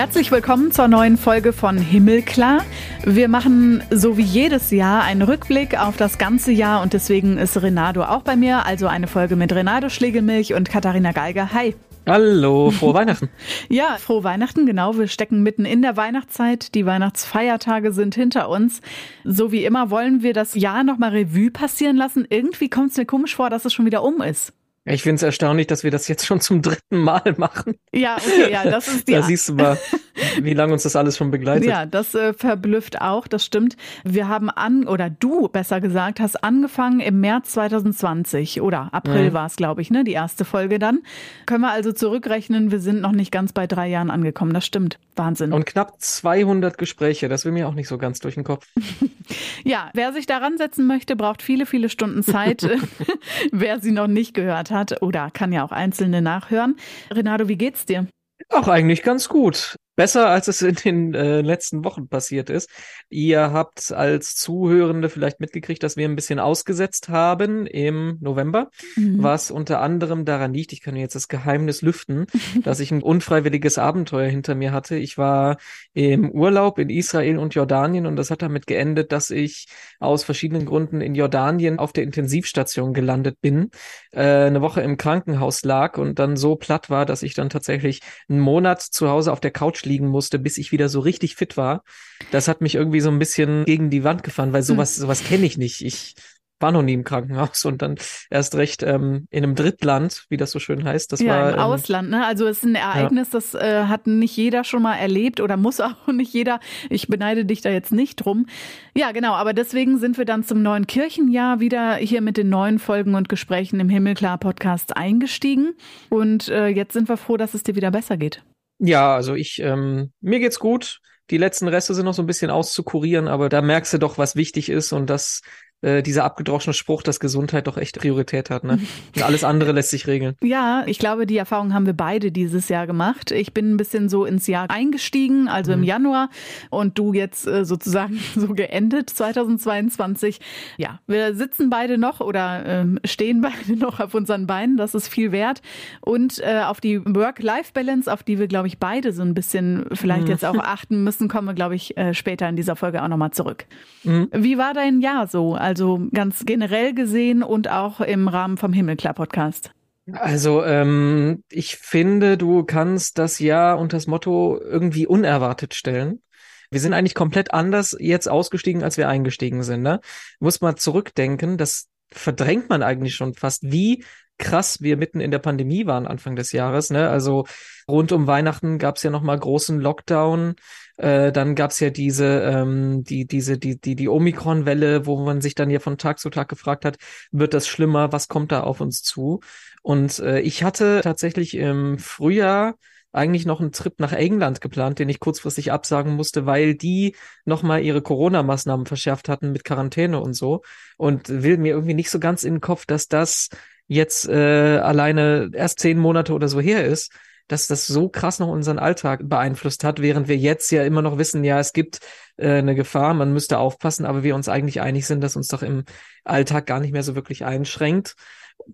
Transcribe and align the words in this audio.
Herzlich 0.00 0.32
willkommen 0.32 0.72
zur 0.72 0.88
neuen 0.88 1.18
Folge 1.18 1.52
von 1.52 1.76
Himmelklar. 1.76 2.64
Wir 3.04 3.28
machen 3.28 3.82
so 3.90 4.16
wie 4.16 4.22
jedes 4.22 4.70
Jahr 4.70 5.02
einen 5.02 5.20
Rückblick 5.20 5.78
auf 5.78 5.98
das 5.98 6.16
ganze 6.16 6.52
Jahr 6.52 6.80
und 6.80 6.94
deswegen 6.94 7.36
ist 7.36 7.60
Renato 7.60 8.04
auch 8.04 8.22
bei 8.22 8.34
mir, 8.34 8.64
also 8.64 8.86
eine 8.86 9.08
Folge 9.08 9.36
mit 9.36 9.52
Renato 9.52 9.90
Schlegelmilch 9.90 10.54
und 10.54 10.70
Katharina 10.70 11.12
Geiger. 11.12 11.52
Hi. 11.52 11.76
Hallo, 12.06 12.70
frohe 12.70 12.94
Weihnachten. 12.94 13.28
ja, 13.68 13.98
frohe 13.98 14.24
Weihnachten, 14.24 14.64
genau. 14.64 14.96
Wir 14.96 15.06
stecken 15.06 15.42
mitten 15.42 15.66
in 15.66 15.82
der 15.82 15.98
Weihnachtszeit. 15.98 16.74
Die 16.74 16.86
Weihnachtsfeiertage 16.86 17.92
sind 17.92 18.14
hinter 18.14 18.48
uns. 18.48 18.80
So 19.24 19.52
wie 19.52 19.66
immer 19.66 19.90
wollen 19.90 20.22
wir 20.22 20.32
das 20.32 20.54
Jahr 20.54 20.82
nochmal 20.82 21.10
Revue 21.10 21.50
passieren 21.50 21.96
lassen. 21.96 22.26
Irgendwie 22.26 22.70
kommt 22.70 22.92
es 22.92 22.96
mir 22.96 23.04
komisch 23.04 23.36
vor, 23.36 23.50
dass 23.50 23.66
es 23.66 23.74
schon 23.74 23.84
wieder 23.84 24.02
um 24.02 24.22
ist. 24.22 24.54
Ich 24.84 25.02
finde 25.02 25.16
es 25.16 25.22
erstaunlich, 25.22 25.66
dass 25.66 25.84
wir 25.84 25.90
das 25.90 26.08
jetzt 26.08 26.24
schon 26.26 26.40
zum 26.40 26.62
dritten 26.62 26.98
Mal 26.98 27.34
machen. 27.36 27.74
Ja, 27.92 28.16
okay, 28.16 28.50
ja, 28.50 28.64
das 28.64 28.88
ist 28.88 29.08
die. 29.08 29.12
da 29.12 29.22
siehst 29.22 29.48
du 29.50 29.54
mal, 29.54 29.78
wie 30.42 30.54
lange 30.54 30.72
uns 30.72 30.82
das 30.82 30.96
alles 30.96 31.16
schon 31.16 31.30
begleitet. 31.30 31.68
Ja, 31.68 31.86
das 31.86 32.14
äh, 32.14 32.32
verblüfft 32.32 33.00
auch, 33.00 33.26
das 33.26 33.44
stimmt. 33.44 33.76
Wir 34.04 34.28
haben 34.28 34.50
an, 34.50 34.86
oder 34.86 35.10
du 35.10 35.48
besser 35.48 35.80
gesagt, 35.80 36.20
hast 36.20 36.42
angefangen 36.42 37.00
im 37.00 37.20
März 37.20 37.52
2020 37.52 38.60
oder 38.60 38.88
April 38.92 39.30
mhm. 39.30 39.34
war 39.34 39.46
es, 39.46 39.56
glaube 39.56 39.82
ich, 39.82 39.90
ne, 39.90 40.04
die 40.04 40.12
erste 40.12 40.44
Folge 40.44 40.78
dann. 40.78 41.00
Können 41.46 41.62
wir 41.62 41.70
also 41.70 41.92
zurückrechnen, 41.92 42.70
wir 42.70 42.80
sind 42.80 43.00
noch 43.00 43.12
nicht 43.12 43.30
ganz 43.30 43.52
bei 43.52 43.66
drei 43.66 43.88
Jahren 43.88 44.10
angekommen, 44.10 44.52
das 44.52 44.66
stimmt. 44.66 44.98
Wahnsinn. 45.16 45.52
Und 45.52 45.66
knapp 45.66 46.00
200 46.00 46.78
Gespräche, 46.78 47.28
das 47.28 47.44
will 47.44 47.52
mir 47.52 47.68
auch 47.68 47.74
nicht 47.74 47.88
so 47.88 47.98
ganz 47.98 48.20
durch 48.20 48.34
den 48.34 48.44
Kopf. 48.44 48.66
ja, 49.64 49.90
wer 49.92 50.12
sich 50.12 50.26
daran 50.26 50.56
setzen 50.56 50.86
möchte, 50.86 51.14
braucht 51.14 51.42
viele, 51.42 51.66
viele 51.66 51.88
Stunden 51.88 52.22
Zeit. 52.22 52.66
wer 53.52 53.80
sie 53.80 53.92
noch 53.92 54.06
nicht 54.06 54.34
gehört 54.34 54.70
hat 54.70 55.02
oder 55.02 55.30
kann 55.30 55.52
ja 55.52 55.64
auch 55.64 55.72
einzelne 55.72 56.22
nachhören. 56.22 56.76
Renato, 57.10 57.48
wie 57.48 57.56
geht's 57.56 57.84
dir? 57.84 58.06
Auch 58.48 58.68
eigentlich 58.68 59.02
ganz 59.02 59.28
gut 59.28 59.76
besser, 59.96 60.28
als 60.28 60.48
es 60.48 60.62
in 60.62 60.74
den 60.76 61.14
äh, 61.14 61.40
letzten 61.40 61.84
Wochen 61.84 62.08
passiert 62.08 62.50
ist. 62.50 62.70
Ihr 63.08 63.52
habt 63.52 63.92
als 63.92 64.34
Zuhörende 64.36 65.08
vielleicht 65.08 65.40
mitgekriegt, 65.40 65.82
dass 65.82 65.96
wir 65.96 66.08
ein 66.08 66.16
bisschen 66.16 66.38
ausgesetzt 66.38 67.08
haben 67.08 67.66
im 67.66 68.16
November, 68.20 68.70
mhm. 68.96 69.22
was 69.22 69.50
unter 69.50 69.80
anderem 69.80 70.24
daran 70.24 70.54
liegt, 70.54 70.72
ich 70.72 70.80
kann 70.80 70.96
jetzt 70.96 71.14
das 71.14 71.28
Geheimnis 71.28 71.82
lüften, 71.82 72.26
dass 72.64 72.80
ich 72.80 72.92
ein 72.92 73.02
unfreiwilliges 73.02 73.78
Abenteuer 73.78 74.28
hinter 74.28 74.54
mir 74.54 74.72
hatte. 74.72 74.96
Ich 74.96 75.18
war 75.18 75.58
im 75.92 76.30
Urlaub 76.30 76.78
in 76.78 76.88
Israel 76.88 77.38
und 77.38 77.54
Jordanien 77.54 78.06
und 78.06 78.16
das 78.16 78.30
hat 78.30 78.42
damit 78.42 78.66
geendet, 78.66 79.12
dass 79.12 79.30
ich 79.30 79.66
aus 79.98 80.24
verschiedenen 80.24 80.66
Gründen 80.66 81.00
in 81.00 81.14
Jordanien 81.14 81.78
auf 81.78 81.92
der 81.92 82.04
Intensivstation 82.04 82.94
gelandet 82.94 83.40
bin, 83.40 83.70
äh, 84.12 84.20
eine 84.22 84.62
Woche 84.62 84.80
im 84.80 84.96
Krankenhaus 84.96 85.62
lag 85.62 85.98
und 85.98 86.18
dann 86.18 86.36
so 86.36 86.56
platt 86.56 86.90
war, 86.90 87.04
dass 87.06 87.22
ich 87.22 87.34
dann 87.34 87.50
tatsächlich 87.50 88.00
einen 88.28 88.40
Monat 88.40 88.80
zu 88.80 89.08
Hause 89.08 89.32
auf 89.32 89.40
der 89.40 89.50
Couch 89.50 89.79
liegen 89.86 90.08
musste, 90.08 90.38
bis 90.38 90.58
ich 90.58 90.72
wieder 90.72 90.88
so 90.88 91.00
richtig 91.00 91.36
fit 91.36 91.56
war. 91.56 91.82
Das 92.30 92.48
hat 92.48 92.60
mich 92.60 92.74
irgendwie 92.74 93.00
so 93.00 93.10
ein 93.10 93.18
bisschen 93.18 93.64
gegen 93.64 93.90
die 93.90 94.04
Wand 94.04 94.22
gefahren, 94.22 94.52
weil 94.52 94.62
sowas, 94.62 94.96
hm. 94.96 95.02
sowas 95.02 95.24
kenne 95.24 95.46
ich 95.46 95.58
nicht. 95.58 95.82
Ich 95.84 96.14
war 96.60 96.72
noch 96.72 96.82
nie 96.82 96.92
im 96.92 97.04
Krankenhaus 97.04 97.64
und 97.64 97.82
dann 97.82 97.96
erst 98.28 98.54
recht 98.54 98.82
ähm, 98.82 99.26
in 99.30 99.42
einem 99.42 99.54
Drittland, 99.54 100.26
wie 100.28 100.36
das 100.36 100.50
so 100.50 100.58
schön 100.58 100.84
heißt. 100.84 101.10
Das 101.10 101.20
ja, 101.20 101.28
war 101.28 101.48
im 101.48 101.54
ähm, 101.54 101.60
Ausland. 101.60 102.10
Ne? 102.10 102.24
Also 102.24 102.46
es 102.46 102.58
ist 102.58 102.64
ein 102.64 102.74
Ereignis, 102.74 103.28
ja. 103.32 103.38
das 103.38 103.54
äh, 103.54 103.84
hat 103.84 104.06
nicht 104.06 104.36
jeder 104.36 104.62
schon 104.64 104.82
mal 104.82 104.96
erlebt 104.96 105.40
oder 105.40 105.56
muss 105.56 105.80
auch 105.80 106.06
nicht 106.08 106.32
jeder. 106.32 106.60
Ich 106.90 107.08
beneide 107.08 107.44
dich 107.44 107.62
da 107.62 107.70
jetzt 107.70 107.92
nicht 107.92 108.16
drum. 108.16 108.46
Ja, 108.94 109.12
genau. 109.12 109.32
Aber 109.32 109.54
deswegen 109.54 109.98
sind 109.98 110.18
wir 110.18 110.26
dann 110.26 110.44
zum 110.44 110.62
neuen 110.62 110.86
Kirchenjahr 110.86 111.60
wieder 111.60 111.94
hier 111.96 112.20
mit 112.20 112.36
den 112.36 112.50
neuen 112.50 112.78
Folgen 112.78 113.14
und 113.14 113.28
Gesprächen 113.28 113.80
im 113.80 113.88
Himmelklar 113.88 114.38
Podcast 114.38 114.96
eingestiegen. 114.96 115.72
Und 116.10 116.48
äh, 116.48 116.68
jetzt 116.68 116.92
sind 116.92 117.08
wir 117.08 117.16
froh, 117.16 117.38
dass 117.38 117.54
es 117.54 117.62
dir 117.62 117.74
wieder 117.74 117.90
besser 117.90 118.18
geht. 118.18 118.42
Ja, 118.82 119.14
also 119.14 119.34
ich, 119.34 119.58
ähm, 119.60 120.12
mir 120.20 120.40
geht's 120.40 120.58
gut. 120.58 121.00
Die 121.30 121.36
letzten 121.38 121.68
Reste 121.68 121.94
sind 121.94 122.06
noch 122.06 122.14
so 122.14 122.22
ein 122.22 122.26
bisschen 122.26 122.50
auszukurieren, 122.50 123.28
aber 123.28 123.48
da 123.48 123.60
merkst 123.62 123.92
du 123.92 123.98
doch, 123.98 124.18
was 124.18 124.36
wichtig 124.36 124.68
ist 124.70 124.92
und 124.92 125.08
das 125.08 125.42
äh, 125.82 126.02
dieser 126.02 126.24
abgedroschene 126.24 126.74
Spruch, 126.74 127.02
dass 127.02 127.20
Gesundheit 127.20 127.66
doch 127.66 127.78
echt 127.78 127.98
Priorität 127.98 128.50
hat. 128.50 128.64
Ne? 128.64 128.78
Und 129.16 129.22
alles 129.22 129.44
andere 129.44 129.72
lässt 129.72 129.90
sich 129.90 130.06
regeln. 130.06 130.36
Ja, 130.50 130.82
ich 130.86 130.98
glaube, 130.98 131.26
die 131.26 131.36
Erfahrung 131.36 131.74
haben 131.74 131.86
wir 131.86 131.92
beide 131.92 132.32
dieses 132.32 132.68
Jahr 132.68 132.88
gemacht. 132.88 133.30
Ich 133.30 133.54
bin 133.54 133.72
ein 133.72 133.76
bisschen 133.76 134.08
so 134.08 134.24
ins 134.24 134.48
Jahr 134.48 134.68
eingestiegen, 134.68 135.46
also 135.46 135.70
mhm. 135.70 135.78
im 135.78 135.84
Januar, 135.84 136.28
und 136.70 136.98
du 136.98 137.12
jetzt 137.12 137.46
äh, 137.46 137.64
sozusagen 137.64 138.18
so 138.34 138.48
geendet 138.52 139.10
2022. 139.10 140.40
Ja, 140.76 140.98
wir 141.06 141.36
sitzen 141.36 141.70
beide 141.70 141.98
noch 141.98 142.18
oder 142.20 142.64
ähm, 142.66 142.98
stehen 143.04 143.40
beide 143.42 143.78
noch 143.78 144.00
auf 144.00 144.14
unseren 144.14 144.48
Beinen. 144.48 144.76
Das 144.76 144.96
ist 144.96 145.06
viel 145.06 145.30
wert. 145.30 145.62
Und 146.00 146.40
äh, 146.40 146.62
auf 146.66 146.80
die 146.80 147.00
Work-Life-Balance, 147.04 148.12
auf 148.12 148.24
die 148.24 148.40
wir, 148.40 148.48
glaube 148.48 148.66
ich, 148.66 148.78
beide 148.78 149.12
so 149.12 149.22
ein 149.22 149.34
bisschen 149.34 149.86
vielleicht 149.92 150.24
mhm. 150.24 150.30
jetzt 150.30 150.44
auch 150.44 150.58
achten 150.58 151.04
müssen, 151.04 151.28
kommen 151.28 151.46
wir, 151.46 151.54
glaube 151.54 151.76
ich, 151.76 151.96
äh, 151.96 152.12
später 152.12 152.48
in 152.48 152.56
dieser 152.56 152.74
Folge 152.74 153.02
auch 153.04 153.08
nochmal 153.08 153.30
zurück. 153.30 153.66
Mhm. 154.02 154.28
Wie 154.32 154.58
war 154.58 154.74
dein 154.74 155.00
Jahr 155.00 155.28
so? 155.28 155.54
Also 155.54 155.69
ganz 156.12 156.44
generell 156.44 156.94
gesehen 156.94 157.42
und 157.42 157.70
auch 157.70 158.00
im 158.00 158.28
Rahmen 158.28 158.56
vom 158.56 158.72
Himmelklar-Podcast. 158.72 159.72
Also 160.12 160.64
ähm, 160.64 161.44
ich 161.50 161.76
finde, 161.76 162.36
du 162.36 162.64
kannst 162.64 163.18
das 163.18 163.38
Jahr 163.38 163.78
unter 163.78 163.96
das 163.96 164.06
Motto 164.06 164.60
irgendwie 164.60 165.06
unerwartet 165.06 165.74
stellen. 165.74 166.22
Wir 166.70 166.80
sind 166.80 166.94
eigentlich 166.94 167.14
komplett 167.14 167.52
anders 167.52 167.96
jetzt 167.98 168.28
ausgestiegen, 168.28 168.82
als 168.82 168.96
wir 168.96 169.08
eingestiegen 169.08 169.62
sind. 169.62 169.82
Ne? 169.82 170.00
Muss 170.38 170.60
man 170.60 170.76
zurückdenken, 170.76 171.58
das 171.58 171.88
verdrängt 172.12 172.68
man 172.68 172.82
eigentlich 172.82 173.14
schon 173.14 173.34
fast, 173.34 173.70
wie 173.70 174.04
krass 174.38 174.80
wir 174.80 174.96
mitten 174.96 175.20
in 175.20 175.30
der 175.30 175.38
Pandemie 175.38 175.86
waren 175.86 176.06
Anfang 176.06 176.34
des 176.34 176.52
Jahres. 176.52 176.90
Ne? 176.90 177.08
Also 177.08 177.46
rund 177.88 178.10
um 178.12 178.26
Weihnachten 178.26 178.78
gab 178.78 178.96
es 178.96 179.02
ja 179.02 179.10
noch 179.10 179.22
mal 179.22 179.38
großen 179.38 179.78
Lockdown. 179.78 180.54
Äh, 181.00 181.32
dann 181.32 181.54
gab 181.54 181.70
es 181.70 181.80
ja 181.80 181.88
diese, 181.88 182.26
ähm, 182.42 183.04
die, 183.04 183.26
diese, 183.26 183.56
die, 183.56 183.80
die, 183.80 183.96
die 183.96 184.08
Omikron-Welle, 184.08 185.06
wo 185.06 185.18
man 185.24 185.40
sich 185.40 185.54
dann 185.54 185.70
ja 185.70 185.78
von 185.80 185.96
Tag 185.96 186.18
zu 186.18 186.28
Tag 186.28 186.48
gefragt 186.48 186.84
hat, 186.84 186.98
wird 187.32 187.54
das 187.54 187.66
schlimmer? 187.66 188.12
Was 188.12 188.28
kommt 188.28 188.52
da 188.52 188.60
auf 188.60 188.82
uns 188.82 189.02
zu? 189.02 189.40
Und 189.82 190.18
äh, 190.18 190.40
ich 190.40 190.62
hatte 190.62 191.00
tatsächlich 191.02 191.54
im 191.56 191.98
Frühjahr 191.98 192.74
eigentlich 193.12 193.46
noch 193.46 193.60
einen 193.60 193.72
Trip 193.72 193.98
nach 193.98 194.12
England 194.12 194.60
geplant, 194.60 194.98
den 194.98 195.08
ich 195.08 195.20
kurzfristig 195.20 195.72
absagen 195.72 196.14
musste, 196.14 196.44
weil 196.44 196.74
die 196.74 197.16
nochmal 197.46 197.82
ihre 197.82 198.02
Corona-Maßnahmen 198.02 198.84
verschärft 198.84 199.28
hatten 199.30 199.52
mit 199.52 199.64
Quarantäne 199.64 200.20
und 200.20 200.34
so. 200.34 200.62
Und 200.98 201.28
will 201.30 201.56
mir 201.56 201.72
irgendwie 201.72 201.94
nicht 201.94 202.10
so 202.10 202.20
ganz 202.20 202.44
in 202.44 202.56
den 202.56 202.60
Kopf, 202.60 202.84
dass 202.84 203.08
das 203.08 203.48
jetzt 203.86 204.28
äh, 204.28 204.78
alleine 204.78 205.50
erst 205.54 205.80
zehn 205.80 205.98
Monate 205.98 206.34
oder 206.34 206.48
so 206.48 206.60
her 206.60 206.84
ist 206.84 207.10
dass 207.50 207.66
das 207.66 207.86
so 207.86 208.08
krass 208.08 208.38
noch 208.38 208.48
unseren 208.48 208.78
Alltag 208.78 209.20
beeinflusst 209.24 209.82
hat, 209.82 210.00
während 210.00 210.28
wir 210.28 210.36
jetzt 210.36 210.70
ja 210.70 210.84
immer 210.84 211.02
noch 211.02 211.18
wissen, 211.18 211.42
ja, 211.42 211.58
es 211.58 211.72
gibt 211.72 211.98
äh, 212.36 212.58
eine 212.58 212.74
Gefahr, 212.74 213.12
man 213.14 213.32
müsste 213.32 213.58
aufpassen, 213.58 214.06
aber 214.06 214.22
wir 214.22 214.34
uns 214.34 214.48
eigentlich 214.48 214.80
einig 214.80 215.06
sind, 215.06 215.20
dass 215.22 215.36
uns 215.36 215.48
doch 215.48 215.62
im 215.62 215.84
Alltag 216.24 216.66
gar 216.66 216.80
nicht 216.80 216.92
mehr 216.92 217.02
so 217.02 217.14
wirklich 217.14 217.44
einschränkt. 217.44 218.14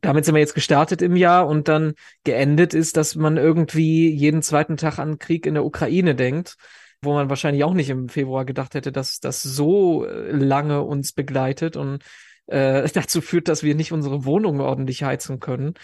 Damit 0.03 0.25
sind 0.25 0.35
wir 0.35 0.41
jetzt 0.41 0.55
gestartet 0.55 1.01
im 1.01 1.17
Jahr 1.17 1.47
und 1.47 1.69
dann 1.69 1.95
geendet 2.25 2.75
ist, 2.75 2.97
dass 2.97 3.15
man 3.15 3.39
irgendwie 3.39 4.11
jeden 4.11 4.43
zweiten 4.43 4.77
Tag 4.77 4.99
an 4.99 5.19
Krieg 5.19 5.47
in 5.47 5.55
der 5.55 5.65
Ukraine 5.65 6.15
denkt, 6.15 6.57
wo 7.01 7.15
man 7.15 7.31
wahrscheinlich 7.31 7.65
auch 7.65 7.75
nicht 7.75 7.89
im 7.89 8.09
Februar 8.09 8.45
gedacht 8.45 8.75
hätte, 8.75 8.93
dass 8.93 9.21
das 9.21 9.43
so 9.43 10.05
äh, 10.05 10.33
lange 10.33 10.83
uns 10.83 11.13
begleitet 11.13 11.77
und 11.77 12.05
äh, 12.47 12.87
dazu 12.95 13.21
führt, 13.21 13.49
dass 13.49 13.63
wir 13.63 13.75
nicht 13.75 13.93
unsere 13.93 14.25
Wohnung 14.25 14.61
ordentlich 14.61 15.03
heizen 15.03 15.41
können. 15.41 15.75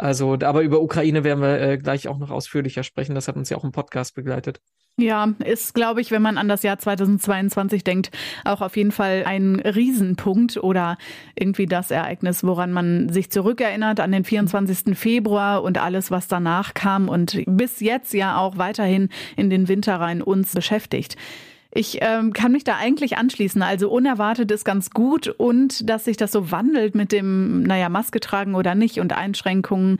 Also, 0.00 0.38
aber 0.42 0.62
über 0.62 0.80
Ukraine 0.80 1.24
werden 1.24 1.42
wir 1.42 1.60
äh, 1.60 1.78
gleich 1.78 2.08
auch 2.08 2.18
noch 2.18 2.30
ausführlicher 2.30 2.82
sprechen. 2.82 3.14
Das 3.14 3.28
hat 3.28 3.36
uns 3.36 3.50
ja 3.50 3.58
auch 3.58 3.64
im 3.64 3.72
Podcast 3.72 4.14
begleitet. 4.14 4.60
Ja, 4.96 5.32
ist, 5.44 5.74
glaube 5.74 6.00
ich, 6.00 6.10
wenn 6.10 6.22
man 6.22 6.36
an 6.36 6.48
das 6.48 6.62
Jahr 6.62 6.78
2022 6.78 7.84
denkt, 7.84 8.10
auch 8.44 8.60
auf 8.60 8.76
jeden 8.76 8.92
Fall 8.92 9.24
ein 9.26 9.60
Riesenpunkt 9.60 10.56
oder 10.58 10.96
irgendwie 11.34 11.66
das 11.66 11.90
Ereignis, 11.90 12.44
woran 12.44 12.72
man 12.72 13.08
sich 13.08 13.30
zurückerinnert 13.30 14.00
an 14.00 14.12
den 14.12 14.24
24. 14.24 14.98
Februar 14.98 15.62
und 15.62 15.78
alles, 15.78 16.10
was 16.10 16.28
danach 16.28 16.74
kam 16.74 17.08
und 17.08 17.42
bis 17.46 17.80
jetzt 17.80 18.12
ja 18.14 18.38
auch 18.38 18.58
weiterhin 18.58 19.08
in 19.36 19.48
den 19.48 19.68
Winter 19.68 19.96
rein 19.96 20.22
uns 20.22 20.54
beschäftigt. 20.54 21.16
Ich 21.72 21.98
ähm, 22.00 22.32
kann 22.32 22.50
mich 22.50 22.64
da 22.64 22.76
eigentlich 22.76 23.16
anschließen. 23.16 23.62
Also 23.62 23.90
unerwartet 23.90 24.50
ist 24.50 24.64
ganz 24.64 24.90
gut 24.90 25.28
und 25.28 25.88
dass 25.88 26.04
sich 26.04 26.16
das 26.16 26.32
so 26.32 26.50
wandelt 26.50 26.96
mit 26.96 27.12
dem, 27.12 27.62
naja, 27.62 27.88
Maske 27.88 28.18
tragen 28.18 28.56
oder 28.56 28.74
nicht 28.74 28.98
und 28.98 29.12
Einschränkungen 29.12 29.98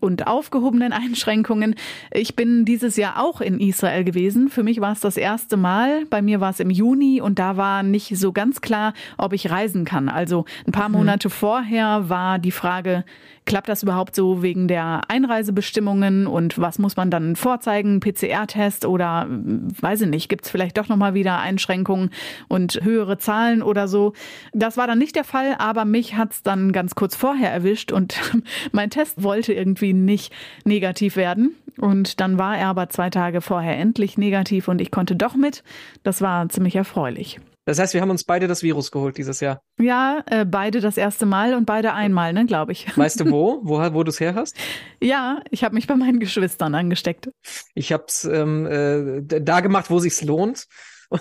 und 0.00 0.26
aufgehobenen 0.26 0.92
Einschränkungen. 0.92 1.74
Ich 2.12 2.36
bin 2.36 2.64
dieses 2.64 2.96
Jahr 2.96 3.20
auch 3.20 3.40
in 3.40 3.58
Israel 3.58 4.04
gewesen. 4.04 4.48
Für 4.48 4.62
mich 4.62 4.80
war 4.80 4.92
es 4.92 5.00
das 5.00 5.16
erste 5.16 5.56
Mal. 5.56 6.04
Bei 6.06 6.22
mir 6.22 6.40
war 6.40 6.50
es 6.50 6.60
im 6.60 6.70
Juni 6.70 7.20
und 7.20 7.38
da 7.38 7.56
war 7.56 7.82
nicht 7.82 8.16
so 8.16 8.32
ganz 8.32 8.60
klar, 8.60 8.94
ob 9.16 9.32
ich 9.32 9.50
reisen 9.50 9.84
kann. 9.84 10.08
Also 10.08 10.44
ein 10.66 10.72
paar 10.72 10.88
mhm. 10.88 10.96
Monate 10.96 11.28
mhm. 11.28 11.32
vorher 11.32 12.08
war 12.08 12.38
die 12.38 12.52
Frage, 12.52 13.04
klappt 13.44 13.68
das 13.68 13.82
überhaupt 13.82 14.14
so 14.14 14.42
wegen 14.42 14.68
der 14.68 15.00
Einreisebestimmungen 15.08 16.26
und 16.26 16.58
was 16.58 16.78
muss 16.78 16.96
man 16.96 17.10
dann 17.10 17.34
vorzeigen? 17.34 17.98
PCR-Test 17.98 18.84
oder 18.84 19.26
weiß 19.28 20.02
ich 20.02 20.08
nicht, 20.08 20.28
gibt 20.28 20.44
es 20.44 20.50
vielleicht 20.50 20.76
doch 20.76 20.88
nochmal 20.88 21.08
mal 21.08 21.14
wieder 21.14 21.38
Einschränkungen 21.38 22.10
und 22.48 22.80
höhere 22.82 23.18
Zahlen 23.18 23.62
oder 23.62 23.88
so. 23.88 24.12
Das 24.52 24.76
war 24.76 24.86
dann 24.86 24.98
nicht 24.98 25.16
der 25.16 25.24
Fall, 25.24 25.56
aber 25.58 25.84
mich 25.84 26.16
hat's 26.16 26.42
dann 26.42 26.72
ganz 26.72 26.94
kurz 26.94 27.16
vorher 27.16 27.50
erwischt 27.50 27.92
und 27.92 28.20
mein 28.72 28.90
Test 28.90 29.22
wollte 29.22 29.52
irgendwie 29.52 29.87
nicht 29.92 30.32
negativ 30.64 31.16
werden. 31.16 31.56
Und 31.78 32.20
dann 32.20 32.38
war 32.38 32.58
er 32.58 32.68
aber 32.68 32.88
zwei 32.88 33.10
Tage 33.10 33.40
vorher 33.40 33.76
endlich 33.76 34.18
negativ 34.18 34.68
und 34.68 34.80
ich 34.80 34.90
konnte 34.90 35.16
doch 35.16 35.34
mit. 35.34 35.62
Das 36.02 36.20
war 36.20 36.48
ziemlich 36.48 36.74
erfreulich. 36.76 37.38
Das 37.68 37.78
heißt, 37.78 37.92
wir 37.92 38.00
haben 38.00 38.08
uns 38.08 38.24
beide 38.24 38.48
das 38.48 38.62
Virus 38.62 38.90
geholt 38.90 39.18
dieses 39.18 39.40
Jahr. 39.40 39.60
Ja, 39.78 40.24
äh, 40.30 40.46
beide 40.46 40.80
das 40.80 40.96
erste 40.96 41.26
Mal 41.26 41.52
und 41.52 41.66
beide 41.66 41.92
einmal, 41.92 42.32
ne, 42.32 42.46
glaube 42.46 42.72
ich. 42.72 42.96
Weißt 42.96 43.20
du 43.20 43.30
wo, 43.30 43.60
wo, 43.62 43.78
wo 43.92 44.02
du 44.04 44.08
es 44.08 44.20
her 44.20 44.34
hast? 44.34 44.56
Ja, 45.02 45.42
ich 45.50 45.64
habe 45.64 45.74
mich 45.74 45.86
bei 45.86 45.94
meinen 45.94 46.18
Geschwistern 46.18 46.74
angesteckt. 46.74 47.28
Ich 47.74 47.92
habe 47.92 48.04
es 48.08 48.24
ähm, 48.24 48.66
äh, 48.66 49.40
da 49.42 49.60
gemacht, 49.60 49.90
wo 49.90 49.98
sich's 49.98 50.22
lohnt. 50.22 50.66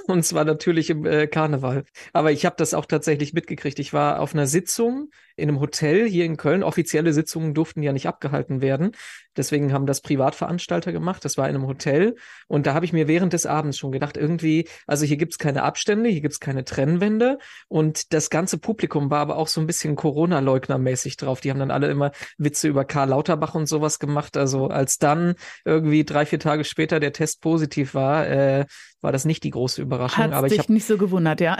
Und 0.07 0.23
zwar 0.23 0.45
natürlich 0.45 0.89
im 0.89 1.05
äh, 1.05 1.27
Karneval. 1.27 1.83
Aber 2.13 2.31
ich 2.31 2.45
habe 2.45 2.55
das 2.57 2.73
auch 2.73 2.85
tatsächlich 2.85 3.33
mitgekriegt. 3.33 3.79
Ich 3.79 3.91
war 3.91 4.21
auf 4.21 4.33
einer 4.33 4.47
Sitzung 4.47 5.09
in 5.37 5.49
einem 5.49 5.59
Hotel 5.59 6.07
hier 6.09 6.25
in 6.25 6.35
Köln. 6.35 6.63
Offizielle 6.63 7.13
Sitzungen 7.13 7.53
durften 7.53 7.83
ja 7.83 7.93
nicht 7.93 8.07
abgehalten 8.07 8.59
werden. 8.61 8.91
Deswegen 9.37 9.71
haben 9.71 9.85
das 9.85 10.01
Privatveranstalter 10.01 10.91
gemacht. 10.91 11.23
Das 11.23 11.37
war 11.37 11.47
in 11.47 11.55
einem 11.55 11.67
Hotel. 11.67 12.15
Und 12.47 12.65
da 12.65 12.73
habe 12.73 12.85
ich 12.85 12.91
mir 12.91 13.07
während 13.07 13.33
des 13.33 13.45
Abends 13.45 13.77
schon 13.77 13.91
gedacht, 13.91 14.17
irgendwie, 14.17 14.67
also 14.87 15.05
hier 15.05 15.17
gibt's 15.17 15.37
keine 15.37 15.61
Abstände, 15.61 16.09
hier 16.09 16.21
gibt's 16.21 16.39
keine 16.39 16.65
Trennwände. 16.65 17.37
Und 17.67 18.13
das 18.13 18.31
ganze 18.31 18.57
Publikum 18.57 19.11
war 19.11 19.19
aber 19.19 19.37
auch 19.37 19.47
so 19.47 19.61
ein 19.61 19.67
bisschen 19.67 19.95
Corona-Leugner-mäßig 19.95 21.17
drauf. 21.17 21.39
Die 21.39 21.51
haben 21.51 21.59
dann 21.59 21.71
alle 21.71 21.87
immer 21.87 22.11
Witze 22.39 22.67
über 22.67 22.83
Karl 22.83 23.09
Lauterbach 23.09 23.53
und 23.53 23.67
sowas 23.67 23.99
gemacht. 23.99 24.35
Also 24.37 24.67
als 24.67 24.97
dann 24.97 25.35
irgendwie 25.63 26.03
drei, 26.03 26.25
vier 26.25 26.39
Tage 26.39 26.63
später 26.63 26.99
der 26.99 27.13
Test 27.13 27.41
positiv 27.41 27.93
war, 27.93 28.27
äh, 28.27 28.65
war 29.01 29.11
das 29.11 29.25
nicht 29.25 29.43
die 29.43 29.51
große 29.51 29.81
Überraschung. 29.81 30.25
Hat's 30.25 30.33
aber 30.33 30.47
ich 30.47 30.57
habe 30.57 30.73
nicht 30.73 30.85
so 30.85 30.97
gewundert, 30.97 31.41
ja. 31.41 31.57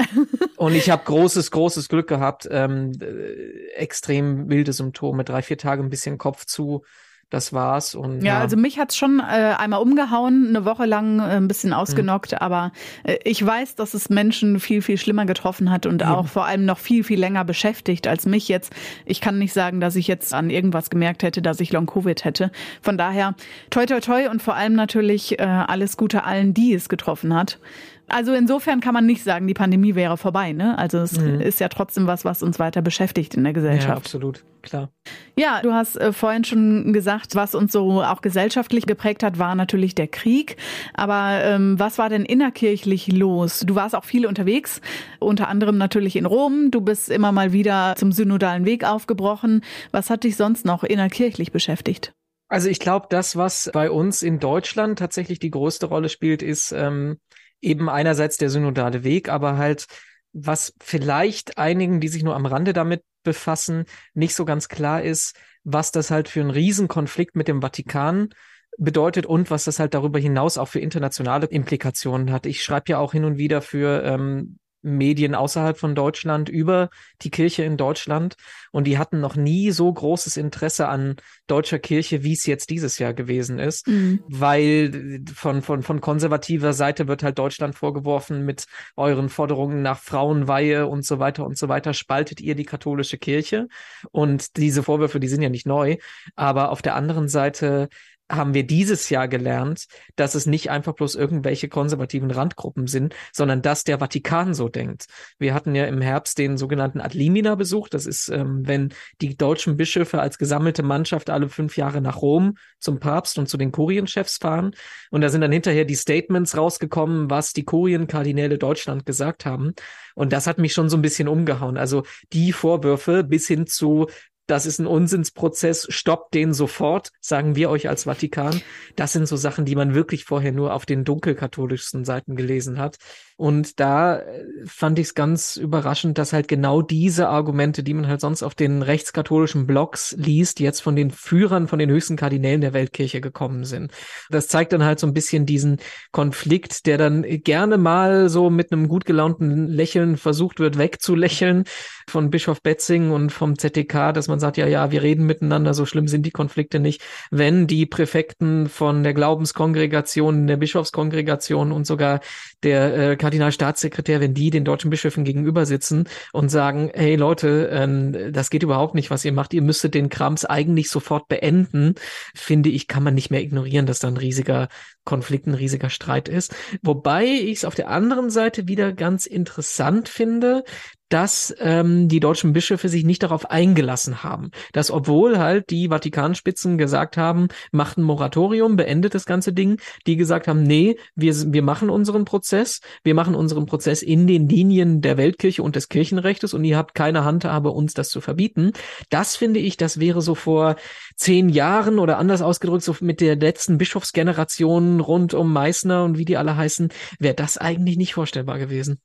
Und 0.58 0.74
ich 0.76 0.90
habe 0.90 1.04
großes, 1.06 1.52
großes 1.52 1.88
Glück 1.88 2.08
gehabt. 2.08 2.48
Ähm, 2.52 2.92
äh, 3.02 3.74
extrem 3.76 4.50
wilde 4.50 4.74
Symptome, 4.74 5.24
drei, 5.24 5.42
vier 5.42 5.58
Tage 5.58 5.82
ein 5.84 5.90
bisschen 5.90 6.18
Kopf 6.18 6.46
zu. 6.46 6.84
Das 7.30 7.52
war's. 7.52 7.94
Und, 7.94 8.22
Ja, 8.24 8.40
also 8.40 8.56
mich 8.56 8.80
hat's 8.80 8.96
schon 8.96 9.20
äh, 9.20 9.24
einmal 9.58 9.82
umgehauen, 9.82 10.46
eine 10.48 10.64
Woche 10.64 10.86
lang 10.86 11.20
äh, 11.20 11.24
ein 11.24 11.50
bisschen 11.50 11.74
ausgenockt, 11.74 12.32
Mhm. 12.32 12.38
aber 12.38 12.72
äh, 13.04 13.18
ich 13.26 13.46
weiß, 13.46 13.76
dass 13.76 13.94
es 13.94 14.08
Menschen 14.10 14.62
viel, 14.62 14.82
viel 14.82 14.98
schlimmer 14.98 15.26
getroffen 15.26 15.70
hat 15.70 15.86
und 15.86 16.02
Eben. 16.04 16.10
auch 16.10 16.28
vor 16.28 16.46
allem 16.46 16.64
noch 16.64 16.78
viel, 16.78 17.04
viel 17.04 17.20
länger 17.20 17.44
beschäftigt 17.44 18.08
als 18.08 18.26
mich 18.26 18.48
jetzt. 18.48 18.72
Ich 19.06 19.20
kann 19.20 19.40
nicht 19.40 19.52
sagen, 19.52 19.82
dass 19.82 19.98
ich 19.98 20.08
jetzt 20.08 20.34
an 20.34 20.50
irgendwas 20.50 20.90
gemerkt 20.90 21.22
hätte, 21.22 21.42
dass 21.42 21.60
ich 21.60 21.74
Long-Covid 21.74 22.24
hätte. 22.24 22.50
Von 22.82 22.98
daher 22.98 23.36
toi, 23.72 23.86
toi, 23.86 24.00
toi 24.00 24.30
und 24.30 24.42
vor 24.42 24.56
allem 24.56 24.76
natürlich 24.76 25.38
äh, 25.38 25.44
alles 25.44 25.98
Gute 25.98 26.24
allen, 26.24 26.54
die 26.54 26.74
es 26.74 26.88
getroffen 26.88 27.36
hat. 27.36 27.60
Also 28.10 28.34
insofern 28.34 28.80
kann 28.80 28.94
man 28.94 29.06
nicht 29.06 29.24
sagen, 29.24 29.48
die 29.48 29.54
Pandemie 29.54 29.94
wäre 29.96 30.18
vorbei. 30.18 30.54
Ne? 30.54 30.78
Also 30.78 31.00
es 31.00 31.20
Mhm. 31.20 31.42
ist 31.42 31.60
ja 31.60 31.68
trotzdem 31.68 32.08
was, 32.08 32.24
was 32.24 32.42
uns 32.42 32.58
weiter 32.58 32.82
beschäftigt 32.82 33.36
in 33.36 33.44
der 33.44 33.52
ja, 33.52 33.56
Gesellschaft. 33.56 33.98
absolut, 33.98 34.46
klar. 34.62 34.90
Ja, 35.36 35.60
du 35.62 35.74
hast 35.74 35.98
äh, 35.98 36.14
vorhin 36.14 36.44
schon 36.46 36.94
gesagt, 36.94 37.36
was 37.36 37.54
uns 37.54 37.72
so 37.74 38.02
auch 38.02 38.22
gesellschaftlich 38.22 38.86
geprägt 38.86 39.24
hat, 39.24 39.40
war 39.40 39.56
natürlich 39.56 39.94
der 39.94 40.08
Krieg. 40.08 40.56
Aber 40.94 41.42
ähm, 41.44 41.78
was 41.80 41.98
war 41.98 42.08
denn 42.10 42.24
innerkirchlich 42.24 43.12
los? 43.12 43.60
Du 43.68 43.76
warst 43.76 43.94
auch 43.96 44.06
viel 44.06 44.26
unterwegs, 44.26 44.80
unter 45.20 45.50
anderem 45.50 45.78
natürlich 45.78 46.16
in 46.16 46.26
Rom. 46.26 46.72
Du 46.72 46.80
bist 46.82 47.10
immer 47.10 47.32
mal 47.34 47.52
wieder 47.52 47.96
zum 47.98 48.12
synodalen 48.14 48.64
Weg 48.66 48.86
aufgebrochen. 48.86 49.62
Was 49.92 50.10
hat 50.10 50.24
dich 50.24 50.38
sonst 50.38 50.66
noch 50.66 50.84
innerkirchlich 50.84 51.52
beschäftigt? 51.52 52.14
Also 52.50 52.70
ich 52.70 52.80
glaube, 52.80 53.08
das, 53.10 53.36
was 53.36 53.70
bei 53.74 53.92
uns 53.92 54.22
in 54.22 54.40
Deutschland 54.40 54.98
tatsächlich 55.00 55.38
die 55.40 55.52
größte 55.52 55.88
Rolle 55.88 56.08
spielt, 56.08 56.42
ist 56.42 56.72
ähm, 56.72 57.18
eben 57.62 57.90
einerseits 57.90 58.38
der 58.38 58.50
synodale 58.50 59.04
Weg, 59.04 59.30
aber 59.30 59.58
halt, 59.58 59.88
was 60.34 60.74
vielleicht 60.80 61.58
einigen, 61.58 62.00
die 62.00 62.08
sich 62.08 62.24
nur 62.24 62.36
am 62.36 62.46
Rande 62.46 62.74
damit 62.74 63.04
befassen, 63.24 63.86
nicht 64.14 64.36
so 64.36 64.46
ganz 64.46 64.70
klar 64.70 65.02
ist, 65.02 65.36
was 65.64 65.92
das 65.92 66.12
halt 66.12 66.30
für 66.30 66.42
einen 66.42 66.52
Riesenkonflikt 66.52 67.36
mit 67.36 67.48
dem 67.48 67.62
Vatikan 67.62 68.30
bedeutet 68.78 69.26
und 69.26 69.50
was 69.50 69.64
das 69.64 69.80
halt 69.80 69.94
darüber 69.94 70.20
hinaus 70.20 70.58
auch 70.58 70.68
für 70.68 70.80
internationale 70.80 71.48
Implikationen 71.48 72.32
hat. 72.32 72.46
Ich 72.46 72.64
schreibe 72.64 72.86
ja 72.90 73.00
auch 73.00 73.12
hin 73.12 73.26
und 73.26 73.38
wieder 73.38 73.62
für 73.62 74.04
ähm, 74.04 74.60
Medien 74.82 75.36
außerhalb 75.36 75.78
von 75.78 75.96
Deutschland 75.96 76.50
über 76.50 76.90
die 77.22 77.32
Kirche 77.32 77.64
in 77.64 77.78
Deutschland. 77.78 78.36
Und 78.72 78.86
die 78.86 78.98
hatten 78.98 79.20
noch 79.20 79.36
nie 79.36 79.72
so 79.72 79.92
großes 79.92 80.38
Interesse 80.38 80.88
an 80.88 81.16
deutscher 81.48 81.80
Kirche, 81.80 82.24
wie 82.24 82.34
es 82.34 82.46
jetzt 82.46 82.70
dieses 82.70 83.00
Jahr 83.00 83.14
gewesen 83.14 83.60
ist, 83.60 83.88
weil 84.28 85.22
von, 85.34 85.62
von, 85.62 85.84
von 85.84 86.02
konservativer 86.02 86.74
Seite 86.74 87.08
wird 87.08 87.24
halt 87.24 87.38
Deutschland 87.38 87.76
vorgeworfen 87.76 88.46
mit 88.46 88.66
euren 88.96 89.30
Forderungen 89.30 89.82
nach 89.82 90.00
Frauenweihe 90.00 90.88
und 90.88 91.06
so 91.06 91.20
weiter 91.20 91.46
und 91.46 91.58
so 91.58 91.70
weiter, 91.70 91.94
spaltet 91.94 92.42
ihr 92.42 92.56
die 92.56 92.66
katholische 92.66 93.18
Kirche. 93.18 93.68
Und 94.12 94.58
diese 94.58 94.84
Vorwürfe, 94.84 95.20
die 95.20 95.28
sind 95.28 95.42
ja 95.42 95.50
nicht 95.50 95.66
neu, 95.66 95.98
aber 96.36 96.72
auf 96.72 96.82
der 96.82 96.96
anderen 96.96 97.28
Seite 97.28 97.90
haben 98.30 98.54
wir 98.54 98.66
dieses 98.66 99.10
Jahr 99.10 99.28
gelernt, 99.28 99.86
dass 100.16 100.36
es 100.36 100.46
nicht 100.46 100.70
einfach 100.70 100.94
bloß 100.94 101.16
irgendwelche 101.16 101.70
konservativen 101.70 102.32
Randgruppen 102.32 102.88
sind, 102.88 103.16
sondern 103.32 103.62
dass 103.62 103.84
der 103.84 104.00
Vatikan 104.00 104.54
so 104.54 104.70
denkt. 104.70 105.06
Wir 105.40 105.54
hatten 105.54 105.76
ja 105.76 105.86
im 105.86 106.02
Herbst 106.02 106.38
den 106.38 106.58
sogenannten 106.58 107.00
Ad 107.00 107.18
limina 107.18 107.56
Besuch. 107.56 107.88
Das 107.90 108.06
ist, 108.06 108.30
ähm, 108.30 108.68
wenn 108.68 108.94
die 109.22 109.38
deutschen 109.38 109.78
Bischöfe 109.78 110.20
als 110.20 110.38
gesammelte 110.38 110.84
Mannschaft 110.84 111.30
alle 111.30 111.50
fünf 111.50 111.78
Jahre 111.78 112.02
nach 112.02 112.22
Rom 112.22 112.58
zum 112.80 113.00
Papst 113.00 113.38
und 113.38 113.48
zu 113.48 113.58
den 113.58 113.72
Kurienchefs 113.72 114.38
fahren. 114.38 114.72
Und 115.10 115.22
da 115.22 115.30
sind 115.30 115.42
dann 115.42 115.52
hinterher 115.52 115.86
die 115.86 115.96
Statements 115.96 116.58
rausgekommen, 116.58 117.30
was 117.30 117.54
die 117.54 117.64
Kurienkardinäle 117.64 118.58
Deutschland 118.58 119.06
gesagt 119.06 119.46
haben. 119.46 119.74
Und 120.16 120.34
das 120.34 120.48
hat 120.48 120.58
mich 120.58 120.74
schon 120.74 120.90
so 120.90 120.98
ein 120.98 121.02
bisschen 121.02 121.28
umgehauen. 121.28 121.78
Also 121.78 122.04
die 122.34 122.52
Vorwürfe 122.52 123.24
bis 123.24 123.48
hin 123.48 123.68
zu 123.68 124.08
das 124.48 124.66
ist 124.66 124.80
ein 124.80 124.88
Unsinnsprozess, 124.88 125.88
stoppt 125.90 126.34
den 126.34 126.54
sofort, 126.54 127.12
sagen 127.20 127.56
wir 127.56 127.70
euch 127.70 127.90
als 127.90 128.04
Vatikan. 128.04 128.62
Das 128.96 129.14
sind 129.14 129.28
so 129.28 129.36
Sachen, 129.36 129.66
die 129.66 129.76
man 129.76 129.94
wirklich 129.94 130.24
vorher 130.24 130.54
nur 130.54 130.74
auf 130.74 130.86
den 130.86 131.04
dunkelkatholischsten 131.04 132.06
Seiten 132.06 132.36
gelesen 132.36 132.80
hat. 132.80 132.98
Und 133.38 133.80
da 133.80 134.18
äh, 134.18 134.46
fand 134.66 134.98
ich 134.98 135.08
es 135.08 135.16
ganz 135.16 135.58
überraschend, 135.58 136.18
dass 136.18 136.34
halt 136.34 136.48
genau 136.48 136.82
diese 136.82 137.30
Argumente, 137.30 137.84
die 137.84 137.94
man 137.94 138.08
halt 138.08 138.20
sonst 138.20 138.42
auf 138.42 138.56
den 138.56 138.82
rechtskatholischen 138.82 139.68
Blogs 139.68 140.16
liest, 140.18 140.60
jetzt 140.60 140.82
von 140.82 140.96
den 140.96 141.12
Führern, 141.12 141.68
von 141.68 141.78
den 141.78 141.92
höchsten 141.92 142.16
Kardinälen 142.16 142.62
der 142.62 142.74
Weltkirche 142.74 143.22
gekommen 143.22 143.64
sind. 143.64 143.92
Das 144.32 144.48
zeigt 144.48 144.74
dann 144.74 144.84
halt 144.84 145.00
so 145.00 145.06
ein 145.06 145.14
bisschen 145.14 145.46
diesen 145.46 145.78
Konflikt, 146.12 146.88
der 146.88 146.98
dann 146.98 147.22
gerne 147.44 147.78
mal 147.78 148.28
so 148.30 148.50
mit 148.50 148.72
einem 148.72 148.88
gut 148.88 149.06
gelaunten 149.06 149.68
Lächeln 149.68 150.18
versucht 150.18 150.60
wird 150.60 150.80
wegzulächeln 150.80 151.66
von 152.10 152.32
Bischof 152.32 152.62
Betzing 152.64 153.12
und 153.12 153.32
vom 153.32 153.60
ZDK, 153.60 154.14
dass 154.14 154.28
man 154.28 154.40
sagt, 154.40 154.58
ja, 154.58 154.66
ja, 154.66 154.92
wir 154.92 155.04
reden 155.04 155.26
miteinander, 155.26 155.76
so 155.76 155.86
schlimm 155.86 156.08
sind 156.08 156.26
die 156.26 156.32
Konflikte 156.32 156.80
nicht. 156.80 157.04
Wenn 157.30 157.68
die 157.68 157.86
Präfekten 157.86 158.68
von 158.68 159.04
der 159.04 159.14
Glaubenskongregation, 159.14 160.48
der 160.48 160.58
Bischofskongregation 160.58 161.72
und 161.72 161.86
sogar 161.86 162.22
der 162.64 162.98
äh, 162.98 163.18
Kardinalstaatssekretär, 163.28 164.22
wenn 164.22 164.34
die 164.34 164.52
den 164.52 164.64
deutschen 164.64 164.90
Bischöfen 164.90 165.26
gegenüber 165.26 165.66
sitzen 165.66 166.08
und 166.32 166.48
sagen, 166.48 166.92
hey 166.94 167.18
Leute, 167.18 167.70
ähm, 167.74 168.32
das 168.32 168.50
geht 168.50 168.64
überhaupt 168.64 168.96
nicht, 168.96 169.12
was 169.12 169.26
ihr 169.26 169.34
macht, 169.34 169.54
ihr 169.54 169.62
müsstet 169.62 169.96
den 169.96 170.08
Krams 170.08 170.46
eigentlich 170.46 170.90
sofort 170.90 171.28
beenden, 171.28 171.96
finde 172.34 172.70
ich, 172.70 172.88
kann 172.88 173.04
man 173.04 173.16
nicht 173.16 173.30
mehr 173.30 173.42
ignorieren, 173.42 173.86
dass 173.86 174.00
da 174.00 174.08
ein 174.08 174.16
riesiger 174.16 174.70
Konflikt, 175.04 175.46
ein 175.46 175.56
riesiger 175.56 175.90
Streit 175.90 176.30
ist. 176.30 176.56
Wobei 176.82 177.26
ich 177.26 177.58
es 177.58 177.66
auf 177.66 177.76
der 177.76 177.90
anderen 177.90 178.30
Seite 178.30 178.70
wieder 178.70 178.94
ganz 178.94 179.26
interessant 179.26 180.08
finde, 180.08 180.64
dass 181.10 181.56
ähm, 181.60 182.08
die 182.08 182.20
deutschen 182.20 182.54
Bischöfe 182.54 182.90
sich 182.90 183.06
nicht 183.06 183.24
darauf 183.24 183.50
eingelassen 183.50 184.24
haben. 184.24 184.52
Dass 184.74 184.92
obwohl 184.92 185.40
halt 185.40 185.70
die 185.70 185.90
Vatikanspitzen 185.90 186.78
gesagt 186.78 187.18
haben, 187.18 187.48
macht 187.72 187.98
ein 187.98 188.04
Moratorium, 188.04 188.76
beendet 188.76 189.16
das 189.16 189.26
ganze 189.26 189.54
Ding, 189.54 189.80
die 190.06 190.18
gesagt 190.18 190.48
haben, 190.48 190.64
nee, 190.64 190.98
wir, 191.16 191.34
wir 191.54 191.62
machen 191.64 191.90
unseren 191.90 192.26
Prozess, 192.26 192.82
wir 193.04 193.14
machen 193.14 193.36
unseren 193.36 193.66
Prozess 193.66 194.02
in 194.02 194.28
den 194.28 194.48
Linien 194.48 195.02
der 195.02 195.18
Weltkirche 195.18 195.64
und 195.64 195.76
des 195.76 195.90
Kirchenrechtes 195.90 196.54
und 196.54 196.64
ihr 196.64 196.78
habt 196.78 196.96
keine 196.96 197.24
Handhabe, 197.24 197.72
uns 197.72 197.94
das 197.94 198.10
zu 198.10 198.22
verbieten. 198.22 198.74
Das 199.10 199.36
finde 199.36 199.60
ich, 199.60 199.78
das 199.78 200.00
wäre 200.00 200.22
so 200.22 200.36
vor 200.36 200.76
zehn 201.16 201.50
Jahren 201.50 202.00
oder 202.00 202.18
anders 202.18 202.42
ausgedrückt, 202.42 202.84
so 202.84 202.96
mit 203.00 203.22
der 203.22 203.36
letzten 203.36 203.78
Bischofsgeneration 203.78 205.00
rund 205.00 205.34
um 205.34 205.52
Meißner 205.54 206.04
und 206.04 206.18
wie 206.18 206.26
die 206.26 206.38
alle 206.38 206.58
heißen, 206.58 206.90
wäre 207.20 207.36
das 207.36 207.58
eigentlich 207.58 207.98
nicht 207.98 208.14
vorstellbar 208.14 208.60
gewesen. 208.60 209.00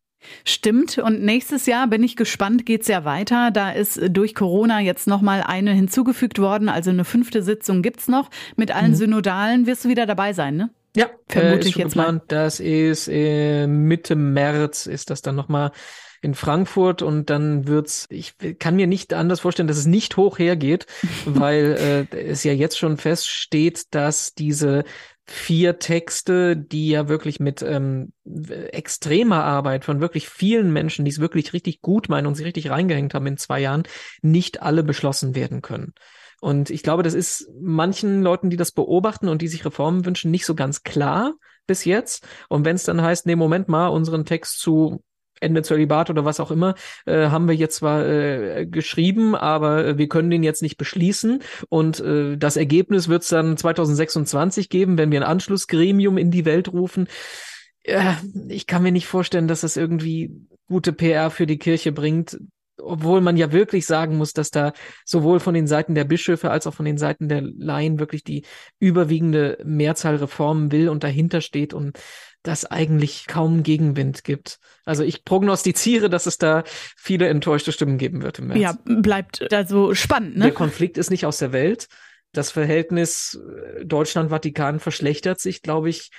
Stimmt. 0.45 0.99
Und 0.99 1.23
nächstes 1.23 1.67
Jahr 1.67 1.87
bin 1.87 2.03
ich 2.03 2.17
gespannt, 2.17 2.67
geht's 2.67 2.89
ja 2.89 3.05
weiter. 3.05 3.51
Da 3.51 3.71
ist 3.71 4.01
durch 4.11 4.35
Corona 4.35 4.81
jetzt 4.81 5.07
nochmal 5.07 5.43
eine 5.47 5.73
hinzugefügt 5.73 6.39
worden. 6.39 6.69
Also 6.69 6.91
eine 6.91 7.05
fünfte 7.05 7.43
Sitzung 7.43 7.83
gibt's 7.83 8.09
noch 8.09 8.31
mit 8.57 8.75
allen 8.75 8.93
Mhm. 8.93 8.97
Synodalen. 8.97 9.67
Wirst 9.67 9.85
du 9.85 9.89
wieder 9.89 10.07
dabei 10.07 10.33
sein, 10.33 10.57
ne? 10.57 10.71
Ja, 10.97 11.07
Vermute 11.29 11.67
äh, 11.67 11.69
ich 11.69 11.77
jetzt 11.77 11.97
mal. 11.97 12.05
geplant. 12.05 12.23
Das 12.29 12.61
ist 12.61 13.09
äh, 13.09 13.67
Mitte 13.67 14.15
März 14.15 14.87
ist 14.87 15.11
das 15.11 15.23
dann 15.23 15.35
nochmal 15.37 15.73
in 16.21 16.35
Frankfurt 16.35 17.03
und 17.03 17.31
dann 17.31 17.67
wird's, 17.67 18.07
ich 18.09 18.35
kann 18.61 18.77
mir 18.77 18.87
nicht 18.87 19.13
anders 19.13 19.41
vorstellen, 19.41 19.67
dass 19.67 19.77
es 19.79 19.87
nicht 19.87 20.17
hoch 20.17 20.39
hergeht, 20.39 20.87
weil 21.25 22.07
äh, 22.13 22.17
es 22.17 22.45
ja 22.45 22.53
jetzt 22.53 22.79
schon 22.79 22.97
feststeht, 22.97 23.93
dass 23.95 24.35
diese 24.35 24.85
vier 25.25 25.79
Texte, 25.79 26.57
die 26.57 26.89
ja 26.89 27.09
wirklich 27.09 27.39
mit 27.39 27.63
ähm, 27.63 28.13
extremer 28.25 29.45
Arbeit 29.45 29.85
von 29.85 30.01
wirklich 30.01 30.29
vielen 30.29 30.73
Menschen, 30.73 31.05
die 31.05 31.11
es 31.11 31.21
wirklich 31.21 31.53
richtig 31.53 31.81
gut 31.81 32.09
meinen 32.09 32.27
und 32.27 32.35
sie 32.35 32.45
richtig 32.45 32.71
reingehängt 32.71 33.15
haben 33.15 33.27
in 33.27 33.37
zwei 33.37 33.61
Jahren, 33.61 33.85
nicht 34.21 34.63
alle 34.63 34.83
beschlossen 34.83 35.35
werden 35.35 35.63
können. 35.63 35.95
Und 36.41 36.71
ich 36.71 36.83
glaube, 36.83 37.05
das 37.05 37.15
ist 37.15 37.49
manchen 37.61 38.23
Leuten, 38.23 38.51
die 38.51 38.57
das 38.57 38.73
beobachten 38.73 39.29
und 39.29 39.43
die 39.43 39.49
sich 39.49 39.65
Reformen 39.65 40.05
wünschen, 40.05 40.33
nicht 40.33 40.45
so 40.45 40.57
ganz 40.57 40.83
klar 40.83 41.35
bis 41.69 41.85
jetzt. 41.85 42.27
Und 42.49 42.65
wenn 42.65 42.75
es 42.75 42.83
dann 42.83 43.01
heißt, 43.01 43.27
nee, 43.27 43.37
Moment 43.37 43.69
mal, 43.69 43.87
unseren 43.89 44.25
Text 44.25 44.59
zu 44.59 45.05
Ende 45.43 45.63
Zölibat 45.63 46.11
oder 46.11 46.25
was 46.25 46.41
auch 46.41 46.51
immer, 46.51 46.75
äh, 47.07 47.27
haben 47.27 47.49
wir 47.49 47.55
jetzt 47.55 47.77
zwar 47.77 48.07
äh, 48.07 48.67
geschrieben, 48.67 49.35
aber 49.35 49.99
wir 49.99 50.09
können 50.09 50.31
den 50.31 50.43
jetzt 50.43 50.63
nicht 50.63 50.77
beschließen. 50.77 51.43
Und 51.69 52.01
äh, 52.01 52.37
das 52.37 52.57
Ergebnis 52.57 53.09
wird 53.09 53.23
es 53.23 53.29
dann 53.29 53.57
2026 53.57 54.69
geben, 54.69 54.99
wenn 54.99 55.11
wir 55.11 55.21
ein 55.21 55.29
Anschlussgremium 55.29 56.19
in 56.19 56.31
die 56.31 56.45
Welt 56.45 56.73
rufen. 56.73 57.09
Ja, 57.85 58.19
ich 58.49 58.67
kann 58.67 58.83
mir 58.83 58.93
nicht 58.93 59.07
vorstellen, 59.07 59.49
dass 59.49 59.63
das 59.63 59.77
irgendwie 59.77 60.31
gute 60.69 60.93
PR 60.93 61.31
für 61.31 61.47
die 61.47 61.59
Kirche 61.59 61.93
bringt, 61.93 62.39
obwohl 62.81 63.21
man 63.21 63.37
ja 63.37 63.53
wirklich 63.53 63.87
sagen 63.87 64.17
muss, 64.17 64.33
dass 64.33 64.51
da 64.51 64.73
sowohl 65.05 65.41
von 65.41 65.55
den 65.55 65.67
Seiten 65.67 65.95
der 65.95 66.05
Bischöfe 66.05 66.51
als 66.51 66.67
auch 66.67 66.75
von 66.75 66.85
den 66.85 66.99
Seiten 66.99 67.29
der 67.29 67.43
Laien 67.43 67.99
wirklich 67.99 68.25
die 68.25 68.45
überwiegende 68.79 69.59
Mehrzahl 69.65 70.17
Reformen 70.17 70.73
will 70.73 70.89
und 70.89 71.05
dahinter 71.05 71.41
steht 71.41 71.75
und 71.75 71.99
das 72.43 72.65
eigentlich 72.65 73.27
kaum 73.27 73.63
Gegenwind 73.63 74.25
gibt. 74.25 74.59
Also 74.85 75.05
ich 75.05 75.25
prognostiziere, 75.25 76.11
dass 76.11 76.27
es 76.27 76.39
da 76.39 76.65
viele 76.97 77.29
enttäuschte 77.29 77.73
Stimmen 77.73 77.99
geben 77.99 78.23
wird 78.23 78.41
im 78.41 78.49
März. 78.49 78.61
Ja, 78.61 78.77
bleibt 78.85 79.47
da 79.51 79.67
so 79.67 79.95
spannend. 79.95 80.37
Ne? 80.37 80.45
Der 80.45 80.55
Konflikt 80.55 80.99
ist 80.99 81.11
nicht 81.11 81.25
aus 81.25 81.39
der 81.39 81.53
Welt. 81.53 81.87
Das 82.33 82.51
Verhältnis 82.51 83.39
äh, 83.79 83.85
Deutschland-Vatikan 83.85 84.81
verschlechtert 84.81 85.39
sich, 85.39 85.63
glaube 85.63 85.91
ich, 85.91 86.11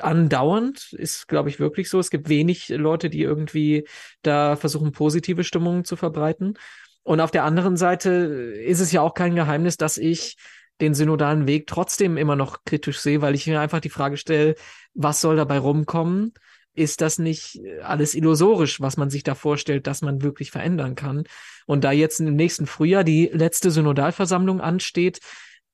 andauernd. 0.00 0.92
Ist, 0.92 1.28
glaube 1.28 1.50
ich, 1.50 1.60
wirklich 1.60 1.88
so. 1.88 2.00
Es 2.00 2.10
gibt 2.10 2.28
wenig 2.28 2.70
Leute, 2.70 3.08
die 3.08 3.22
irgendwie 3.22 3.86
da 4.22 4.56
versuchen, 4.56 4.92
positive 4.92 5.44
Stimmungen 5.44 5.84
zu 5.84 5.94
verbreiten. 5.96 6.58
Und 7.04 7.20
auf 7.20 7.30
der 7.30 7.44
anderen 7.44 7.76
Seite 7.76 8.10
ist 8.10 8.80
es 8.80 8.90
ja 8.90 9.02
auch 9.02 9.14
kein 9.14 9.34
Geheimnis, 9.36 9.76
dass 9.76 9.98
ich 9.98 10.36
den 10.80 10.94
synodalen 10.94 11.46
Weg 11.46 11.66
trotzdem 11.66 12.16
immer 12.16 12.36
noch 12.36 12.64
kritisch 12.64 13.00
sehe, 13.00 13.22
weil 13.22 13.34
ich 13.34 13.46
mir 13.46 13.60
einfach 13.60 13.80
die 13.80 13.90
Frage 13.90 14.16
stelle, 14.16 14.54
was 14.94 15.20
soll 15.20 15.36
dabei 15.36 15.58
rumkommen? 15.58 16.32
Ist 16.74 17.00
das 17.00 17.18
nicht 17.18 17.60
alles 17.82 18.14
illusorisch, 18.16 18.80
was 18.80 18.96
man 18.96 19.08
sich 19.08 19.22
da 19.22 19.36
vorstellt, 19.36 19.86
dass 19.86 20.02
man 20.02 20.22
wirklich 20.22 20.50
verändern 20.50 20.96
kann? 20.96 21.24
Und 21.66 21.84
da 21.84 21.92
jetzt 21.92 22.18
im 22.18 22.34
nächsten 22.34 22.66
Frühjahr 22.66 23.04
die 23.04 23.30
letzte 23.32 23.70
Synodalversammlung 23.70 24.60
ansteht, 24.60 25.18
äh, 25.18 25.22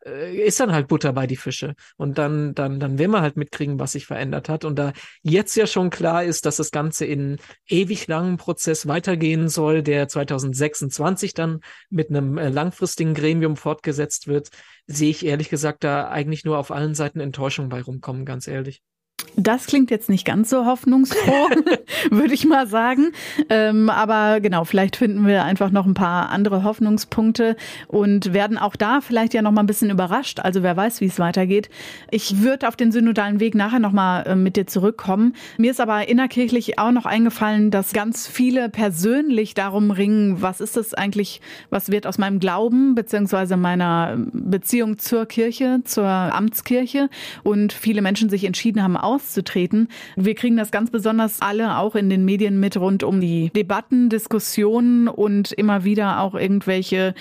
ist 0.05 0.61
dann 0.61 0.73
halt 0.73 0.89
Butter 0.89 1.13
bei 1.13 1.27
die 1.27 1.37
Fische. 1.37 1.75
Und 1.97 2.19
dann, 2.19 2.55
dann, 2.55 2.81
dann 2.81 2.99
will 2.99 3.09
man 3.09 3.23
halt 3.23 3.37
mitkriegen, 3.37 3.79
was 3.79 3.93
sich 3.93 4.07
verändert 4.07 4.49
hat. 4.49 4.65
Und 4.65 4.79
da 4.79 4.93
jetzt 5.23 5.57
ja 5.57 5.67
schon 5.67 5.91
klar 5.91 6.25
ist, 6.25 6.47
dass 6.47 6.57
das 6.57 6.71
Ganze 6.71 7.05
in 7.05 7.39
ewig 7.69 8.07
langen 8.07 8.37
Prozess 8.37 8.87
weitergehen 8.87 9.49
soll, 9.49 9.83
der 9.83 10.09
2026 10.09 11.35
dann 11.35 11.61
mit 11.91 12.11
einem 12.11 12.39
äh, 12.39 12.49
langfristigen 12.49 13.15
Gremium 13.15 13.57
fortgesetzt 13.57 14.27
wird, 14.27 14.51
sehe 14.87 15.11
ich 15.11 15.25
ehrlich 15.25 15.51
gesagt 15.51 15.85
da 15.85 16.09
eigentlich 16.09 16.45
nur 16.45 16.59
auf 16.59 16.71
allen 16.71 16.95
Seiten 16.95 17.21
Enttäuschung 17.21 17.69
bei 17.69 17.83
rumkommen, 17.83 18.25
ganz 18.25 18.47
ehrlich. 18.49 18.83
Das 19.37 19.67
klingt 19.67 19.91
jetzt 19.91 20.09
nicht 20.11 20.27
ganz 20.27 20.51
so 20.51 20.67
hoffnungsfroh, 20.67 21.49
würde 22.11 22.35
ich 22.35 22.45
mal 22.45 22.67
sagen. 22.67 23.13
Ähm, 23.49 23.89
aber 23.89 24.41
genau, 24.41 24.65
vielleicht 24.65 24.97
finden 24.97 25.27
wir 25.27 25.45
einfach 25.45 25.71
noch 25.71 25.87
ein 25.87 25.95
paar 25.95 26.29
andere 26.31 26.63
Hoffnungspunkte 26.63 27.57
und 27.89 28.35
werden 28.35 28.59
auch 28.59 28.77
da 28.77 29.01
vielleicht 29.01 29.33
ja 29.33 29.41
noch 29.41 29.53
mal 29.53 29.63
ein 29.63 29.67
bisschen 29.67 29.91
überrascht. 29.91 30.41
Also 30.41 30.63
wer 30.63 30.77
weiß, 30.77 31.01
wie 31.01 31.07
es 31.07 31.19
weitergeht. 31.19 31.71
Ich 32.11 32.43
würde 32.43 32.69
auf 32.69 32.77
den 32.77 32.93
synodalen 32.93 33.41
Weg 33.41 33.55
nachher 33.55 33.79
noch 33.79 33.93
mal 33.93 34.23
äh, 34.23 34.35
mit 34.35 34.57
dir 34.57 34.67
zurückkommen. 34.67 35.35
Mir 35.57 35.71
ist 35.71 35.81
aber 35.81 36.09
innerkirchlich 36.09 36.79
auch 36.79 36.93
noch 36.93 37.07
eingefallen, 37.07 37.71
dass 37.71 37.93
ganz 37.93 38.27
viele 38.27 38.69
persönlich 38.69 39.55
darum 39.55 39.91
ringen, 39.91 40.43
was 40.43 40.61
ist 40.61 40.77
das 40.77 40.93
eigentlich, 40.93 41.41
was 41.71 41.91
wird 41.91 42.07
aus 42.07 42.19
meinem 42.19 42.41
Glauben 42.41 42.95
beziehungsweise 42.95 43.57
meiner 43.57 44.19
Beziehung 44.33 44.99
zur 44.99 45.27
Kirche, 45.27 45.81
zur 45.85 46.05
Amtskirche 46.07 47.09
und 47.43 47.73
viele 47.73 48.03
Menschen 48.03 48.29
sich 48.29 48.45
entschieden 48.45 48.83
haben, 48.83 48.97
auszutreten. 49.11 49.89
Wir 50.17 50.35
kriegen 50.35 50.57
das 50.57 50.71
ganz 50.71 50.91
besonders 50.91 51.41
alle 51.41 51.77
auch 51.79 51.95
in 51.95 52.09
den 52.09 52.25
Medien 52.25 52.61
mit 52.61 52.77
rund 52.77 53.03
um 53.03 53.21
die 53.21 53.51
Debatten, 53.55 54.09
Diskussionen 54.09 55.09
und 55.09 55.53
immer 55.53 55.85
wieder 55.85 56.21
auch 56.21 56.35
irgendwelche 56.35 57.15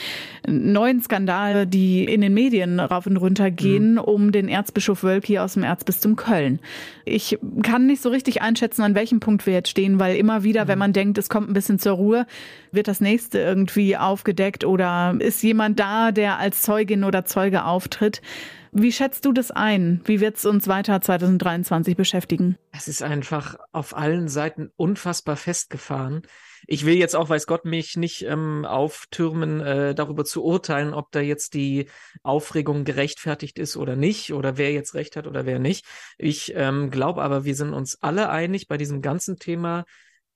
neuen 0.47 1.01
Skandale, 1.01 1.65
die 1.65 2.05
in 2.05 2.21
den 2.21 2.33
Medien 2.33 2.79
rauf 2.79 3.07
und 3.07 3.17
runter 3.17 3.51
gehen, 3.51 3.93
mhm. 3.93 3.99
um 3.99 4.31
den 4.31 4.47
Erzbischof 4.47 5.03
Wölki 5.03 5.39
aus 5.39 5.53
dem 5.53 5.63
Erzbistum 5.63 6.15
Köln. 6.15 6.59
Ich 7.05 7.39
kann 7.63 7.87
nicht 7.87 8.01
so 8.01 8.09
richtig 8.09 8.41
einschätzen, 8.41 8.83
an 8.83 8.95
welchem 8.95 9.19
Punkt 9.19 9.45
wir 9.45 9.53
jetzt 9.53 9.69
stehen, 9.69 9.99
weil 9.99 10.15
immer 10.15 10.43
wieder, 10.43 10.67
wenn 10.67 10.77
mhm. 10.77 10.79
man 10.79 10.93
denkt, 10.93 11.17
es 11.17 11.29
kommt 11.29 11.49
ein 11.49 11.53
bisschen 11.53 11.79
zur 11.79 11.93
Ruhe, 11.93 12.25
wird 12.71 12.87
das 12.87 13.01
nächste 13.01 13.39
irgendwie 13.39 13.97
aufgedeckt 13.97 14.65
oder 14.65 15.15
ist 15.19 15.41
jemand 15.41 15.79
da, 15.79 16.11
der 16.11 16.37
als 16.37 16.61
Zeugin 16.61 17.03
oder 17.03 17.25
Zeuge 17.25 17.65
auftritt. 17.65 18.21
Wie 18.71 18.91
schätzt 18.91 19.25
du 19.25 19.31
das 19.31 19.51
ein? 19.51 20.01
Wie 20.05 20.19
wird 20.19 20.37
es 20.37 20.45
uns 20.45 20.67
weiter 20.67 21.01
2023 21.01 21.95
beschäftigen? 21.95 22.57
Es 22.71 22.87
ist 22.87 23.01
einfach 23.01 23.55
auf 23.71 23.95
allen 23.95 24.27
Seiten 24.27 24.71
unfassbar 24.75 25.37
festgefahren. 25.37 26.21
Ich 26.67 26.85
will 26.85 26.95
jetzt 26.95 27.15
auch, 27.15 27.29
weiß 27.29 27.47
Gott, 27.47 27.65
mich 27.65 27.97
nicht 27.97 28.23
ähm, 28.23 28.65
auftürmen, 28.65 29.61
äh, 29.61 29.95
darüber 29.95 30.23
zu 30.23 30.43
urteilen, 30.43 30.93
ob 30.93 31.11
da 31.11 31.19
jetzt 31.19 31.53
die 31.53 31.89
Aufregung 32.21 32.83
gerechtfertigt 32.83 33.57
ist 33.57 33.75
oder 33.75 33.95
nicht, 33.95 34.33
oder 34.33 34.57
wer 34.57 34.71
jetzt 34.71 34.93
recht 34.93 35.15
hat 35.15 35.25
oder 35.25 35.45
wer 35.45 35.57
nicht. 35.57 35.85
Ich 36.17 36.53
ähm, 36.55 36.91
glaube 36.91 37.23
aber, 37.23 37.45
wir 37.45 37.55
sind 37.55 37.73
uns 37.73 37.97
alle 38.01 38.29
einig 38.29 38.67
bei 38.67 38.77
diesem 38.77 39.01
ganzen 39.01 39.39
Thema, 39.39 39.85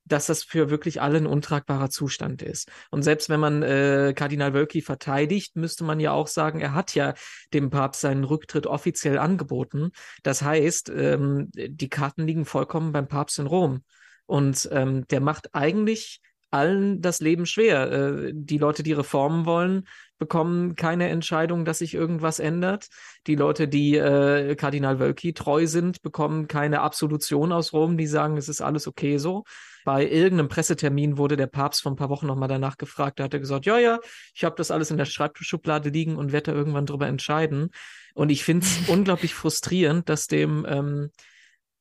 dass 0.05 0.25
das 0.25 0.43
für 0.43 0.69
wirklich 0.69 1.01
alle 1.01 1.17
ein 1.17 1.25
untragbarer 1.25 1.89
Zustand 1.89 2.41
ist. 2.41 2.69
Und 2.91 3.03
selbst 3.03 3.29
wenn 3.29 3.39
man 3.39 3.63
äh, 3.63 4.13
Kardinal 4.15 4.53
Wölki 4.53 4.81
verteidigt, 4.81 5.55
müsste 5.55 5.83
man 5.83 5.99
ja 5.99 6.11
auch 6.11 6.27
sagen, 6.27 6.59
er 6.59 6.73
hat 6.73 6.95
ja 6.95 7.13
dem 7.53 7.69
Papst 7.69 8.01
seinen 8.01 8.23
Rücktritt 8.23 8.67
offiziell 8.67 9.17
angeboten. 9.17 9.91
Das 10.23 10.41
heißt, 10.41 10.89
ähm, 10.89 11.49
die 11.53 11.89
Karten 11.89 12.25
liegen 12.25 12.45
vollkommen 12.45 12.91
beim 12.91 13.07
Papst 13.07 13.39
in 13.39 13.47
Rom. 13.47 13.83
Und 14.25 14.69
ähm, 14.71 15.07
der 15.07 15.21
macht 15.21 15.53
eigentlich 15.53 16.21
allen 16.51 17.01
das 17.01 17.19
Leben 17.19 17.45
schwer. 17.45 17.91
Äh, 17.91 18.31
die 18.33 18.57
Leute, 18.57 18.83
die 18.83 18.93
Reformen 18.93 19.45
wollen, 19.45 19.87
bekommen 20.23 20.77
keine 20.77 21.09
Entscheidung, 21.09 21.65
dass 21.65 21.79
sich 21.79 21.93
irgendwas 21.93 22.39
ändert. 22.39 22.87
Die 23.27 23.35
Leute, 23.35 23.67
die 23.67 23.97
äh, 23.97 24.55
Kardinal 24.55 24.97
Wölki 24.97 25.33
treu 25.33 25.67
sind, 25.67 26.01
bekommen 26.01 26.47
keine 26.47 26.79
Absolution 26.79 27.51
aus 27.51 27.73
Rom, 27.73 27.97
die 27.97 28.07
sagen, 28.07 28.37
es 28.37 28.47
ist 28.47 28.61
alles 28.61 28.87
okay 28.87 29.17
so. 29.17 29.43
Bei 29.83 30.07
irgendeinem 30.07 30.47
Pressetermin 30.47 31.17
wurde 31.17 31.35
der 31.35 31.47
Papst 31.47 31.81
vor 31.81 31.91
ein 31.91 31.97
paar 31.97 32.07
Wochen 32.07 32.25
nochmal 32.25 32.47
danach 32.47 32.77
gefragt. 32.77 33.19
Da 33.19 33.25
hat 33.25 33.33
er 33.33 33.41
gesagt, 33.41 33.65
ja, 33.65 33.77
ja, 33.77 33.99
ich 34.33 34.45
habe 34.45 34.55
das 34.55 34.71
alles 34.71 34.91
in 34.91 34.97
der 34.97 35.03
Schreibtischschublade 35.03 35.89
liegen 35.89 36.15
und 36.15 36.31
werde 36.31 36.51
da 36.51 36.57
irgendwann 36.57 36.85
drüber 36.85 37.07
entscheiden. 37.07 37.71
Und 38.13 38.29
ich 38.29 38.45
finde 38.45 38.65
es 38.65 38.77
unglaublich 38.87 39.33
frustrierend, 39.33 40.07
dass 40.07 40.27
dem 40.27 40.65
ähm, 40.69 41.09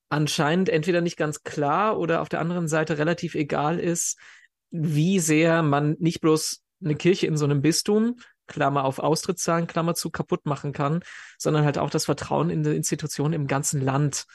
anscheinend 0.08 0.68
entweder 0.68 1.00
nicht 1.00 1.16
ganz 1.16 1.44
klar 1.44 1.96
oder 1.96 2.22
auf 2.22 2.28
der 2.28 2.40
anderen 2.40 2.66
Seite 2.66 2.98
relativ 2.98 3.36
egal 3.36 3.78
ist, 3.78 4.18
wie 4.72 5.20
sehr 5.20 5.62
man 5.62 5.94
nicht 6.00 6.20
bloß 6.20 6.62
eine 6.84 6.96
Kirche 6.96 7.26
in 7.26 7.36
so 7.36 7.44
einem 7.44 7.62
Bistum, 7.62 8.16
Klammer 8.52 8.84
auf 8.84 8.98
Austrittszahlen, 8.98 9.66
Klammer 9.66 9.94
zu, 9.94 10.10
kaputt 10.10 10.46
machen 10.46 10.72
kann, 10.72 11.00
sondern 11.38 11.64
halt 11.64 11.78
auch 11.78 11.90
das 11.90 12.04
Vertrauen 12.04 12.50
in 12.50 12.62
die 12.62 12.76
Institutionen 12.76 13.32
im 13.32 13.46
ganzen 13.46 13.80
Land 13.80 14.26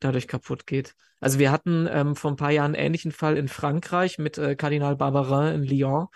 dadurch 0.00 0.28
kaputt 0.28 0.66
geht. 0.66 0.94
Also 1.20 1.38
wir 1.38 1.50
hatten 1.50 1.88
ähm, 1.90 2.16
vor 2.16 2.30
ein 2.30 2.36
paar 2.36 2.50
Jahren 2.50 2.74
einen 2.74 2.86
ähnlichen 2.86 3.12
Fall 3.12 3.36
in 3.36 3.48
Frankreich 3.48 4.18
mit 4.18 4.38
äh, 4.38 4.56
Kardinal 4.56 4.96
Barbarin 4.96 5.54
in 5.54 5.62
Lyon. 5.64 6.06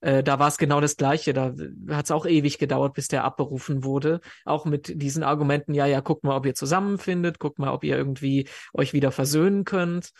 Äh, 0.00 0.22
da 0.22 0.38
war 0.38 0.48
es 0.48 0.58
genau 0.58 0.80
das 0.80 0.96
Gleiche. 0.96 1.32
Da 1.32 1.54
hat 1.90 2.04
es 2.06 2.10
auch 2.10 2.26
ewig 2.26 2.58
gedauert, 2.58 2.94
bis 2.94 3.08
der 3.08 3.24
abberufen 3.24 3.84
wurde. 3.84 4.20
Auch 4.44 4.64
mit 4.64 5.00
diesen 5.00 5.22
Argumenten, 5.22 5.74
ja, 5.74 5.86
ja, 5.86 6.00
guckt 6.00 6.24
mal, 6.24 6.36
ob 6.36 6.46
ihr 6.46 6.54
zusammenfindet, 6.54 7.38
guckt 7.38 7.58
mal, 7.58 7.72
ob 7.72 7.84
ihr 7.84 7.96
irgendwie 7.96 8.48
euch 8.72 8.92
wieder 8.92 9.12
versöhnen 9.12 9.64
könnt. 9.64 10.12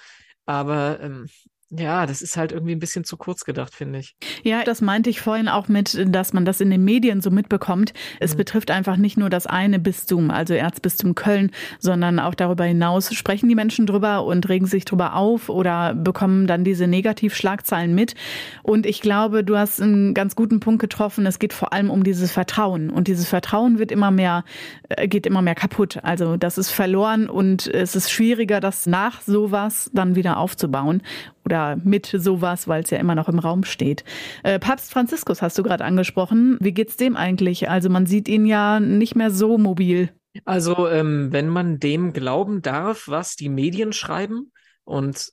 Aber 0.45 1.01
ähm, 1.01 1.27
ja, 1.71 2.07
das 2.07 2.23
ist 2.23 2.37
halt 2.37 2.53
irgendwie 2.53 2.73
ein 2.73 2.79
bisschen 2.79 3.05
zu 3.05 3.17
kurz 3.17 3.45
gedacht, 3.45 3.75
finde 3.75 3.99
ich. 3.99 4.15
Ja, 4.45 4.63
das 4.63 4.81
meinte 4.81 5.11
ich 5.11 5.21
vorhin 5.21 5.49
auch 5.49 5.67
mit, 5.67 5.99
dass 6.15 6.33
man 6.33 6.45
das 6.45 6.61
in 6.61 6.71
den 6.71 6.85
Medien 6.85 7.21
so 7.21 7.33
mitbekommt. 7.33 7.93
Es 8.21 8.35
mhm. 8.35 8.39
betrifft 8.39 8.71
einfach 8.71 8.97
nicht 8.97 9.17
nur 9.17 9.31
das 9.31 9.49
eine 9.49 9.81
Bistum, 9.81 10.31
also 10.31 10.55
Erzbistum 10.55 11.17
Köln, 11.17 11.51
sondern 11.81 12.21
auch 12.21 12.35
darüber 12.35 12.65
hinaus 12.65 13.13
sprechen 13.13 13.49
die 13.49 13.57
Menschen 13.57 13.87
drüber 13.87 14.25
und 14.25 14.49
regen 14.49 14.67
sich 14.67 14.85
drüber 14.85 15.17
auf 15.17 15.49
oder 15.49 15.95
bekommen 15.95 16.47
dann 16.47 16.63
diese 16.63 16.87
Negativschlagzeilen 16.87 17.93
mit. 17.97 18.15
Und 18.63 18.87
ich 18.87 19.01
glaube, 19.01 19.43
du 19.43 19.59
hast 19.59 19.83
einen 19.83 20.15
ganz 20.15 20.37
guten 20.37 20.61
Punkt 20.61 20.81
getroffen. 20.81 21.27
Es 21.27 21.41
geht 21.41 21.53
vor 21.53 21.73
allem 21.73 21.91
um 21.91 22.05
dieses 22.05 22.31
Vertrauen. 22.31 22.91
Und 22.91 23.09
dieses 23.09 23.29
Vertrauen 23.29 23.81
wird 23.81 23.91
immer 23.91 24.13
mehr, 24.13 24.45
äh, 24.89 25.09
geht 25.09 25.27
immer 25.27 25.43
mehr 25.43 25.57
kaputt. 25.57 25.99
Also 26.05 26.37
das 26.37 26.59
ist 26.59 26.71
verloren 26.71 27.29
und 27.29 27.67
es 27.67 27.97
ist 27.97 28.13
schwieriger, 28.13 28.61
das 28.61 28.87
nach 28.87 29.21
sowas 29.23 29.91
dann 29.93 30.15
wieder 30.15 30.37
aufzubauen 30.37 31.03
oder 31.47 31.77
mit 31.83 32.07
sowas, 32.07 32.69
weil 32.69 32.83
es 32.83 32.91
ja 32.91 32.99
immer 32.99 33.15
noch 33.15 33.29
im 33.29 33.39
Raum 33.39 33.65
steht. 33.65 34.05
Äh, 34.43 34.59
Papst 34.59 34.93
Franziskus 34.93 35.41
hast 35.41 35.57
du 35.57 35.63
gerade 35.63 35.85
angesprochen. 35.85 36.59
Wie 36.61 36.73
geht's 36.73 36.97
dem 36.97 37.17
eigentlich? 37.17 37.71
Also 37.71 37.89
man 37.89 38.05
sieht 38.05 38.29
ihn 38.29 38.45
ja 38.45 38.81
nicht 38.81 39.17
mehr 39.17 39.31
so 39.31 39.57
mobil. 39.57 40.11
Also, 40.45 40.89
ähm, 40.89 41.33
wenn 41.33 41.49
man 41.49 41.79
dem 41.79 42.13
glauben 42.13 42.61
darf, 42.61 43.09
was 43.09 43.37
die 43.37 43.49
Medien 43.49 43.95
schreiben, 43.95 44.53
und 44.87 45.33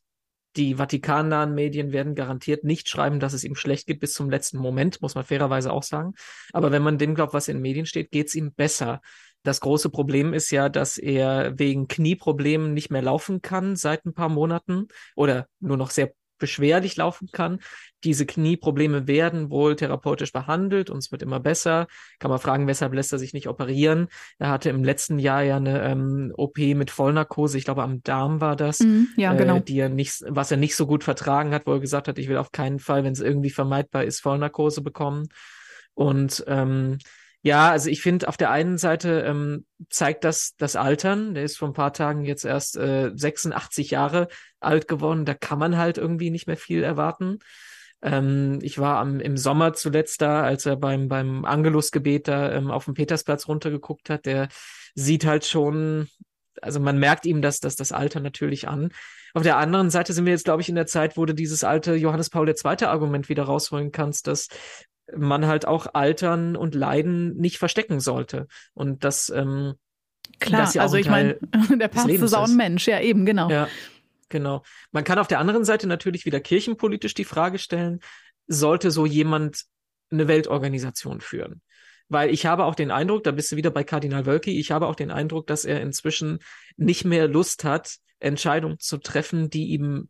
die 0.56 0.76
Vatikannahen 0.76 1.56
Medien 1.56 1.94
werden 1.94 2.16
garantiert 2.16 2.64
nicht 2.64 2.90
schreiben, 2.90 3.20
dass 3.20 3.34
es 3.34 3.44
ihm 3.44 3.56
schlecht 3.56 3.88
geht 3.88 4.00
bis 4.00 4.14
zum 4.14 4.30
letzten 4.30 4.58
Moment, 4.58 5.02
muss 5.02 5.16
man 5.16 5.24
fairerweise 5.24 5.72
auch 5.72 5.84
sagen. 5.84 6.14
Aber 6.52 6.72
wenn 6.72 6.84
man 6.84 6.98
dem 6.98 7.16
glaubt, 7.16 7.34
was 7.34 7.48
in 7.48 7.58
den 7.58 7.62
Medien 7.62 7.86
steht, 7.86 8.12
geht 8.12 8.28
es 8.28 8.36
ihm 8.36 8.54
besser. 8.54 9.02
Das 9.44 9.60
große 9.60 9.90
Problem 9.90 10.34
ist 10.34 10.52
ja, 10.52 10.70
dass 10.70 10.98
er 10.98 11.58
wegen 11.60 11.88
Knieproblemen 11.88 12.74
nicht 12.74 12.92
mehr 12.92 13.02
laufen 13.02 13.42
kann 13.42 13.76
seit 13.76 14.06
ein 14.06 14.14
paar 14.14 14.30
Monaten 14.30 14.88
oder 15.16 15.48
nur 15.60 15.78
noch 15.78 15.92
sehr 15.92 16.14
beschwerlich 16.44 16.98
laufen 16.98 17.30
kann. 17.32 17.60
Diese 18.04 18.26
Knieprobleme 18.26 19.08
werden 19.08 19.50
wohl 19.50 19.78
therapeutisch 19.78 20.34
behandelt 20.34 20.90
und 20.90 20.98
es 20.98 21.10
wird 21.10 21.22
immer 21.22 21.40
besser. 21.40 21.88
Kann 22.20 22.32
man 22.32 22.40
fragen, 22.40 22.68
weshalb 22.68 22.94
lässt 22.94 23.14
er 23.14 23.20
sich 23.20 23.34
nicht 23.34 23.48
operieren? 23.48 24.10
Er 24.40 24.50
hatte 24.50 24.70
im 24.70 24.84
letzten 24.84 25.20
Jahr 25.20 25.42
ja 25.42 25.56
eine 25.56 25.82
ähm, 25.84 26.34
OP 26.36 26.58
mit 26.58 26.92
Vollnarkose, 26.92 27.58
ich 27.58 27.64
glaube 27.64 27.84
am 27.84 28.04
Darm 28.04 28.42
war 28.42 28.58
das, 28.58 28.80
mm, 28.80 29.04
ja, 29.16 29.34
genau. 29.34 29.58
Äh, 29.58 29.62
die 29.62 29.80
er 29.80 29.88
nicht, 29.88 30.22
was 30.28 30.52
er 30.52 30.58
nicht 30.58 30.76
so 30.76 30.86
gut 30.86 31.06
vertragen 31.06 31.54
hat, 31.54 31.66
wo 31.66 31.72
er 31.72 31.80
gesagt 31.80 32.10
hat, 32.10 32.18
ich 32.18 32.28
will 32.28 32.38
auf 32.38 32.52
keinen 32.52 32.80
Fall, 32.80 33.06
wenn 33.06 33.14
es 33.14 33.22
irgendwie 33.22 33.52
vermeidbar 33.52 34.04
ist, 34.04 34.20
Vollnarkose 34.20 34.82
bekommen. 34.82 35.30
Und 35.94 36.44
ähm, 36.48 36.98
ja, 37.46 37.72
also 37.72 37.90
ich 37.90 38.02
finde, 38.02 38.30
auf 38.30 38.38
der 38.38 38.52
einen 38.52 38.78
Seite 38.78 39.26
ähm, 39.28 39.66
zeigt 39.90 40.24
das 40.24 40.56
das 40.58 40.78
Altern. 40.78 41.34
Der 41.34 41.44
ist 41.44 41.58
vor 41.58 41.68
ein 41.68 41.74
paar 41.74 41.92
Tagen 41.92 42.24
jetzt 42.24 42.46
erst 42.46 42.78
äh, 42.78 43.12
86 43.14 43.92
Jahre 43.92 44.30
alt 44.62 44.88
geworden. 44.88 45.26
Da 45.26 45.34
kann 45.34 45.60
man 45.60 45.78
halt 45.78 45.98
irgendwie 45.98 46.30
nicht 46.30 46.48
mehr 46.48 46.56
viel 46.56 46.84
erwarten. 46.84 47.40
Ähm, 48.02 48.60
ich 48.62 48.80
war 48.80 48.98
am, 49.00 49.20
im 49.20 49.36
Sommer 49.36 49.74
zuletzt 49.74 50.22
da, 50.22 50.44
als 50.44 50.66
er 50.66 50.78
beim, 50.78 51.10
beim 51.10 51.44
Angelusgebet 51.44 52.30
da 52.30 52.50
ähm, 52.54 52.72
auf 52.72 52.86
dem 52.86 52.94
Petersplatz 52.94 53.50
runtergeguckt 53.50 54.10
hat. 54.10 54.26
Der 54.26 54.48
sieht 54.96 55.26
halt 55.26 55.46
schon, 55.46 56.08
also 56.62 56.80
man 56.80 56.98
merkt 56.98 57.26
ihm 57.26 57.42
das, 57.42 57.60
das, 57.60 57.76
das 57.76 57.92
Alter 57.92 58.22
natürlich 58.22 58.70
an. 58.70 58.92
Auf 59.34 59.44
der 59.44 59.58
anderen 59.58 59.90
Seite 59.90 60.14
sind 60.14 60.26
wir 60.26 60.32
jetzt, 60.32 60.46
glaube 60.46 60.62
ich, 60.62 60.70
in 60.70 60.76
der 60.76 60.86
Zeit, 60.86 61.18
wo 61.18 61.26
du 61.26 61.34
dieses 61.34 61.66
alte 61.66 61.96
Johannes 61.96 62.30
Paul 62.30 62.48
II. 62.48 62.86
Argument 62.86 63.28
wieder 63.28 63.44
rausholen 63.44 63.92
kannst, 63.92 64.28
dass 64.28 64.48
man 65.16 65.48
halt 65.48 65.68
auch 65.68 65.88
Altern 65.94 66.56
und 66.56 66.76
Leiden 66.76 67.36
nicht 67.36 67.58
verstecken 67.58 68.00
sollte. 68.00 68.48
Und 68.74 69.04
das, 69.04 69.30
ähm, 69.30 69.74
Klar, 70.40 70.62
das 70.62 70.74
ja 70.74 70.82
also 70.82 70.96
ich 70.98 71.10
meine, 71.10 71.38
der 71.70 71.88
Papst 71.88 72.10
ist 72.10 72.34
auch 72.34 72.48
ein 72.48 72.56
Mensch, 72.56 72.88
ja 72.88 73.00
eben, 73.00 73.26
genau. 73.26 73.50
Ja, 73.50 73.68
genau. 74.30 74.64
Man 74.92 75.04
kann 75.04 75.20
auf 75.20 75.28
der 75.28 75.40
anderen 75.40 75.66
Seite 75.66 75.88
natürlich 75.88 76.26
wieder 76.26 76.40
kirchenpolitisch 76.40 77.14
die 77.14 77.26
Frage 77.26 77.60
stellen, 77.60 78.00
sollte 78.48 78.92
so 78.92 79.06
jemand 79.06 79.64
eine 80.12 80.28
Weltorganisation 80.28 81.22
führen? 81.22 81.62
Weil 82.10 82.30
ich 82.30 82.46
habe 82.46 82.66
auch 82.66 82.76
den 82.76 82.92
Eindruck, 82.92 83.24
da 83.24 83.32
bist 83.32 83.52
du 83.52 83.56
wieder 83.56 83.72
bei 83.72 83.84
Kardinal 83.84 84.26
Wölki, 84.26 84.60
ich 84.60 84.72
habe 84.72 84.88
auch 84.88 84.96
den 84.96 85.12
Eindruck, 85.12 85.48
dass 85.48 85.66
er 85.66 85.82
inzwischen 85.82 86.40
nicht 86.78 87.06
mehr 87.06 87.28
Lust 87.28 87.64
hat, 87.64 87.98
Entscheidungen 88.20 88.80
zu 88.80 88.98
treffen, 88.98 89.50
die 89.50 89.68
ihm 89.68 90.10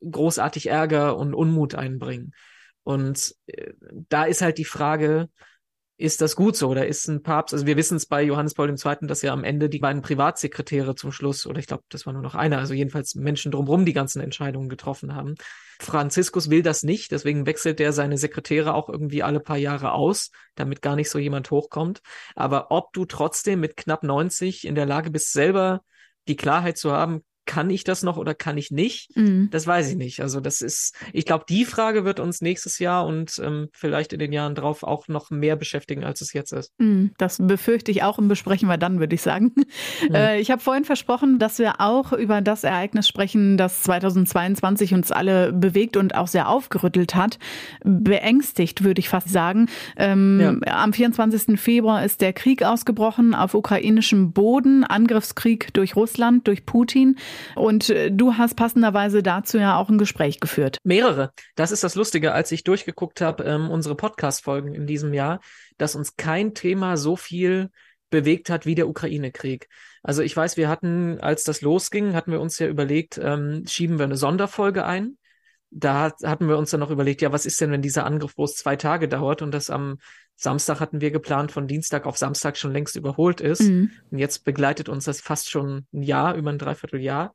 großartig 0.00 0.68
Ärger 0.68 1.16
und 1.16 1.34
Unmut 1.34 1.74
einbringen. 1.74 2.32
Und 2.86 3.34
äh, 3.46 3.72
da 4.08 4.24
ist 4.26 4.42
halt 4.42 4.58
die 4.58 4.64
Frage, 4.64 5.28
ist 5.96 6.20
das 6.20 6.36
gut 6.36 6.56
so 6.56 6.68
oder 6.68 6.86
ist 6.86 7.08
ein 7.08 7.22
Papst, 7.24 7.52
also 7.52 7.66
wir 7.66 7.76
wissen 7.76 7.96
es 7.96 8.06
bei 8.06 8.22
Johannes 8.22 8.54
Paul 8.54 8.70
II., 8.70 9.08
dass 9.08 9.22
ja 9.22 9.32
am 9.32 9.42
Ende 9.42 9.68
die 9.68 9.80
beiden 9.80 10.02
Privatsekretäre 10.02 10.94
zum 10.94 11.10
Schluss, 11.10 11.46
oder 11.46 11.58
ich 11.58 11.66
glaube, 11.66 11.82
das 11.88 12.06
war 12.06 12.12
nur 12.12 12.22
noch 12.22 12.36
einer, 12.36 12.58
also 12.58 12.74
jedenfalls 12.74 13.16
Menschen 13.16 13.50
drumherum 13.50 13.86
die 13.86 13.92
ganzen 13.92 14.20
Entscheidungen 14.20 14.68
getroffen 14.68 15.16
haben. 15.16 15.34
Franziskus 15.80 16.48
will 16.48 16.62
das 16.62 16.84
nicht, 16.84 17.10
deswegen 17.10 17.44
wechselt 17.44 17.80
er 17.80 17.92
seine 17.92 18.18
Sekretäre 18.18 18.72
auch 18.72 18.88
irgendwie 18.88 19.24
alle 19.24 19.40
paar 19.40 19.56
Jahre 19.56 19.90
aus, 19.90 20.30
damit 20.54 20.80
gar 20.80 20.94
nicht 20.94 21.10
so 21.10 21.18
jemand 21.18 21.50
hochkommt. 21.50 22.02
Aber 22.36 22.70
ob 22.70 22.92
du 22.92 23.04
trotzdem 23.04 23.58
mit 23.58 23.76
knapp 23.76 24.04
90 24.04 24.64
in 24.64 24.76
der 24.76 24.86
Lage 24.86 25.10
bist, 25.10 25.32
selber 25.32 25.82
die 26.28 26.36
Klarheit 26.36 26.78
zu 26.78 26.92
haben, 26.92 27.24
kann 27.46 27.70
ich 27.70 27.84
das 27.84 28.02
noch 28.02 28.16
oder 28.16 28.34
kann 28.34 28.58
ich 28.58 28.70
nicht? 28.70 29.16
Mhm. 29.16 29.48
Das 29.50 29.66
weiß 29.66 29.88
ich 29.90 29.96
nicht. 29.96 30.20
Also 30.20 30.40
das 30.40 30.60
ist, 30.60 30.94
ich 31.12 31.24
glaube, 31.24 31.44
die 31.48 31.64
Frage 31.64 32.04
wird 32.04 32.20
uns 32.20 32.40
nächstes 32.40 32.78
Jahr 32.78 33.06
und 33.06 33.40
ähm, 33.42 33.68
vielleicht 33.72 34.12
in 34.12 34.18
den 34.18 34.32
Jahren 34.32 34.54
drauf 34.54 34.82
auch 34.82 35.08
noch 35.08 35.30
mehr 35.30 35.56
beschäftigen, 35.56 36.04
als 36.04 36.20
es 36.20 36.32
jetzt 36.32 36.52
ist. 36.52 36.72
Mhm. 36.78 37.12
Das 37.18 37.38
befürchte 37.40 37.90
ich 37.90 38.02
auch 38.02 38.18
und 38.18 38.28
besprechen 38.28 38.68
wir 38.68 38.76
dann, 38.76 38.98
würde 39.00 39.14
ich 39.14 39.22
sagen. 39.22 39.52
Mhm. 40.08 40.14
Äh, 40.14 40.40
ich 40.40 40.50
habe 40.50 40.60
vorhin 40.60 40.84
versprochen, 40.84 41.38
dass 41.38 41.58
wir 41.58 41.80
auch 41.80 42.12
über 42.12 42.40
das 42.40 42.64
Ereignis 42.64 43.08
sprechen, 43.08 43.56
das 43.56 43.82
2022 43.82 44.92
uns 44.94 45.12
alle 45.12 45.52
bewegt 45.52 45.96
und 45.96 46.14
auch 46.14 46.28
sehr 46.28 46.48
aufgerüttelt 46.48 47.14
hat. 47.14 47.38
Beängstigt, 47.84 48.84
würde 48.84 48.98
ich 48.98 49.08
fast 49.08 49.28
sagen. 49.28 49.68
Ähm, 49.96 50.60
ja. 50.66 50.82
Am 50.82 50.92
24. 50.92 51.58
Februar 51.60 52.04
ist 52.04 52.20
der 52.20 52.32
Krieg 52.32 52.62
ausgebrochen 52.62 53.34
auf 53.34 53.54
ukrainischem 53.54 54.32
Boden, 54.32 54.84
Angriffskrieg 54.84 55.72
durch 55.74 55.96
Russland, 55.96 56.46
durch 56.48 56.66
Putin. 56.66 57.16
Und 57.54 57.90
äh, 57.90 58.10
du 58.10 58.34
hast 58.34 58.54
passenderweise 58.54 59.22
dazu 59.22 59.58
ja 59.58 59.76
auch 59.76 59.88
ein 59.88 59.98
Gespräch 59.98 60.40
geführt. 60.40 60.78
Mehrere. 60.84 61.32
Das 61.54 61.72
ist 61.72 61.84
das 61.84 61.94
Lustige, 61.94 62.32
als 62.32 62.52
ich 62.52 62.64
durchgeguckt 62.64 63.20
habe, 63.20 63.44
ähm, 63.44 63.70
unsere 63.70 63.94
Podcast-Folgen 63.94 64.74
in 64.74 64.86
diesem 64.86 65.14
Jahr, 65.14 65.40
dass 65.78 65.94
uns 65.94 66.16
kein 66.16 66.54
Thema 66.54 66.96
so 66.96 67.16
viel 67.16 67.70
bewegt 68.10 68.50
hat 68.50 68.66
wie 68.66 68.74
der 68.74 68.88
Ukraine-Krieg. 68.88 69.68
Also 70.02 70.22
ich 70.22 70.36
weiß, 70.36 70.56
wir 70.56 70.68
hatten, 70.68 71.20
als 71.20 71.44
das 71.44 71.60
losging, 71.60 72.14
hatten 72.14 72.30
wir 72.30 72.40
uns 72.40 72.58
ja 72.58 72.68
überlegt, 72.68 73.18
ähm, 73.22 73.64
schieben 73.66 73.98
wir 73.98 74.04
eine 74.04 74.16
Sonderfolge 74.16 74.84
ein. 74.84 75.18
Da 75.70 76.12
hatten 76.22 76.48
wir 76.48 76.58
uns 76.58 76.70
dann 76.70 76.80
noch 76.80 76.90
überlegt, 76.90 77.22
ja, 77.22 77.32
was 77.32 77.46
ist 77.46 77.60
denn, 77.60 77.70
wenn 77.70 77.82
dieser 77.82 78.06
Angriff 78.06 78.34
bloß 78.34 78.54
zwei 78.54 78.76
Tage 78.76 79.08
dauert 79.08 79.42
und 79.42 79.52
das 79.52 79.68
am 79.68 79.98
Samstag 80.36 80.80
hatten 80.80 81.00
wir 81.00 81.10
geplant, 81.10 81.50
von 81.50 81.66
Dienstag 81.66 82.06
auf 82.06 82.18
Samstag 82.18 82.56
schon 82.56 82.72
längst 82.72 82.94
überholt 82.96 83.40
ist. 83.40 83.62
Mhm. 83.62 83.90
Und 84.10 84.18
jetzt 84.18 84.44
begleitet 84.44 84.88
uns 84.88 85.04
das 85.04 85.20
fast 85.20 85.50
schon 85.50 85.86
ein 85.92 86.02
Jahr, 86.02 86.34
über 86.34 86.50
ein 86.50 86.58
Dreivierteljahr. 86.58 87.32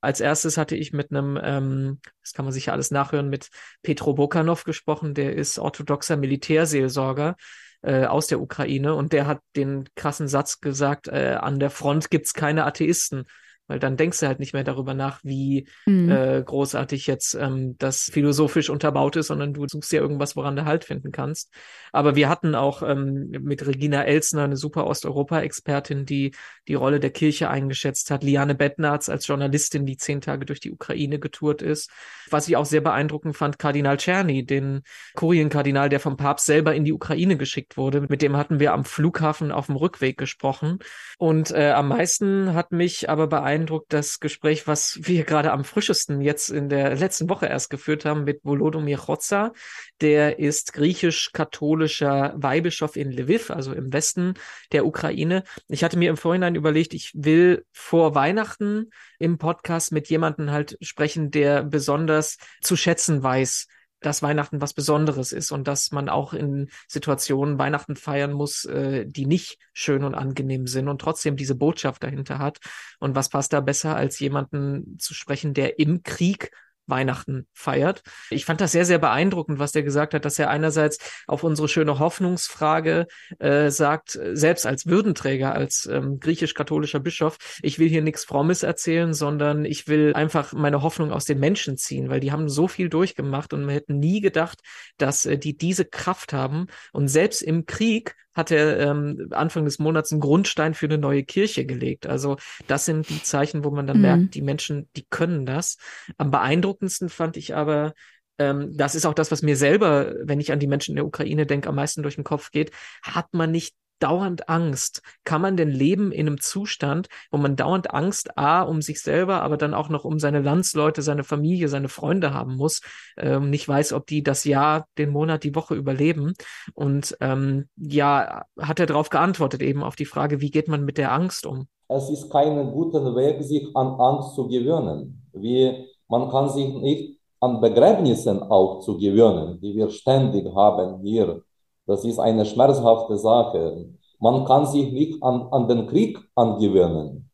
Als 0.00 0.20
erstes 0.20 0.56
hatte 0.56 0.76
ich 0.76 0.92
mit 0.92 1.10
einem, 1.10 1.38
ähm, 1.42 2.00
das 2.22 2.32
kann 2.32 2.44
man 2.44 2.52
sich 2.52 2.66
ja 2.66 2.72
alles 2.72 2.90
nachhören, 2.90 3.28
mit 3.28 3.48
Petro 3.82 4.14
Bokanov 4.14 4.64
gesprochen, 4.64 5.14
der 5.14 5.34
ist 5.34 5.58
orthodoxer 5.58 6.16
Militärseelsorger 6.16 7.36
äh, 7.82 8.04
aus 8.04 8.28
der 8.28 8.40
Ukraine 8.40 8.94
und 8.94 9.12
der 9.12 9.26
hat 9.26 9.40
den 9.56 9.88
krassen 9.96 10.28
Satz 10.28 10.60
gesagt, 10.60 11.08
äh, 11.08 11.38
an 11.40 11.58
der 11.58 11.70
Front 11.70 12.10
gibt's 12.10 12.34
keine 12.34 12.66
Atheisten 12.66 13.24
weil 13.66 13.78
dann 13.78 13.96
denkst 13.96 14.20
du 14.20 14.26
halt 14.26 14.40
nicht 14.40 14.52
mehr 14.52 14.64
darüber 14.64 14.92
nach, 14.94 15.20
wie 15.22 15.66
mhm. 15.86 16.10
äh, 16.10 16.42
großartig 16.42 17.06
jetzt 17.06 17.34
ähm, 17.34 17.76
das 17.78 18.10
philosophisch 18.12 18.68
unterbaut 18.68 19.16
ist, 19.16 19.28
sondern 19.28 19.54
du 19.54 19.66
suchst 19.66 19.92
ja 19.92 20.00
irgendwas, 20.00 20.36
woran 20.36 20.56
du 20.56 20.64
Halt 20.64 20.84
finden 20.84 21.12
kannst. 21.12 21.52
Aber 21.92 22.14
wir 22.16 22.28
hatten 22.28 22.54
auch 22.54 22.82
ähm, 22.82 23.30
mit 23.30 23.66
Regina 23.66 24.04
Elsner 24.04 24.44
eine 24.44 24.56
super 24.56 24.86
Osteuropa-Expertin, 24.86 26.04
die 26.04 26.32
die 26.68 26.74
Rolle 26.74 27.00
der 27.00 27.10
Kirche 27.10 27.48
eingeschätzt 27.48 28.10
hat. 28.10 28.22
Liane 28.22 28.54
Bettnarz 28.54 29.08
als 29.08 29.26
Journalistin, 29.26 29.86
die 29.86 29.96
zehn 29.96 30.20
Tage 30.20 30.44
durch 30.44 30.60
die 30.60 30.72
Ukraine 30.72 31.18
getourt 31.18 31.62
ist. 31.62 31.90
Was 32.30 32.48
ich 32.48 32.56
auch 32.56 32.64
sehr 32.64 32.80
beeindruckend 32.80 33.36
fand, 33.36 33.58
Kardinal 33.58 33.96
Czerny, 33.96 34.44
den 34.44 34.82
Kurienkardinal, 35.14 35.88
der 35.88 36.00
vom 36.00 36.16
Papst 36.16 36.46
selber 36.46 36.74
in 36.74 36.84
die 36.84 36.92
Ukraine 36.92 37.36
geschickt 37.36 37.76
wurde. 37.76 38.02
Mit 38.08 38.22
dem 38.22 38.36
hatten 38.36 38.60
wir 38.60 38.72
am 38.72 38.84
Flughafen 38.84 39.52
auf 39.52 39.66
dem 39.66 39.76
Rückweg 39.76 40.18
gesprochen. 40.18 40.78
Und 41.18 41.50
äh, 41.50 41.70
am 41.70 41.88
meisten 41.88 42.54
hat 42.54 42.72
mich 42.72 43.08
aber 43.08 43.26
beeindruckt 43.26 43.53
das 43.88 44.20
Gespräch, 44.20 44.66
was 44.66 44.98
wir 45.02 45.24
gerade 45.24 45.52
am 45.52 45.64
frischesten 45.64 46.20
jetzt 46.20 46.50
in 46.50 46.68
der 46.68 46.96
letzten 46.96 47.28
Woche 47.28 47.46
erst 47.46 47.70
geführt 47.70 48.04
haben 48.04 48.24
mit 48.24 48.44
Volodymyr 48.44 48.98
Chotza. 48.98 49.52
Der 50.00 50.38
ist 50.38 50.72
griechisch-katholischer 50.72 52.34
Weihbischof 52.36 52.96
in 52.96 53.10
Lviv, 53.10 53.50
also 53.50 53.72
im 53.72 53.92
Westen 53.92 54.34
der 54.72 54.86
Ukraine. 54.86 55.44
Ich 55.68 55.84
hatte 55.84 55.98
mir 55.98 56.10
im 56.10 56.16
Vorhinein 56.16 56.54
überlegt, 56.54 56.94
ich 56.94 57.12
will 57.14 57.64
vor 57.72 58.14
Weihnachten 58.14 58.90
im 59.18 59.38
Podcast 59.38 59.92
mit 59.92 60.08
jemandem 60.08 60.50
halt 60.50 60.76
sprechen, 60.80 61.30
der 61.30 61.62
besonders 61.62 62.38
zu 62.60 62.76
schätzen 62.76 63.22
weiß, 63.22 63.66
dass 64.04 64.22
Weihnachten 64.22 64.60
was 64.60 64.74
Besonderes 64.74 65.32
ist 65.32 65.50
und 65.50 65.66
dass 65.66 65.90
man 65.90 66.08
auch 66.08 66.34
in 66.34 66.68
Situationen 66.88 67.58
Weihnachten 67.58 67.96
feiern 67.96 68.32
muss, 68.32 68.64
äh, 68.66 69.06
die 69.06 69.26
nicht 69.26 69.58
schön 69.72 70.04
und 70.04 70.14
angenehm 70.14 70.66
sind 70.66 70.88
und 70.88 71.00
trotzdem 71.00 71.36
diese 71.36 71.54
Botschaft 71.54 72.02
dahinter 72.02 72.38
hat. 72.38 72.58
Und 72.98 73.14
was 73.14 73.30
passt 73.30 73.52
da 73.52 73.60
besser, 73.60 73.96
als 73.96 74.18
jemanden 74.18 74.98
zu 74.98 75.14
sprechen, 75.14 75.54
der 75.54 75.78
im 75.78 76.02
Krieg 76.02 76.50
Weihnachten 76.86 77.46
feiert. 77.52 78.02
Ich 78.30 78.44
fand 78.44 78.60
das 78.60 78.72
sehr, 78.72 78.84
sehr 78.84 78.98
beeindruckend, 78.98 79.58
was 79.58 79.72
der 79.72 79.82
gesagt 79.82 80.14
hat, 80.14 80.24
dass 80.24 80.38
er 80.38 80.50
einerseits 80.50 80.98
auf 81.26 81.44
unsere 81.44 81.68
schöne 81.68 81.98
Hoffnungsfrage 81.98 83.06
äh, 83.38 83.70
sagt, 83.70 84.18
selbst 84.32 84.66
als 84.66 84.86
Würdenträger, 84.86 85.54
als 85.54 85.86
ähm, 85.86 86.20
griechisch-katholischer 86.20 87.00
Bischof, 87.00 87.38
ich 87.62 87.78
will 87.78 87.88
hier 87.88 88.02
nichts 88.02 88.24
Frommes 88.24 88.62
erzählen, 88.62 89.14
sondern 89.14 89.64
ich 89.64 89.88
will 89.88 90.12
einfach 90.14 90.52
meine 90.52 90.82
Hoffnung 90.82 91.12
aus 91.12 91.24
den 91.24 91.40
Menschen 91.40 91.76
ziehen, 91.76 92.08
weil 92.08 92.20
die 92.20 92.32
haben 92.32 92.48
so 92.48 92.68
viel 92.68 92.88
durchgemacht 92.88 93.52
und 93.52 93.64
man 93.64 93.74
hätte 93.74 93.94
nie 93.94 94.20
gedacht, 94.20 94.60
dass 94.98 95.26
äh, 95.26 95.38
die 95.38 95.56
diese 95.56 95.84
Kraft 95.84 96.32
haben. 96.32 96.66
Und 96.92 97.08
selbst 97.08 97.42
im 97.42 97.66
Krieg 97.66 98.14
hat 98.34 98.50
er 98.50 98.80
ähm, 98.80 99.28
Anfang 99.30 99.64
des 99.64 99.78
Monats 99.78 100.12
einen 100.12 100.20
Grundstein 100.20 100.74
für 100.74 100.86
eine 100.86 100.98
neue 100.98 101.24
Kirche 101.24 101.66
gelegt. 101.66 102.06
Also 102.06 102.36
das 102.66 102.84
sind 102.84 103.08
die 103.08 103.22
Zeichen, 103.22 103.64
wo 103.64 103.70
man 103.70 103.86
dann 103.86 103.98
mhm. 103.98 104.02
merkt, 104.02 104.34
die 104.34 104.42
Menschen, 104.42 104.88
die 104.96 105.06
können 105.08 105.46
das. 105.46 105.76
Am 106.16 106.30
beeindruckendsten 106.30 107.08
fand 107.08 107.36
ich 107.36 107.54
aber, 107.54 107.94
ähm, 108.38 108.76
das 108.76 108.94
ist 108.94 109.06
auch 109.06 109.14
das, 109.14 109.30
was 109.30 109.42
mir 109.42 109.56
selber, 109.56 110.14
wenn 110.22 110.40
ich 110.40 110.52
an 110.52 110.58
die 110.58 110.66
Menschen 110.66 110.92
in 110.92 110.96
der 110.96 111.06
Ukraine 111.06 111.46
denke, 111.46 111.68
am 111.68 111.76
meisten 111.76 112.02
durch 112.02 112.16
den 112.16 112.24
Kopf 112.24 112.50
geht, 112.50 112.72
hat 113.02 113.32
man 113.32 113.50
nicht 113.50 113.74
dauernd 114.04 114.50
Angst. 114.50 115.00
Kann 115.24 115.40
man 115.40 115.56
denn 115.56 115.70
leben 115.70 116.12
in 116.12 116.26
einem 116.26 116.38
Zustand, 116.38 117.08
wo 117.30 117.38
man 117.38 117.56
dauernd 117.56 117.94
Angst, 117.94 118.36
A, 118.36 118.60
um 118.60 118.82
sich 118.82 119.00
selber, 119.00 119.40
aber 119.40 119.56
dann 119.56 119.72
auch 119.72 119.88
noch 119.88 120.04
um 120.04 120.18
seine 120.18 120.42
Landsleute, 120.42 121.00
seine 121.00 121.24
Familie, 121.24 121.68
seine 121.68 121.88
Freunde 121.88 122.34
haben 122.34 122.56
muss, 122.56 122.82
ähm, 123.16 123.48
nicht 123.48 123.66
weiß, 123.66 123.94
ob 123.94 124.06
die 124.06 124.22
das 124.22 124.44
Jahr, 124.44 124.86
den 124.98 125.08
Monat, 125.08 125.42
die 125.42 125.54
Woche 125.54 125.74
überleben. 125.74 126.34
Und 126.74 127.16
ähm, 127.22 127.68
ja, 127.76 128.44
hat 128.60 128.78
er 128.78 128.86
darauf 128.86 129.08
geantwortet, 129.08 129.62
eben 129.62 129.82
auf 129.82 129.96
die 129.96 130.04
Frage, 130.04 130.42
wie 130.42 130.50
geht 130.50 130.68
man 130.68 130.84
mit 130.84 130.98
der 130.98 131.10
Angst 131.10 131.46
um? 131.46 131.66
Es 131.88 132.10
ist 132.10 132.30
kein 132.30 132.70
guter 132.72 133.16
Weg, 133.16 133.42
sich 133.42 133.66
an 133.74 133.98
Angst 133.98 134.34
zu 134.34 134.48
gewöhnen. 134.48 135.22
Wie, 135.32 135.86
man 136.08 136.28
kann 136.30 136.50
sich 136.50 136.74
nicht 136.74 137.18
an 137.40 137.62
Begräbnissen 137.62 138.42
auch 138.42 138.80
zu 138.80 138.98
gewöhnen, 138.98 139.60
die 139.62 139.74
wir 139.74 139.88
ständig 139.88 140.46
haben 140.54 141.00
hier. 141.02 141.42
Das 141.86 142.04
ist 142.04 142.18
eine 142.18 142.44
schmerzhafte 142.44 143.16
Sache. 143.18 143.86
Man 144.18 144.44
kann 144.44 144.66
sich 144.66 144.90
nicht 144.92 145.22
an, 145.22 145.48
an 145.50 145.68
den 145.68 145.86
Krieg 145.86 146.18
angewöhnen. 146.34 147.30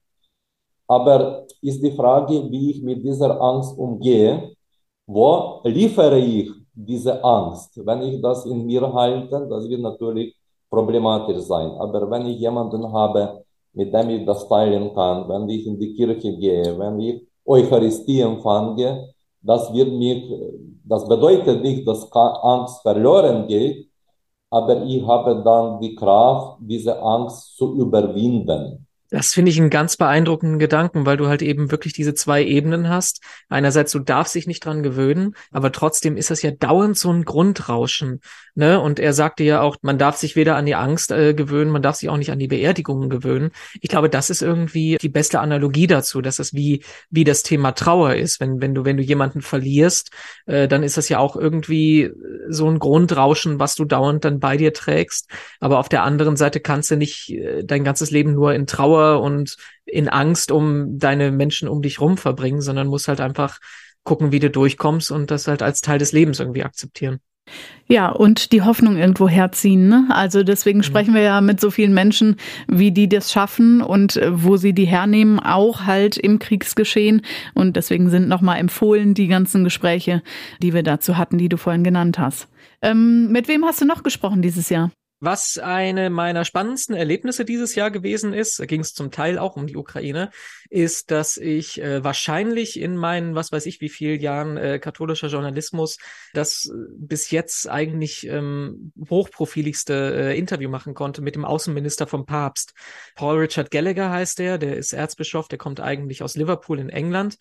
Aber 0.88 1.46
ist 1.62 1.82
die 1.82 1.92
Frage, 1.92 2.50
wie 2.50 2.70
ich 2.72 2.82
mit 2.82 3.04
dieser 3.04 3.40
Angst 3.40 3.78
umgehe, 3.78 4.56
wo 5.06 5.60
liefere 5.64 6.18
ich 6.18 6.50
diese 6.74 7.22
Angst? 7.22 7.78
Wenn 7.86 8.02
ich 8.02 8.20
das 8.20 8.44
in 8.46 8.66
mir 8.66 8.92
halte, 8.92 9.46
das 9.48 9.68
wird 9.68 9.82
natürlich 9.82 10.34
problematisch 10.68 11.42
sein. 11.42 11.70
Aber 11.78 12.10
wenn 12.10 12.26
ich 12.26 12.38
jemanden 12.40 12.90
habe, 12.92 13.44
mit 13.72 13.92
dem 13.94 14.10
ich 14.10 14.26
das 14.26 14.48
teilen 14.48 14.92
kann, 14.94 15.28
wenn 15.28 15.48
ich 15.48 15.66
in 15.66 15.78
die 15.78 15.94
Kirche 15.94 16.36
gehe, 16.36 16.76
wenn 16.78 16.98
ich 17.00 17.26
Eucharistie 17.44 18.20
empfange, 18.20 19.12
das 19.42 19.72
wird 19.72 19.92
mich, 19.92 20.24
das 20.84 21.06
bedeutet 21.06 21.62
nicht, 21.62 21.86
dass 21.86 22.10
Angst 22.12 22.82
verloren 22.82 23.46
geht, 23.46 23.89
aber 24.50 24.82
ich 24.84 25.06
habe 25.06 25.42
dann 25.44 25.80
die 25.80 25.94
Kraft, 25.94 26.58
diese 26.60 27.00
Angst 27.02 27.56
zu 27.56 27.74
überwinden. 27.76 28.86
Das 29.10 29.32
finde 29.32 29.50
ich 29.50 29.60
einen 29.60 29.70
ganz 29.70 29.96
beeindruckenden 29.96 30.58
Gedanken, 30.58 31.04
weil 31.04 31.16
du 31.16 31.26
halt 31.26 31.42
eben 31.42 31.70
wirklich 31.70 31.92
diese 31.92 32.14
zwei 32.14 32.44
Ebenen 32.44 32.88
hast. 32.88 33.20
Einerseits, 33.48 33.92
du 33.92 33.98
darfst 33.98 34.34
dich 34.34 34.46
nicht 34.46 34.64
dran 34.64 34.82
gewöhnen, 34.82 35.34
aber 35.50 35.72
trotzdem 35.72 36.16
ist 36.16 36.30
das 36.30 36.42
ja 36.42 36.52
dauernd 36.52 36.96
so 36.96 37.12
ein 37.12 37.24
Grundrauschen. 37.24 38.20
Ne? 38.54 38.80
Und 38.80 39.00
er 39.00 39.12
sagte 39.12 39.42
ja 39.42 39.62
auch, 39.62 39.78
man 39.82 39.98
darf 39.98 40.16
sich 40.16 40.36
weder 40.36 40.56
an 40.56 40.66
die 40.66 40.76
Angst 40.76 41.10
äh, 41.10 41.34
gewöhnen, 41.34 41.70
man 41.70 41.82
darf 41.82 41.96
sich 41.96 42.08
auch 42.08 42.16
nicht 42.16 42.30
an 42.30 42.38
die 42.38 42.46
Beerdigungen 42.46 43.10
gewöhnen. 43.10 43.50
Ich 43.80 43.90
glaube, 43.90 44.10
das 44.10 44.30
ist 44.30 44.42
irgendwie 44.42 44.96
die 45.00 45.08
beste 45.08 45.40
Analogie 45.40 45.88
dazu, 45.88 46.20
dass 46.20 46.36
das 46.36 46.54
wie, 46.54 46.84
wie 47.10 47.24
das 47.24 47.42
Thema 47.42 47.72
Trauer 47.72 48.14
ist. 48.14 48.38
Wenn, 48.38 48.60
wenn 48.60 48.74
du, 48.74 48.84
wenn 48.84 48.96
du 48.96 49.02
jemanden 49.02 49.40
verlierst, 49.40 50.10
äh, 50.46 50.68
dann 50.68 50.84
ist 50.84 50.96
das 50.96 51.08
ja 51.08 51.18
auch 51.18 51.34
irgendwie 51.36 52.10
so 52.48 52.68
ein 52.68 52.78
Grundrauschen, 52.78 53.58
was 53.58 53.74
du 53.74 53.84
dauernd 53.84 54.24
dann 54.24 54.38
bei 54.38 54.56
dir 54.56 54.72
trägst. 54.72 55.28
Aber 55.58 55.78
auf 55.78 55.88
der 55.88 56.04
anderen 56.04 56.36
Seite 56.36 56.60
kannst 56.60 56.90
du 56.90 56.96
nicht 56.96 57.30
äh, 57.30 57.64
dein 57.64 57.82
ganzes 57.82 58.10
Leben 58.10 58.34
nur 58.34 58.54
in 58.54 58.66
Trauer 58.66 58.99
Trauer 59.00 59.22
und 59.22 59.56
in 59.86 60.08
Angst 60.08 60.52
um 60.52 60.98
deine 60.98 61.30
Menschen 61.30 61.68
um 61.68 61.82
dich 61.82 62.00
rum 62.00 62.16
verbringen, 62.16 62.60
sondern 62.60 62.86
musst 62.86 63.08
halt 63.08 63.20
einfach 63.20 63.58
gucken, 64.04 64.32
wie 64.32 64.38
du 64.38 64.50
durchkommst 64.50 65.10
und 65.10 65.30
das 65.30 65.46
halt 65.46 65.62
als 65.62 65.80
Teil 65.80 65.98
des 65.98 66.12
Lebens 66.12 66.40
irgendwie 66.40 66.64
akzeptieren. 66.64 67.18
Ja, 67.86 68.10
und 68.10 68.52
die 68.52 68.62
Hoffnung 68.62 68.96
irgendwo 68.96 69.28
herziehen. 69.28 69.88
Ne? 69.88 70.06
Also 70.10 70.44
deswegen 70.44 70.78
mhm. 70.78 70.84
sprechen 70.84 71.14
wir 71.14 71.22
ja 71.22 71.40
mit 71.40 71.60
so 71.60 71.72
vielen 71.72 71.92
Menschen, 71.92 72.36
wie 72.68 72.92
die 72.92 73.08
das 73.08 73.32
schaffen 73.32 73.82
und 73.82 74.16
äh, 74.16 74.30
wo 74.44 74.56
sie 74.56 74.72
die 74.72 74.84
hernehmen, 74.84 75.40
auch 75.40 75.86
halt 75.86 76.16
im 76.16 76.38
Kriegsgeschehen. 76.38 77.22
Und 77.54 77.74
deswegen 77.74 78.08
sind 78.08 78.28
nochmal 78.28 78.58
empfohlen 78.58 79.14
die 79.14 79.26
ganzen 79.26 79.64
Gespräche, 79.64 80.22
die 80.62 80.72
wir 80.72 80.84
dazu 80.84 81.16
hatten, 81.18 81.38
die 81.38 81.48
du 81.48 81.56
vorhin 81.56 81.82
genannt 81.82 82.20
hast. 82.20 82.46
Ähm, 82.82 83.32
mit 83.32 83.48
wem 83.48 83.64
hast 83.64 83.80
du 83.80 83.84
noch 83.84 84.04
gesprochen 84.04 84.42
dieses 84.42 84.68
Jahr? 84.68 84.92
Was 85.20 85.58
eine 85.58 86.08
meiner 86.08 86.46
spannendsten 86.46 86.96
Erlebnisse 86.96 87.44
dieses 87.44 87.74
Jahr 87.74 87.90
gewesen 87.90 88.32
ist, 88.32 88.58
da 88.58 88.64
ging 88.64 88.80
es 88.80 88.94
zum 88.94 89.10
Teil 89.10 89.38
auch 89.38 89.54
um 89.54 89.66
die 89.66 89.76
Ukraine, 89.76 90.30
ist, 90.70 91.10
dass 91.10 91.36
ich 91.36 91.80
äh, 91.80 92.02
wahrscheinlich 92.02 92.80
in 92.80 92.96
meinen, 92.96 93.34
was 93.34 93.52
weiß 93.52 93.66
ich, 93.66 93.82
wie 93.82 93.90
viel 93.90 94.20
Jahren 94.20 94.56
äh, 94.56 94.78
katholischer 94.78 95.28
Journalismus 95.28 95.98
das 96.32 96.66
äh, 96.66 96.74
bis 96.96 97.30
jetzt 97.30 97.68
eigentlich 97.68 98.26
ähm, 98.26 98.92
hochprofiligste 99.10 100.14
äh, 100.14 100.38
Interview 100.38 100.70
machen 100.70 100.94
konnte 100.94 101.20
mit 101.20 101.34
dem 101.34 101.44
Außenminister 101.44 102.06
vom 102.06 102.24
Papst. 102.24 102.72
Paul 103.14 103.40
Richard 103.40 103.70
Gallagher 103.70 104.10
heißt 104.10 104.38
der, 104.38 104.56
der 104.56 104.78
ist 104.78 104.94
Erzbischof, 104.94 105.48
der 105.48 105.58
kommt 105.58 105.80
eigentlich 105.80 106.22
aus 106.22 106.34
Liverpool 106.34 106.78
in 106.78 106.88
England 106.88 107.36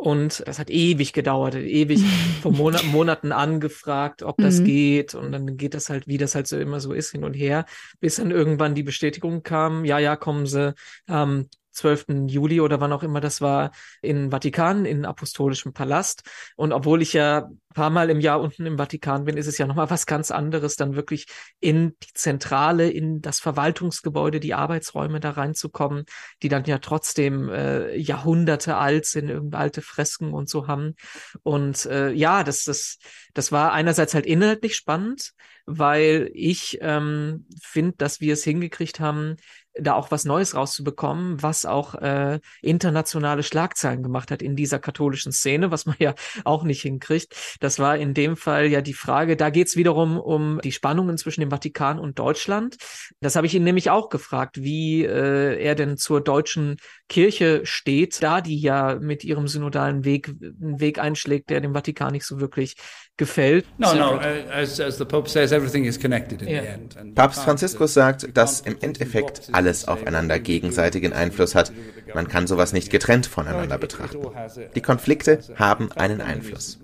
und 0.00 0.42
das 0.46 0.58
hat 0.58 0.70
ewig 0.70 1.12
gedauert, 1.12 1.54
ewig 1.54 2.00
vor 2.42 2.52
Monat, 2.52 2.84
Monaten 2.84 3.32
angefragt, 3.32 4.22
ob 4.22 4.38
das 4.38 4.60
mhm. 4.60 4.64
geht. 4.64 5.14
Und 5.14 5.30
dann 5.30 5.58
geht 5.58 5.74
das 5.74 5.90
halt, 5.90 6.06
wie 6.06 6.16
das 6.16 6.34
halt 6.34 6.46
so 6.46 6.58
immer 6.58 6.80
so 6.80 6.94
ist, 6.94 7.10
hin 7.10 7.22
und 7.22 7.34
her, 7.34 7.66
bis 8.00 8.16
dann 8.16 8.30
irgendwann 8.30 8.74
die 8.74 8.82
Bestätigung 8.82 9.42
kam, 9.42 9.84
ja, 9.84 9.98
ja, 9.98 10.16
kommen 10.16 10.46
sie 10.46 10.74
ähm, 11.06 11.50
12. 11.72 12.26
Juli 12.26 12.60
oder 12.60 12.80
wann 12.80 12.92
auch 12.92 13.02
immer 13.02 13.20
das 13.20 13.40
war, 13.40 13.70
in 14.02 14.30
Vatikan, 14.30 14.84
in 14.84 15.04
Apostolischem 15.04 15.72
Palast. 15.72 16.22
Und 16.56 16.72
obwohl 16.72 17.02
ich 17.02 17.12
ja 17.12 17.48
paar 17.74 17.90
Mal 17.90 18.10
im 18.10 18.20
Jahr 18.20 18.40
unten 18.40 18.66
im 18.66 18.78
Vatikan 18.78 19.24
bin, 19.24 19.36
ist 19.36 19.46
es 19.46 19.58
ja 19.58 19.66
nochmal 19.66 19.90
was 19.90 20.06
ganz 20.06 20.30
anderes, 20.30 20.76
dann 20.76 20.96
wirklich 20.96 21.26
in 21.60 21.96
die 22.02 22.12
Zentrale, 22.14 22.90
in 22.90 23.20
das 23.20 23.40
Verwaltungsgebäude, 23.40 24.40
die 24.40 24.54
Arbeitsräume 24.54 25.20
da 25.20 25.30
reinzukommen, 25.30 26.04
die 26.42 26.48
dann 26.48 26.64
ja 26.64 26.78
trotzdem 26.78 27.48
äh, 27.48 27.96
Jahrhunderte 27.96 28.76
alt 28.76 29.06
sind, 29.06 29.28
irgendeine 29.28 29.62
alte 29.62 29.82
Fresken 29.82 30.32
und 30.32 30.48
so 30.48 30.66
haben. 30.66 30.94
Und 31.42 31.86
äh, 31.86 32.10
ja, 32.10 32.42
das, 32.42 32.64
das, 32.64 32.98
das 33.34 33.52
war 33.52 33.72
einerseits 33.72 34.14
halt 34.14 34.26
inhaltlich 34.26 34.74
spannend, 34.74 35.32
weil 35.66 36.30
ich 36.34 36.78
ähm, 36.80 37.46
finde, 37.62 37.94
dass 37.98 38.20
wir 38.20 38.32
es 38.32 38.42
hingekriegt 38.42 38.98
haben, 38.98 39.36
da 39.78 39.94
auch 39.94 40.10
was 40.10 40.24
Neues 40.24 40.54
rauszubekommen, 40.54 41.42
was 41.42 41.64
auch 41.64 41.94
äh, 41.94 42.40
internationale 42.62 43.42
Schlagzeilen 43.42 44.02
gemacht 44.02 44.30
hat 44.30 44.42
in 44.42 44.56
dieser 44.56 44.78
katholischen 44.78 45.32
Szene, 45.32 45.70
was 45.70 45.86
man 45.86 45.96
ja 46.00 46.14
auch 46.44 46.64
nicht 46.64 46.82
hinkriegt. 46.82 47.34
Das 47.60 47.78
war 47.78 47.96
in 47.96 48.14
dem 48.14 48.36
Fall 48.36 48.66
ja 48.66 48.80
die 48.80 48.94
Frage, 48.94 49.36
da 49.36 49.50
geht 49.50 49.68
es 49.68 49.76
wiederum 49.76 50.18
um 50.18 50.60
die 50.62 50.72
Spannungen 50.72 51.18
zwischen 51.18 51.40
dem 51.40 51.50
Vatikan 51.50 51.98
und 51.98 52.18
Deutschland. 52.18 52.76
Das 53.20 53.36
habe 53.36 53.46
ich 53.46 53.54
ihn 53.54 53.64
nämlich 53.64 53.90
auch 53.90 54.08
gefragt, 54.08 54.62
wie 54.62 55.04
äh, 55.04 55.62
er 55.62 55.74
denn 55.74 55.96
zur 55.96 56.20
deutschen 56.20 56.76
Kirche 57.08 57.60
steht, 57.64 58.22
da 58.22 58.40
die 58.40 58.60
ja 58.60 58.96
mit 59.00 59.24
ihrem 59.24 59.48
synodalen 59.48 60.04
Weg 60.04 60.28
einen 60.28 60.80
Weg 60.80 60.98
einschlägt, 60.98 61.50
der 61.50 61.60
dem 61.60 61.74
Vatikan 61.74 62.12
nicht 62.12 62.24
so 62.24 62.40
wirklich 62.40 62.76
gefällt. 63.20 63.66
No, 63.78 63.94
no, 63.94 64.18
as, 64.18 64.80
as 64.80 64.98
the 64.98 65.04
Pope 65.04 65.28
says, 65.28 65.52
everything 65.52 65.84
is 65.84 66.00
connected 66.00 66.42
in 66.42 66.48
yeah. 66.48 66.62
the 66.62 66.68
end. 66.68 67.14
Papst 67.14 67.42
Franziskus 67.42 67.94
sagt, 67.94 68.36
dass 68.36 68.62
im 68.62 68.76
Endeffekt 68.80 69.42
alles 69.52 69.86
aufeinander 69.86 70.40
gegenseitigen 70.40 71.12
Einfluss 71.12 71.54
hat. 71.54 71.70
Man 72.14 72.26
kann 72.26 72.46
sowas 72.46 72.72
nicht 72.72 72.90
getrennt 72.90 73.26
voneinander 73.26 73.78
betrachten. 73.78 74.26
Die 74.74 74.80
Konflikte 74.80 75.38
haben 75.54 75.92
einen 75.92 76.20
Einfluss. 76.20 76.80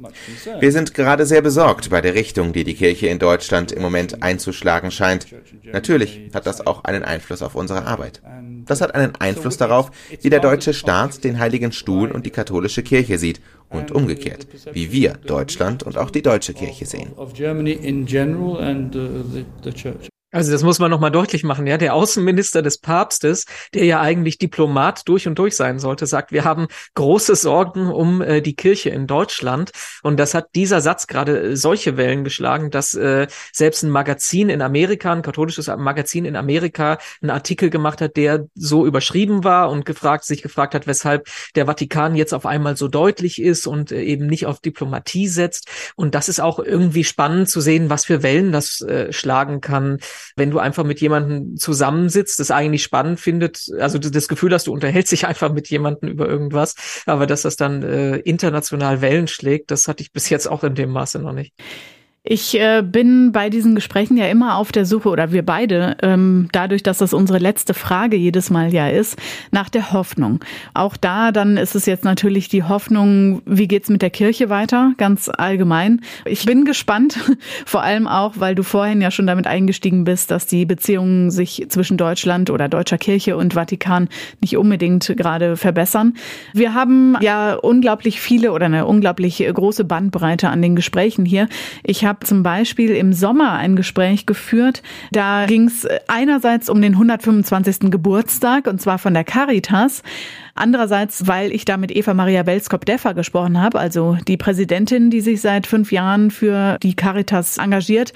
Wir 0.61 0.73
sind 0.73 0.95
gerade 0.95 1.27
sehr 1.27 1.43
besorgt 1.43 1.91
bei 1.91 2.01
der 2.01 2.15
Richtung, 2.15 2.53
die 2.53 2.65
die 2.65 2.75
Kirche 2.75 3.09
in 3.09 3.19
Deutschland 3.19 3.73
im 3.73 3.83
Moment 3.83 4.23
einzuschlagen 4.23 4.91
scheint. 4.91 5.27
Natürlich 5.65 6.31
hat 6.35 6.47
das 6.47 6.65
auch 6.67 6.85
einen 6.85 7.03
Einfluss 7.03 7.43
auf 7.43 7.55
unsere 7.55 7.87
Arbeit. 7.87 8.21
Das 8.67 8.81
hat 8.83 8.95
einen 8.95 9.17
Einfluss 9.17 9.57
darauf, 9.57 9.91
wie 10.21 10.31
der 10.31 10.41
deutsche 10.41 10.75
Staat 10.75 11.25
den 11.25 11.39
Heiligen 11.39 11.73
Stuhl 11.73 12.13
und 12.13 12.27
die 12.27 12.31
katholische 12.31 12.83
Kirche 12.83 13.19
sieht 13.19 13.41
und 13.71 13.91
umgekehrt, 13.93 14.47
wie 14.73 14.93
wir 14.93 15.15
Deutschland 15.27 15.83
und 15.83 15.99
auch 15.99 16.11
die 16.11 16.23
deutsche 16.23 16.55
Kirche 16.55 16.87
sehen. 16.87 17.13
Also 20.37 20.53
das 20.53 20.63
muss 20.63 20.79
man 20.79 20.91
nochmal 20.91 21.11
deutlich 21.11 21.45
machen, 21.45 21.67
ja. 21.67 21.79
Der 21.79 21.95
Außenminister 21.95 22.61
des 22.61 22.77
Papstes, 22.77 23.47
der 23.73 23.87
ja 23.87 24.03
eigentlich 24.03 24.37
Diplomat 24.37 25.09
durch 25.09 25.27
und 25.27 25.39
durch 25.39 25.57
sein 25.57 25.79
sollte, 25.79 26.05
sagt, 26.05 26.31
wir 26.31 26.45
haben 26.45 26.67
große 26.95 27.37
Sorgen 27.37 27.91
um 27.91 28.21
äh, 28.21 28.43
die 28.43 28.55
Kirche 28.55 28.91
in 28.91 29.07
Deutschland. 29.07 29.71
Und 30.03 30.21
das 30.21 30.35
hat 30.35 30.49
dieser 30.55 30.83
Satz 30.83 31.07
gerade 31.07 31.41
äh, 31.41 31.57
solche 31.57 31.97
Wellen 31.97 32.23
geschlagen, 32.23 32.71
dass 32.71 32.93
äh, 32.93 33.29
selbst 33.51 33.83
ein 33.83 33.89
Magazin 33.89 34.51
in 34.51 34.61
Amerika, 34.61 35.11
ein 35.11 35.23
katholisches 35.23 35.69
Magazin 35.69 36.27
in 36.27 36.37
Amerika, 36.37 36.99
einen 37.23 37.31
Artikel 37.31 37.71
gemacht 37.71 38.03
hat, 38.03 38.19
der 38.19 38.45
so 38.55 38.85
überschrieben 38.85 39.43
war 39.43 39.71
und 39.71 39.87
gefragt, 39.87 40.27
sich 40.27 40.43
gefragt 40.43 40.75
hat, 40.75 40.87
weshalb 40.87 41.29
der 41.55 41.65
Vatikan 41.65 42.15
jetzt 42.15 42.35
auf 42.35 42.45
einmal 42.45 42.77
so 42.77 42.89
deutlich 42.89 43.41
ist 43.41 43.67
und 43.67 43.91
äh, 43.91 44.03
eben 44.03 44.27
nicht 44.27 44.45
auf 44.45 44.61
Diplomatie 44.61 45.29
setzt. 45.29 45.71
Und 45.95 46.15
das 46.15 46.29
ist 46.29 46.41
auch 46.41 46.59
irgendwie 46.59 47.05
spannend 47.05 47.49
zu 47.49 47.63
sehen, 47.63 47.89
was 47.89 48.05
für 48.05 48.23
Wellen 48.23 48.53
das 48.53 48.83
äh, 48.83 49.15
schlagen 49.15 49.63
kann 49.63 49.97
wenn 50.35 50.51
du 50.51 50.59
einfach 50.59 50.85
mit 50.85 51.01
jemandem 51.01 51.57
zusammensitzt, 51.57 52.41
das 52.41 52.51
eigentlich 52.51 52.83
spannend 52.83 53.21
findet, 53.21 53.67
also 53.79 53.99
das 53.99 54.29
Gefühl 54.29 54.53
hast, 54.53 54.67
du 54.67 54.73
unterhältst 54.73 55.13
dich 55.13 55.27
einfach 55.27 55.53
mit 55.53 55.69
jemandem 55.69 56.09
über 56.09 56.29
irgendwas, 56.29 56.75
aber 57.07 57.27
dass 57.27 57.43
das 57.43 57.57
dann 57.57 57.83
äh, 57.83 58.17
international 58.19 59.01
Wellen 59.01 59.29
schlägt, 59.29 59.71
das 59.71 59.89
hatte 59.89 60.03
ich 60.03 60.13
bis 60.13 60.29
jetzt 60.29 60.47
auch 60.47 60.65
in 60.65 60.75
dem 60.75 60.91
Maße 60.91 61.19
noch 61.19 61.33
nicht. 61.33 61.53
Ich 62.29 62.59
äh, 62.59 62.83
bin 62.83 63.31
bei 63.31 63.51
diesen 63.51 63.77
Gesprächen 63.77 64.17
ja 64.17 64.27
immer 64.27 64.57
auf 64.57 64.73
der 64.73 64.85
Suche, 64.85 65.11
oder 65.11 65.31
wir 65.31 65.47
beide, 65.47 65.97
ähm, 66.03 66.49
dadurch, 66.51 66.83
dass 66.83 66.99
das 66.99 67.15
unsere 67.15 67.39
letzte 67.39 67.73
Frage 67.73 68.17
jedes 68.17 68.51
Mal 68.51 68.75
ja 68.75 68.89
ist, 68.89 69.17
nach 69.53 69.69
der 69.69 69.93
Hoffnung. 69.93 70.41
Auch 70.75 70.97
da 70.97 71.31
dann 71.31 71.57
ist 71.57 71.77
es 71.77 71.87
jetzt 71.87 72.05
natürlich 72.05 72.49
die 72.49 72.65
Hoffnung, 72.65 73.43
wie 73.47 73.69
geht's 73.69 73.91
mit 73.91 74.03
der 74.03 74.11
Kirche 74.11 74.51
weiter, 74.51 74.93
ganz 74.97 75.29
allgemein. 75.29 76.01
Ich 76.25 76.45
bin 76.45 76.65
gespannt, 76.65 77.17
vor 77.65 77.85
allem 77.85 78.09
auch, 78.09 78.33
weil 78.39 78.57
du 78.57 78.65
vorhin 78.65 79.01
ja 79.01 79.13
schon 79.13 79.29
damit 79.29 79.47
eingestiegen 79.47 80.03
bist, 80.03 80.33
dass 80.33 80.49
die 80.49 80.67
Beziehungen 80.67 81.31
sich 81.31 81.67
zwischen 81.69 81.97
Deutschland 81.97 82.51
oder 82.51 82.69
deutscher 82.69 82.99
Kirche 82.99 83.37
und 83.37 83.55
Vatikan 83.55 84.09
nicht 84.41 84.57
unbedingt 84.57 85.15
gerade 85.17 85.57
verbessern. 85.57 86.15
Wir 86.53 86.75
haben 86.75 87.17
ja 87.21 87.55
unglaublich 87.55 88.21
viele 88.21 88.51
oder 88.51 88.67
eine 88.67 88.85
unglaublich 88.85 89.47
große 89.47 89.85
Bandbreite 89.85 90.49
an 90.49 90.61
den 90.61 90.75
Gesprächen 90.75 91.25
hier. 91.25 91.49
Ich 91.85 92.05
habe 92.05 92.16
habe 92.17 92.27
zum 92.27 92.43
Beispiel 92.43 92.91
im 92.93 93.13
Sommer 93.13 93.53
ein 93.53 93.77
Gespräch 93.77 94.25
geführt. 94.25 94.83
Da 95.13 95.45
ging 95.45 95.67
es 95.67 95.87
einerseits 96.09 96.71
um 96.71 96.81
den 96.81 96.95
125. 96.95 97.91
Geburtstag 97.91 98.67
und 98.67 98.81
zwar 98.81 98.99
von 98.99 99.13
der 99.13 99.25
Caritas. 99.25 100.03
Andererseits, 100.55 101.27
weil 101.27 101.53
ich 101.53 101.67
da 101.67 101.77
mit 101.77 101.95
Eva 101.95 102.15
Maria 102.15 102.47
Welskop-Deffer 102.47 103.13
gesprochen 103.13 103.61
habe, 103.61 103.79
also 103.79 104.17
die 104.27 104.39
Präsidentin, 104.39 105.11
die 105.11 105.21
sich 105.21 105.43
seit 105.43 105.67
fünf 105.67 105.93
Jahren 105.93 106.31
für 106.31 106.79
die 106.83 106.95
Caritas 106.95 107.59
engagiert 107.59 108.13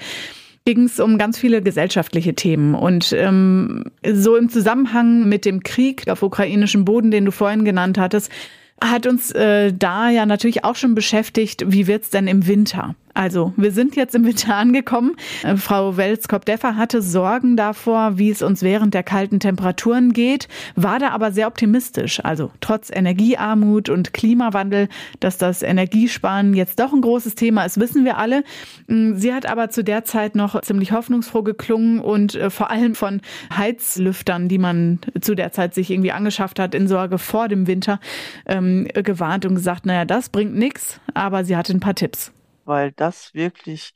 ging 0.63 0.83
es 0.83 0.99
um 0.99 1.17
ganz 1.17 1.39
viele 1.39 1.63
gesellschaftliche 1.63 2.35
Themen. 2.35 2.75
Und 2.75 3.13
ähm, 3.13 3.85
so 4.07 4.35
im 4.35 4.47
Zusammenhang 4.47 5.27
mit 5.27 5.43
dem 5.43 5.63
Krieg 5.63 6.07
auf 6.07 6.21
ukrainischem 6.21 6.85
Boden, 6.85 7.09
den 7.09 7.25
du 7.25 7.31
vorhin 7.31 7.65
genannt 7.65 7.97
hattest, 7.97 8.31
hat 8.79 9.07
uns 9.07 9.31
äh, 9.31 9.73
da 9.73 10.11
ja 10.11 10.27
natürlich 10.27 10.63
auch 10.63 10.75
schon 10.75 10.93
beschäftigt, 10.93 11.63
wie 11.65 11.87
wird's 11.87 12.11
denn 12.11 12.27
im 12.27 12.45
Winter? 12.45 12.95
Also, 13.13 13.53
wir 13.57 13.71
sind 13.71 13.95
jetzt 13.95 14.15
im 14.15 14.25
Winter 14.25 14.55
angekommen. 14.57 15.15
Äh, 15.43 15.57
Frau 15.57 15.97
Welskop-Deffer 15.97 16.75
hatte 16.75 17.01
Sorgen 17.01 17.57
davor, 17.57 18.17
wie 18.17 18.29
es 18.29 18.41
uns 18.41 18.61
während 18.61 18.93
der 18.93 19.03
kalten 19.03 19.39
Temperaturen 19.39 20.13
geht, 20.13 20.47
war 20.75 20.99
da 20.99 21.09
aber 21.09 21.31
sehr 21.31 21.47
optimistisch. 21.47 22.23
Also, 22.23 22.51
trotz 22.61 22.89
Energiearmut 22.91 23.89
und 23.89 24.13
Klimawandel, 24.13 24.87
dass 25.19 25.37
das 25.37 25.61
Energiesparen 25.61 26.53
jetzt 26.53 26.79
doch 26.79 26.93
ein 26.93 27.01
großes 27.01 27.35
Thema 27.35 27.65
ist, 27.65 27.79
wissen 27.79 28.05
wir 28.05 28.17
alle. 28.17 28.43
Mm, 28.87 29.15
sie 29.15 29.33
hat 29.33 29.45
aber 29.45 29.69
zu 29.69 29.83
der 29.83 30.05
Zeit 30.05 30.35
noch 30.35 30.59
ziemlich 30.61 30.91
hoffnungsfroh 30.91 31.43
geklungen 31.43 31.99
und 31.99 32.35
äh, 32.35 32.49
vor 32.49 32.71
allem 32.71 32.95
von 32.95 33.21
Heizlüftern, 33.55 34.47
die 34.47 34.57
man 34.57 34.99
zu 35.19 35.35
der 35.35 35.51
Zeit 35.51 35.73
sich 35.73 35.91
irgendwie 35.91 36.11
angeschafft 36.11 36.59
hat, 36.59 36.75
in 36.75 36.87
Sorge 36.87 37.17
vor 37.17 37.47
dem 37.47 37.67
Winter, 37.67 37.99
ähm, 38.45 38.87
gewarnt 38.93 39.45
und 39.45 39.55
gesagt, 39.55 39.85
naja, 39.85 40.05
das 40.05 40.29
bringt 40.29 40.55
nichts, 40.55 40.99
aber 41.13 41.43
sie 41.43 41.55
hatte 41.55 41.73
ein 41.73 41.79
paar 41.79 41.95
Tipps 41.95 42.31
weil 42.71 42.93
das 42.93 43.33
wirklich 43.35 43.93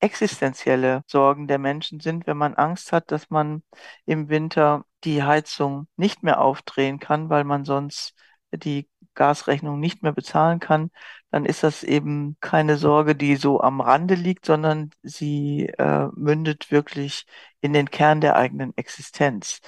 existenzielle 0.00 1.02
Sorgen 1.08 1.48
der 1.48 1.58
Menschen 1.58 2.00
sind, 2.00 2.26
wenn 2.26 2.36
man 2.36 2.54
Angst 2.54 2.92
hat, 2.92 3.10
dass 3.10 3.30
man 3.30 3.62
im 4.06 4.28
Winter 4.28 4.84
die 5.04 5.22
Heizung 5.24 5.88
nicht 5.96 6.22
mehr 6.22 6.40
aufdrehen 6.40 7.00
kann, 7.00 7.30
weil 7.30 7.44
man 7.44 7.64
sonst 7.64 8.14
die 8.52 8.88
Gasrechnung 9.14 9.80
nicht 9.80 10.02
mehr 10.02 10.12
bezahlen 10.12 10.60
kann, 10.60 10.90
dann 11.30 11.44
ist 11.46 11.62
das 11.64 11.82
eben 11.84 12.36
keine 12.40 12.76
Sorge, 12.76 13.16
die 13.16 13.36
so 13.36 13.60
am 13.60 13.80
Rande 13.80 14.14
liegt, 14.14 14.46
sondern 14.46 14.90
sie 15.02 15.66
äh, 15.78 16.08
mündet 16.14 16.70
wirklich 16.70 17.26
in 17.60 17.72
den 17.72 17.90
Kern 17.90 18.20
der 18.20 18.36
eigenen 18.36 18.76
Existenz. 18.76 19.60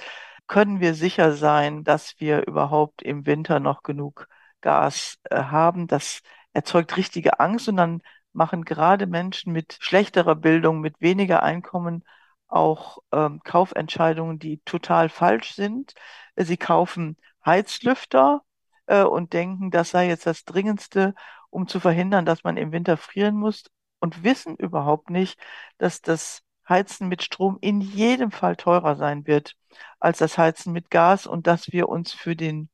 Können 0.47 0.79
wir 0.79 0.93
sicher 0.93 1.33
sein, 1.33 1.83
dass 1.83 2.15
wir 2.19 2.47
überhaupt 2.47 3.01
im 3.01 3.25
Winter 3.25 3.59
noch 3.59 3.83
genug 3.83 4.27
Gas 4.61 5.17
äh, 5.29 5.43
haben? 5.43 5.87
Das 5.87 6.21
erzeugt 6.53 6.97
richtige 6.97 7.39
Angst 7.39 7.67
und 7.69 7.77
dann 7.77 8.01
machen 8.37 8.63
gerade 8.63 9.07
Menschen 9.07 9.51
mit 9.51 9.77
schlechterer 9.81 10.35
Bildung, 10.35 10.79
mit 10.79 11.01
weniger 11.01 11.43
Einkommen 11.43 12.03
auch 12.47 12.99
ähm, 13.11 13.41
Kaufentscheidungen, 13.43 14.39
die 14.39 14.59
total 14.63 15.09
falsch 15.09 15.53
sind. 15.55 15.93
Sie 16.37 16.57
kaufen 16.57 17.17
Heizlüfter 17.45 18.43
äh, 18.85 19.03
und 19.03 19.33
denken, 19.33 19.71
das 19.71 19.89
sei 19.89 20.07
jetzt 20.07 20.27
das 20.27 20.45
Dringendste, 20.45 21.15
um 21.49 21.67
zu 21.67 21.79
verhindern, 21.79 22.25
dass 22.25 22.43
man 22.43 22.57
im 22.57 22.71
Winter 22.71 22.95
frieren 22.95 23.35
muss 23.35 23.65
und 23.99 24.23
wissen 24.23 24.55
überhaupt 24.55 25.09
nicht, 25.09 25.39
dass 25.79 26.01
das 26.01 26.43
Heizen 26.69 27.07
mit 27.07 27.23
Strom 27.23 27.57
in 27.61 27.81
jedem 27.81 28.31
Fall 28.31 28.55
teurer 28.55 28.95
sein 28.95 29.25
wird 29.25 29.55
als 29.99 30.19
das 30.19 30.37
Heizen 30.37 30.73
mit 30.73 30.91
Gas 30.91 31.25
und 31.25 31.47
dass 31.47 31.71
wir 31.71 31.89
uns 31.89 32.13
für 32.13 32.35
den 32.35 32.69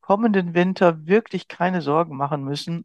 kommenden 0.00 0.54
Winter 0.54 1.06
wirklich 1.06 1.48
keine 1.48 1.82
Sorgen 1.82 2.16
machen 2.16 2.44
müssen, 2.44 2.84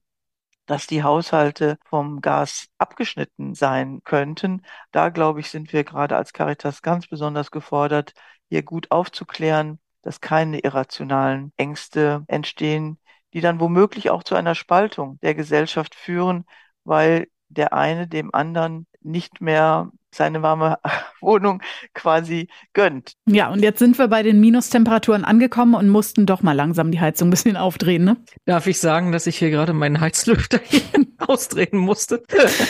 dass 0.65 0.87
die 0.87 1.03
Haushalte 1.03 1.77
vom 1.85 2.21
Gas 2.21 2.67
abgeschnitten 2.77 3.53
sein 3.55 4.01
könnten. 4.03 4.61
Da, 4.91 5.09
glaube 5.09 5.39
ich, 5.41 5.49
sind 5.49 5.73
wir 5.73 5.83
gerade 5.83 6.15
als 6.15 6.33
Caritas 6.33 6.81
ganz 6.81 7.07
besonders 7.07 7.51
gefordert, 7.51 8.13
hier 8.49 8.63
gut 8.63 8.91
aufzuklären, 8.91 9.79
dass 10.01 10.21
keine 10.21 10.59
irrationalen 10.59 11.53
Ängste 11.57 12.23
entstehen, 12.27 12.99
die 13.33 13.41
dann 13.41 13.59
womöglich 13.59 14.09
auch 14.09 14.23
zu 14.23 14.35
einer 14.35 14.55
Spaltung 14.55 15.19
der 15.21 15.35
Gesellschaft 15.35 15.95
führen, 15.95 16.45
weil 16.83 17.27
der 17.49 17.73
eine 17.73 18.07
dem 18.07 18.33
anderen 18.33 18.87
nicht 19.01 19.41
mehr 19.41 19.91
seine 20.13 20.41
warme 20.41 20.77
Wohnung 21.21 21.61
quasi 21.93 22.47
gönnt. 22.73 23.13
Ja, 23.25 23.49
und 23.49 23.61
jetzt 23.61 23.79
sind 23.79 23.97
wir 23.97 24.07
bei 24.07 24.23
den 24.23 24.39
Minustemperaturen 24.39 25.25
angekommen 25.25 25.75
und 25.75 25.89
mussten 25.89 26.25
doch 26.25 26.41
mal 26.41 26.53
langsam 26.53 26.91
die 26.91 26.99
Heizung 26.99 27.27
ein 27.27 27.31
bisschen 27.31 27.57
aufdrehen, 27.57 28.03
ne? 28.03 28.17
Darf 28.45 28.67
ich 28.67 28.79
sagen, 28.79 29.11
dass 29.11 29.27
ich 29.27 29.37
hier 29.37 29.49
gerade 29.49 29.73
meinen 29.73 29.99
Heizlüfter 29.99 30.59
ausdrehen 31.17 31.77
musste? 31.77 32.23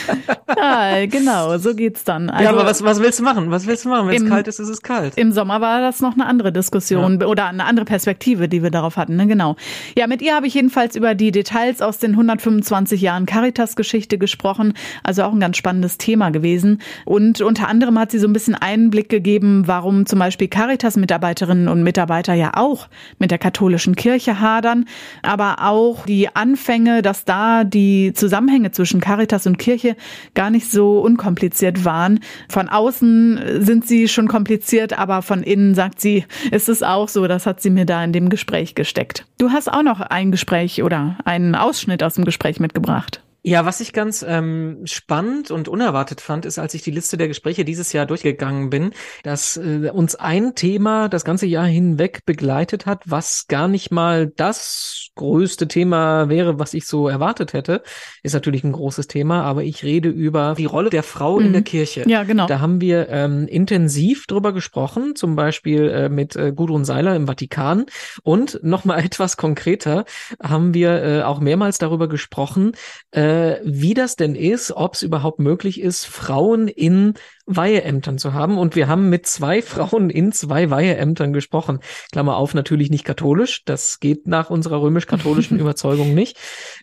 ja, 0.58 1.06
genau, 1.06 1.58
so 1.58 1.76
geht's 1.76 2.04
dann. 2.04 2.30
Also, 2.30 2.44
ja, 2.44 2.50
aber 2.52 2.66
was, 2.66 2.84
was 2.84 3.00
willst 3.00 3.20
du 3.20 3.24
machen? 3.24 3.52
Was 3.52 3.68
willst 3.68 3.86
du 3.86 3.90
machen? 3.90 4.08
Wenn 4.08 4.24
es 4.24 4.30
kalt 4.30 4.48
ist, 4.48 4.60
ist 4.60 4.70
es 4.70 4.82
kalt. 4.82 5.18
Im 5.18 5.32
Sommer 5.32 5.62
war 5.62 5.82
das 5.82 6.02
noch 6.02 6.14
eine 6.14 6.26
andere 6.26 6.52
Diskussion 6.52 7.20
ja. 7.20 7.28
oder 7.28 7.48
eine 7.48 7.66
andere 7.66 7.86
Perspektive, 7.86 8.48
die 8.48 8.64
wir 8.64 8.72
darauf 8.72 8.98
hatten, 8.98 9.16
ne? 9.16 9.28
Genau. 9.28 9.56
Ja, 9.98 10.08
mit 10.08 10.22
ihr 10.22 10.36
habe 10.36 10.48
ich 10.48 10.54
jedenfalls 10.54 10.96
über 10.96 11.16
die 11.16 11.32
Details 11.32 11.82
aus 11.82 11.98
den 12.00 12.12
125 12.12 13.02
Jahren 13.02 13.26
Caritas-Geschichte 13.26 14.18
gesprochen. 14.18 14.74
Also 15.04 15.24
auch 15.24 15.34
ein 15.34 15.40
ganz 15.40 15.58
spannendes 15.58 15.98
Thema 15.98 16.30
gewesen. 16.30 16.82
Und 17.06 17.33
und 17.34 17.42
unter 17.42 17.68
anderem 17.68 17.98
hat 17.98 18.12
sie 18.12 18.20
so 18.20 18.28
ein 18.28 18.34
bisschen 18.34 18.54
Einblick 18.54 19.10
gegeben, 19.10 19.64
warum 19.66 20.06
zum 20.06 20.20
Beispiel 20.20 20.48
Caritas-Mitarbeiterinnen 20.48 21.68
und 21.68 21.82
Mitarbeiter 21.82 22.36
ja 22.36 22.52
auch 22.56 22.88
mit 23.18 23.32
der 23.32 23.40
katholischen 23.40 23.96
Kirche 23.96 24.40
hadern, 24.40 24.86
aber 25.24 25.56
auch 25.62 26.06
die 26.06 26.36
Anfänge, 26.36 27.02
dass 27.02 27.26
da 27.26 27.64
die 27.64 28.14
Zusammenhänge 28.14 28.70
zwischen 28.70 29.02
Caritas 29.02 29.48
und 29.48 29.58
Kirche 29.58 29.96
gar 30.36 30.52
nicht 30.52 30.70
so 30.70 31.00
unkompliziert 31.00 31.86
waren. 31.86 32.20
Von 32.50 32.70
außen 32.70 33.40
sind 33.62 33.88
sie 33.88 34.08
schon 34.08 34.28
kompliziert, 34.28 34.98
aber 34.98 35.24
von 35.24 35.42
innen 35.42 35.74
sagt 35.74 36.02
sie, 36.02 36.26
ist 36.52 36.70
es 36.70 36.84
auch 36.84 37.10
so. 37.10 37.26
Das 37.28 37.48
hat 37.48 37.62
sie 37.62 37.72
mir 37.72 37.86
da 37.86 38.04
in 38.04 38.14
dem 38.14 38.30
Gespräch 38.30 38.76
gesteckt. 38.76 39.26
Du 39.40 39.50
hast 39.50 39.72
auch 39.72 39.84
noch 39.84 40.02
ein 40.02 40.32
Gespräch 40.32 40.84
oder 40.84 41.18
einen 41.26 41.56
Ausschnitt 41.56 42.04
aus 42.04 42.14
dem 42.14 42.26
Gespräch 42.26 42.60
mitgebracht. 42.60 43.23
Ja, 43.46 43.66
was 43.66 43.82
ich 43.82 43.92
ganz 43.92 44.26
ähm, 44.26 44.84
spannend 44.86 45.52
und 45.52 45.68
unerwartet 45.68 46.22
fand, 46.22 46.46
ist, 46.46 46.60
als 46.60 46.74
ich 46.76 46.82
die 46.82 46.92
Liste 46.92 47.18
der 47.18 47.28
Gespräche 47.28 47.66
dieses 47.66 47.92
Jahr 47.92 48.06
durchgegangen 48.06 48.70
bin, 48.70 48.92
dass 49.24 49.58
äh, 49.58 49.92
uns 49.94 50.16
ein 50.16 50.56
Thema 50.56 51.10
das 51.10 51.26
ganze 51.26 51.46
Jahr 51.46 51.66
hinweg 51.66 52.22
begleitet 52.26 52.86
hat, 52.86 53.04
was 53.06 53.48
gar 53.48 53.68
nicht 53.68 53.92
mal 53.92 54.28
das 54.28 55.10
größte 55.16 55.68
Thema 55.68 56.30
wäre, 56.30 56.58
was 56.58 56.74
ich 56.74 56.88
so 56.88 57.10
erwartet 57.10 57.52
hätte. 57.52 57.84
Ist 58.24 58.32
natürlich 58.32 58.64
ein 58.64 58.72
großes 58.72 59.08
Thema, 59.08 59.44
aber 59.44 59.64
ich 59.64 59.84
rede 59.84 60.08
über 60.08 60.56
die 60.58 60.64
Rolle 60.64 60.90
der 60.90 61.04
Frau 61.04 61.38
mhm. 61.38 61.48
in 61.48 61.52
der 61.52 61.62
mhm. 61.62 61.66
Kirche. 61.66 62.04
Ja, 62.08 62.24
genau. 62.24 62.48
Da 62.48 62.62
haben 62.62 62.80
wir 62.80 63.10
ähm, 63.10 63.48
intensiv 63.48 64.26
drüber 64.26 64.54
gesprochen, 64.54 65.18
zum 65.18 65.36
Beispiel 65.36 65.90
äh, 65.90 66.08
mit 66.08 66.38
äh, 66.38 66.54
Gudrun 66.56 66.86
Seiler 66.86 67.14
im 67.18 67.28
Vatikan. 67.28 67.88
Und 68.24 68.62
nochmal 68.64 69.00
etwas 69.04 69.36
konkreter 69.36 70.06
haben 70.42 70.74
wir 70.74 71.04
äh, 71.04 71.22
auch 71.24 71.42
mehrmals 71.42 71.78
darüber 71.78 72.08
gesprochen, 72.08 72.72
äh, 73.12 73.33
äh, 73.34 73.60
wie 73.64 73.94
das 73.94 74.16
denn 74.16 74.36
ist, 74.36 74.72
ob 74.72 74.94
es 74.94 75.02
überhaupt 75.02 75.40
möglich 75.40 75.82
ist, 75.82 76.06
Frauen 76.06 76.68
in 76.68 77.16
Weiheämtern 77.46 78.18
zu 78.18 78.34
haben. 78.34 78.58
Und 78.58 78.76
wir 78.76 78.88
haben 78.88 79.10
mit 79.10 79.26
zwei 79.28 79.62
Frauen 79.62 80.10
in 80.10 80.32
zwei 80.32 80.70
Weiheämtern 80.70 81.34
gesprochen. 81.34 81.80
Klammer 82.12 82.38
auf, 82.38 82.54
natürlich 82.54 82.90
nicht 82.90 83.06
katholisch. 83.06 83.64
Das 83.66 84.00
geht 84.00 84.28
nach 84.28 84.50
unserer 84.50 84.82
römisch-katholischen 84.82 85.60
Überzeugung 85.60 86.14
nicht. 86.14 86.38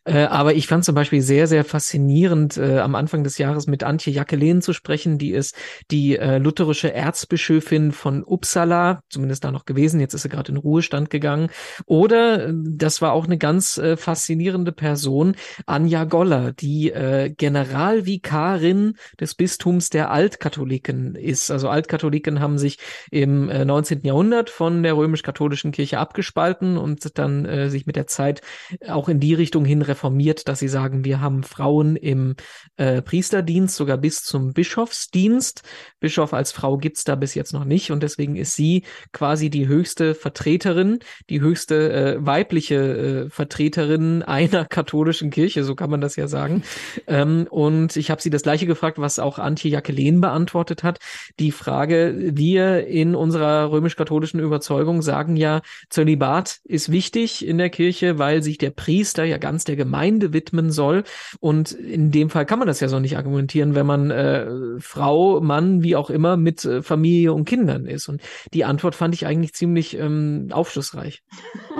Äh, 0.04 0.24
aber 0.24 0.54
ich 0.54 0.66
fand 0.66 0.84
zum 0.84 0.94
Beispiel 0.94 1.22
sehr, 1.22 1.46
sehr 1.46 1.64
faszinierend, 1.64 2.56
äh, 2.56 2.78
am 2.78 2.94
Anfang 2.94 3.24
des 3.24 3.38
Jahres 3.38 3.66
mit 3.66 3.82
Antje 3.82 4.12
Jacqueline 4.12 4.60
zu 4.60 4.72
sprechen. 4.72 5.18
Die 5.18 5.30
ist 5.30 5.56
die 5.90 6.16
äh, 6.16 6.38
lutherische 6.38 6.92
Erzbischöfin 6.92 7.92
von 7.92 8.22
Uppsala, 8.24 9.02
zumindest 9.08 9.44
da 9.44 9.50
noch 9.50 9.64
gewesen. 9.64 10.00
Jetzt 10.00 10.14
ist 10.14 10.22
sie 10.22 10.28
gerade 10.28 10.52
in 10.52 10.58
Ruhestand 10.58 11.10
gegangen. 11.10 11.48
Oder, 11.86 12.48
äh, 12.48 12.52
das 12.54 13.00
war 13.00 13.12
auch 13.12 13.24
eine 13.24 13.38
ganz 13.38 13.78
äh, 13.78 13.96
faszinierende 13.96 14.72
Person, 14.72 15.36
Anja 15.66 16.04
Goller 16.04 16.52
die 16.52 16.90
äh, 16.90 17.30
Generalvikarin 17.30 18.94
des 19.18 19.34
Bistums 19.34 19.90
der 19.90 20.10
Altkatholiken 20.10 20.49
ist. 20.56 21.50
Also 21.50 21.68
Altkatholiken 21.68 22.40
haben 22.40 22.58
sich 22.58 22.78
im 23.10 23.48
äh, 23.48 23.64
19. 23.64 24.02
Jahrhundert 24.02 24.50
von 24.50 24.82
der 24.82 24.96
römisch-katholischen 24.96 25.72
Kirche 25.72 25.98
abgespalten 25.98 26.76
und 26.76 27.18
dann 27.18 27.44
äh, 27.44 27.70
sich 27.70 27.86
mit 27.86 27.96
der 27.96 28.06
Zeit 28.06 28.42
auch 28.88 29.08
in 29.08 29.20
die 29.20 29.34
Richtung 29.34 29.64
hin 29.64 29.82
reformiert, 29.82 30.48
dass 30.48 30.58
sie 30.58 30.68
sagen, 30.68 31.04
wir 31.04 31.20
haben 31.20 31.42
Frauen 31.42 31.96
im 31.96 32.36
äh, 32.76 33.02
Priesterdienst, 33.02 33.76
sogar 33.76 33.98
bis 33.98 34.22
zum 34.22 34.52
Bischofsdienst. 34.52 35.62
Bischof 36.00 36.34
als 36.34 36.52
Frau 36.52 36.78
gibt's 36.78 37.04
da 37.04 37.14
bis 37.14 37.34
jetzt 37.34 37.52
noch 37.52 37.64
nicht 37.64 37.90
und 37.90 38.02
deswegen 38.02 38.36
ist 38.36 38.54
sie 38.54 38.84
quasi 39.12 39.50
die 39.50 39.66
höchste 39.66 40.14
Vertreterin, 40.14 41.00
die 41.28 41.40
höchste 41.40 41.92
äh, 41.92 42.26
weibliche 42.26 43.26
äh, 43.26 43.30
Vertreterin 43.30 44.22
einer 44.22 44.64
katholischen 44.64 45.30
Kirche, 45.30 45.64
so 45.64 45.74
kann 45.74 45.90
man 45.90 46.00
das 46.00 46.16
ja 46.16 46.28
sagen. 46.28 46.62
Ähm, 47.06 47.46
und 47.50 47.96
ich 47.96 48.10
habe 48.10 48.22
sie 48.22 48.30
das 48.30 48.42
gleiche 48.42 48.66
gefragt, 48.66 48.98
was 48.98 49.18
auch 49.18 49.38
Antje 49.38 49.70
Jacqueline 49.70 50.20
beantwortet 50.20 50.39
hat. 50.82 50.98
Die 51.38 51.52
Frage, 51.52 52.14
wir 52.16 52.86
in 52.86 53.14
unserer 53.14 53.70
römisch-katholischen 53.70 54.40
Überzeugung 54.40 55.02
sagen 55.02 55.36
ja, 55.36 55.62
Zölibat 55.88 56.60
ist 56.64 56.90
wichtig 56.90 57.46
in 57.46 57.58
der 57.58 57.70
Kirche, 57.70 58.18
weil 58.18 58.42
sich 58.42 58.58
der 58.58 58.70
Priester 58.70 59.24
ja 59.24 59.38
ganz 59.38 59.64
der 59.64 59.76
Gemeinde 59.76 60.32
widmen 60.32 60.70
soll. 60.70 61.04
Und 61.40 61.72
in 61.72 62.10
dem 62.10 62.30
Fall 62.30 62.46
kann 62.46 62.58
man 62.58 62.68
das 62.68 62.80
ja 62.80 62.88
so 62.88 63.00
nicht 63.00 63.16
argumentieren, 63.16 63.74
wenn 63.74 63.86
man 63.86 64.10
äh, 64.10 64.46
Frau, 64.78 65.40
Mann, 65.40 65.82
wie 65.82 65.96
auch 65.96 66.10
immer 66.10 66.36
mit 66.36 66.64
äh, 66.64 66.82
Familie 66.82 67.32
und 67.32 67.44
Kindern 67.44 67.86
ist. 67.86 68.08
Und 68.08 68.22
die 68.54 68.64
Antwort 68.64 68.94
fand 68.94 69.14
ich 69.14 69.26
eigentlich 69.26 69.54
ziemlich 69.54 69.96
ähm, 69.96 70.48
aufschlussreich. 70.50 71.22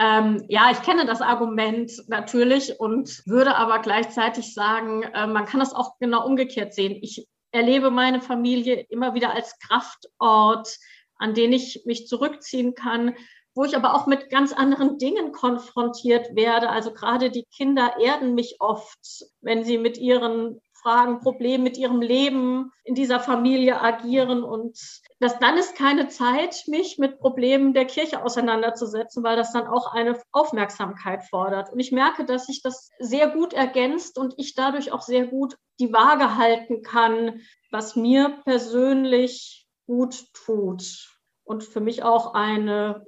Ähm, 0.00 0.42
ja, 0.48 0.70
ich 0.70 0.80
kenne 0.80 1.04
das 1.04 1.20
Argument 1.20 1.92
natürlich 2.08 2.80
und 2.80 3.22
würde 3.26 3.54
aber 3.56 3.80
gleichzeitig 3.80 4.54
sagen, 4.54 5.02
äh, 5.02 5.26
man 5.26 5.44
kann 5.44 5.60
das 5.60 5.74
auch 5.74 5.98
genau 5.98 6.24
umgekehrt 6.24 6.72
sehen. 6.72 6.98
Ich 7.02 7.28
erlebe 7.52 7.90
meine 7.90 8.22
Familie 8.22 8.86
immer 8.88 9.12
wieder 9.12 9.34
als 9.34 9.58
Kraftort, 9.58 10.74
an 11.16 11.34
den 11.34 11.52
ich 11.52 11.82
mich 11.84 12.06
zurückziehen 12.06 12.74
kann, 12.74 13.14
wo 13.54 13.64
ich 13.64 13.76
aber 13.76 13.94
auch 13.94 14.06
mit 14.06 14.30
ganz 14.30 14.54
anderen 14.54 14.96
Dingen 14.96 15.32
konfrontiert 15.32 16.34
werde. 16.34 16.70
Also 16.70 16.94
gerade 16.94 17.30
die 17.30 17.44
Kinder 17.54 17.96
erden 18.00 18.34
mich 18.34 18.56
oft, 18.60 19.26
wenn 19.42 19.64
sie 19.64 19.76
mit 19.76 19.98
ihren 19.98 20.62
Fragen, 20.82 21.20
Problemen 21.20 21.64
mit 21.64 21.76
ihrem 21.76 22.00
Leben 22.00 22.72
in 22.84 22.94
dieser 22.94 23.20
Familie 23.20 23.80
agieren 23.80 24.42
und 24.42 24.78
dass 25.18 25.38
dann 25.38 25.58
ist 25.58 25.76
keine 25.76 26.08
Zeit, 26.08 26.64
mich 26.66 26.98
mit 26.98 27.18
Problemen 27.18 27.74
der 27.74 27.84
Kirche 27.84 28.24
auseinanderzusetzen, 28.24 29.22
weil 29.22 29.36
das 29.36 29.52
dann 29.52 29.66
auch 29.66 29.92
eine 29.92 30.20
Aufmerksamkeit 30.32 31.24
fordert. 31.24 31.72
Und 31.72 31.80
ich 31.80 31.92
merke, 31.92 32.24
dass 32.24 32.46
sich 32.46 32.62
das 32.62 32.90
sehr 32.98 33.28
gut 33.28 33.52
ergänzt 33.52 34.18
und 34.18 34.34
ich 34.38 34.54
dadurch 34.54 34.92
auch 34.92 35.02
sehr 35.02 35.26
gut 35.26 35.56
die 35.78 35.92
Waage 35.92 36.36
halten 36.36 36.82
kann, 36.82 37.40
was 37.70 37.96
mir 37.96 38.40
persönlich 38.44 39.66
gut 39.86 40.24
tut 40.34 41.08
und 41.44 41.64
für 41.64 41.80
mich 41.80 42.02
auch 42.02 42.34
eine, 42.34 43.06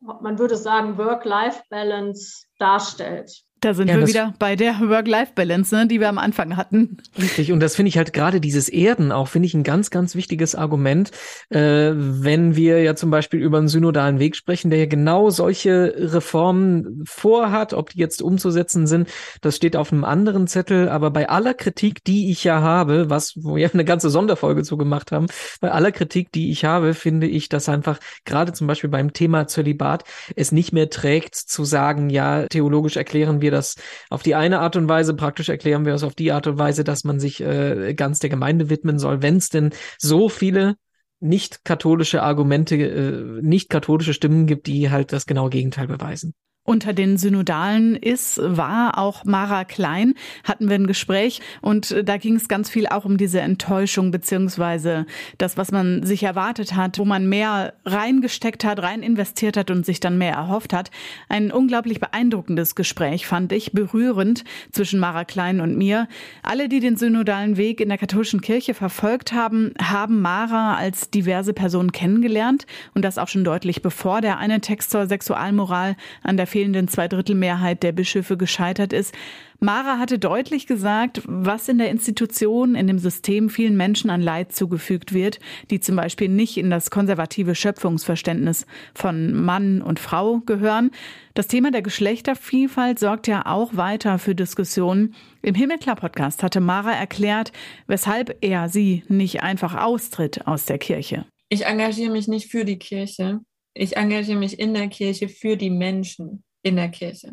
man 0.00 0.38
würde 0.38 0.56
sagen, 0.56 0.96
Work-Life-Balance 0.96 2.46
darstellt. 2.58 3.42
Da 3.64 3.72
sind 3.72 3.88
ja, 3.88 3.98
wir 3.98 4.06
wieder 4.06 4.34
bei 4.38 4.56
der 4.56 4.74
Work-Life-Balance, 4.78 5.74
ne, 5.74 5.86
die 5.86 5.98
wir 5.98 6.10
am 6.10 6.18
Anfang 6.18 6.58
hatten. 6.58 6.98
Richtig, 7.18 7.50
und 7.50 7.60
das 7.60 7.76
finde 7.76 7.88
ich 7.88 7.96
halt 7.96 8.12
gerade 8.12 8.38
dieses 8.38 8.68
Erden 8.68 9.10
auch, 9.10 9.28
finde 9.28 9.46
ich 9.46 9.54
ein 9.54 9.62
ganz, 9.62 9.90
ganz 9.90 10.14
wichtiges 10.14 10.54
Argument, 10.54 11.12
äh, 11.48 11.92
wenn 11.94 12.56
wir 12.56 12.82
ja 12.82 12.94
zum 12.94 13.10
Beispiel 13.10 13.40
über 13.40 13.56
einen 13.56 13.68
synodalen 13.68 14.18
Weg 14.18 14.36
sprechen, 14.36 14.68
der 14.68 14.80
ja 14.80 14.84
genau 14.84 15.30
solche 15.30 15.94
Reformen 15.96 17.04
vorhat, 17.06 17.72
ob 17.72 17.88
die 17.88 18.00
jetzt 18.00 18.20
umzusetzen 18.20 18.86
sind, 18.86 19.08
das 19.40 19.56
steht 19.56 19.76
auf 19.76 19.92
einem 19.92 20.04
anderen 20.04 20.46
Zettel, 20.46 20.90
aber 20.90 21.10
bei 21.10 21.30
aller 21.30 21.54
Kritik, 21.54 22.04
die 22.04 22.30
ich 22.30 22.44
ja 22.44 22.60
habe, 22.60 23.08
was, 23.08 23.32
wo 23.34 23.56
wir 23.56 23.70
eine 23.72 23.86
ganze 23.86 24.10
Sonderfolge 24.10 24.62
zu 24.62 24.76
gemacht 24.76 25.10
haben, 25.10 25.24
bei 25.62 25.72
aller 25.72 25.90
Kritik, 25.90 26.30
die 26.32 26.50
ich 26.50 26.66
habe, 26.66 26.92
finde 26.92 27.26
ich, 27.26 27.48
dass 27.48 27.70
einfach 27.70 27.98
gerade 28.26 28.52
zum 28.52 28.66
Beispiel 28.66 28.90
beim 28.90 29.14
Thema 29.14 29.46
Zölibat 29.46 30.04
es 30.36 30.52
nicht 30.52 30.74
mehr 30.74 30.90
trägt 30.90 31.34
zu 31.34 31.64
sagen, 31.64 32.10
ja, 32.10 32.46
theologisch 32.48 32.98
erklären 32.98 33.40
wir 33.40 33.53
das 33.54 33.76
auf 34.10 34.22
die 34.22 34.34
eine 34.34 34.60
Art 34.60 34.76
und 34.76 34.88
Weise, 34.88 35.14
praktisch 35.14 35.48
erklären 35.48 35.86
wir 35.86 35.94
es 35.94 36.02
auf 36.02 36.14
die 36.14 36.32
Art 36.32 36.46
und 36.46 36.58
Weise, 36.58 36.84
dass 36.84 37.04
man 37.04 37.18
sich 37.20 37.40
äh, 37.40 37.94
ganz 37.94 38.18
der 38.18 38.30
Gemeinde 38.30 38.68
widmen 38.68 38.98
soll, 38.98 39.22
wenn 39.22 39.36
es 39.36 39.48
denn 39.48 39.70
so 39.98 40.28
viele 40.28 40.76
nicht 41.20 41.64
katholische 41.64 42.22
Argumente, 42.22 42.76
äh, 42.76 43.40
nicht 43.42 43.70
katholische 43.70 44.14
Stimmen 44.14 44.46
gibt, 44.46 44.66
die 44.66 44.90
halt 44.90 45.12
das 45.12 45.26
genaue 45.26 45.50
Gegenteil 45.50 45.86
beweisen. 45.86 46.34
Unter 46.66 46.94
den 46.94 47.18
Synodalen 47.18 47.94
ist, 47.94 48.40
war 48.42 48.96
auch 48.96 49.26
Mara 49.26 49.64
Klein, 49.64 50.14
hatten 50.44 50.70
wir 50.70 50.76
ein 50.76 50.86
Gespräch 50.86 51.42
und 51.60 51.94
da 52.08 52.16
ging 52.16 52.36
es 52.36 52.48
ganz 52.48 52.70
viel 52.70 52.86
auch 52.86 53.04
um 53.04 53.18
diese 53.18 53.42
Enttäuschung 53.42 54.10
beziehungsweise 54.10 55.04
das, 55.36 55.58
was 55.58 55.72
man 55.72 56.04
sich 56.04 56.22
erwartet 56.22 56.74
hat, 56.74 56.98
wo 56.98 57.04
man 57.04 57.28
mehr 57.28 57.74
reingesteckt 57.84 58.64
hat, 58.64 58.82
rein 58.82 59.02
investiert 59.02 59.58
hat 59.58 59.70
und 59.70 59.84
sich 59.84 60.00
dann 60.00 60.16
mehr 60.16 60.32
erhofft 60.32 60.72
hat. 60.72 60.90
Ein 61.28 61.52
unglaublich 61.52 62.00
beeindruckendes 62.00 62.74
Gespräch 62.74 63.26
fand 63.26 63.52
ich, 63.52 63.72
berührend 63.72 64.42
zwischen 64.72 64.98
Mara 64.98 65.26
Klein 65.26 65.60
und 65.60 65.76
mir. 65.76 66.08
Alle, 66.42 66.70
die 66.70 66.80
den 66.80 66.96
synodalen 66.96 67.58
Weg 67.58 67.82
in 67.82 67.90
der 67.90 67.98
katholischen 67.98 68.40
Kirche 68.40 68.72
verfolgt 68.72 69.34
haben, 69.34 69.74
haben 69.78 70.22
Mara 70.22 70.76
als 70.76 71.10
diverse 71.10 71.52
Person 71.52 71.92
kennengelernt 71.92 72.64
und 72.94 73.04
das 73.04 73.18
auch 73.18 73.28
schon 73.28 73.44
deutlich 73.44 73.82
bevor 73.82 74.22
der 74.22 74.38
eine 74.38 74.62
Text 74.62 74.90
zur 74.90 75.06
Sexualmoral 75.06 75.96
an 76.22 76.38
der 76.38 76.53
fehlenden 76.54 76.86
Zweidrittelmehrheit 76.86 77.82
der 77.82 77.90
Bischöfe 77.90 78.36
gescheitert 78.36 78.92
ist. 78.92 79.12
Mara 79.58 79.98
hatte 79.98 80.20
deutlich 80.20 80.68
gesagt, 80.68 81.20
was 81.26 81.68
in 81.68 81.78
der 81.78 81.90
Institution, 81.90 82.76
in 82.76 82.86
dem 82.86 83.00
System 83.00 83.50
vielen 83.50 83.76
Menschen 83.76 84.08
an 84.08 84.20
Leid 84.20 84.52
zugefügt 84.52 85.12
wird, 85.12 85.40
die 85.72 85.80
zum 85.80 85.96
Beispiel 85.96 86.28
nicht 86.28 86.56
in 86.56 86.70
das 86.70 86.92
konservative 86.92 87.56
Schöpfungsverständnis 87.56 88.66
von 88.94 89.34
Mann 89.34 89.82
und 89.82 89.98
Frau 89.98 90.42
gehören. 90.46 90.92
Das 91.34 91.48
Thema 91.48 91.72
der 91.72 91.82
Geschlechtervielfalt 91.82 93.00
sorgt 93.00 93.26
ja 93.26 93.46
auch 93.46 93.76
weiter 93.76 94.20
für 94.20 94.36
Diskussionen. 94.36 95.16
Im 95.42 95.56
Himmelklar-Podcast 95.56 96.44
hatte 96.44 96.60
Mara 96.60 96.92
erklärt, 96.92 97.50
weshalb 97.88 98.36
er 98.42 98.68
sie 98.68 99.02
nicht 99.08 99.42
einfach 99.42 99.74
austritt 99.74 100.46
aus 100.46 100.66
der 100.66 100.78
Kirche. 100.78 101.26
Ich 101.48 101.66
engagiere 101.66 102.12
mich 102.12 102.28
nicht 102.28 102.48
für 102.48 102.64
die 102.64 102.78
Kirche 102.78 103.40
ich 103.74 103.96
engagiere 103.96 104.38
mich 104.38 104.58
in 104.58 104.72
der 104.72 104.88
Kirche 104.88 105.28
für 105.28 105.56
die 105.56 105.70
Menschen 105.70 106.44
in 106.62 106.76
der 106.76 106.88
Kirche, 106.88 107.32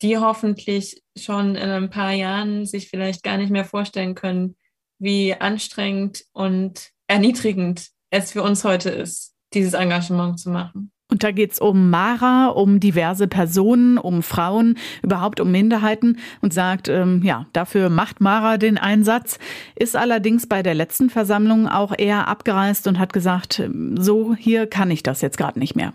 die 0.00 0.18
hoffentlich 0.18 1.02
schon 1.16 1.54
in 1.54 1.68
ein 1.68 1.90
paar 1.90 2.12
Jahren 2.12 2.66
sich 2.66 2.88
vielleicht 2.88 3.22
gar 3.22 3.36
nicht 3.36 3.50
mehr 3.50 3.64
vorstellen 3.64 4.14
können, 4.14 4.56
wie 4.98 5.34
anstrengend 5.34 6.24
und 6.32 6.90
erniedrigend 7.06 7.90
es 8.10 8.32
für 8.32 8.42
uns 8.42 8.64
heute 8.64 8.90
ist, 8.90 9.34
dieses 9.52 9.74
Engagement 9.74 10.40
zu 10.40 10.50
machen. 10.50 10.92
Und 11.12 11.22
da 11.22 11.30
geht's 11.30 11.60
um 11.60 11.90
Mara, 11.90 12.46
um 12.46 12.80
diverse 12.80 13.28
Personen, 13.28 13.98
um 13.98 14.22
Frauen, 14.22 14.78
überhaupt 15.02 15.40
um 15.40 15.52
Minderheiten 15.52 16.16
und 16.40 16.54
sagt, 16.54 16.88
ähm, 16.88 17.20
ja, 17.22 17.44
dafür 17.52 17.90
macht 17.90 18.22
Mara 18.22 18.56
den 18.56 18.78
Einsatz, 18.78 19.38
ist 19.76 19.94
allerdings 19.94 20.46
bei 20.46 20.62
der 20.62 20.72
letzten 20.72 21.10
Versammlung 21.10 21.68
auch 21.68 21.92
eher 21.98 22.28
abgereist 22.28 22.86
und 22.86 22.98
hat 22.98 23.12
gesagt, 23.12 23.62
so 23.96 24.34
hier 24.34 24.66
kann 24.66 24.90
ich 24.90 25.02
das 25.02 25.20
jetzt 25.20 25.36
gerade 25.36 25.58
nicht 25.58 25.76
mehr. 25.76 25.92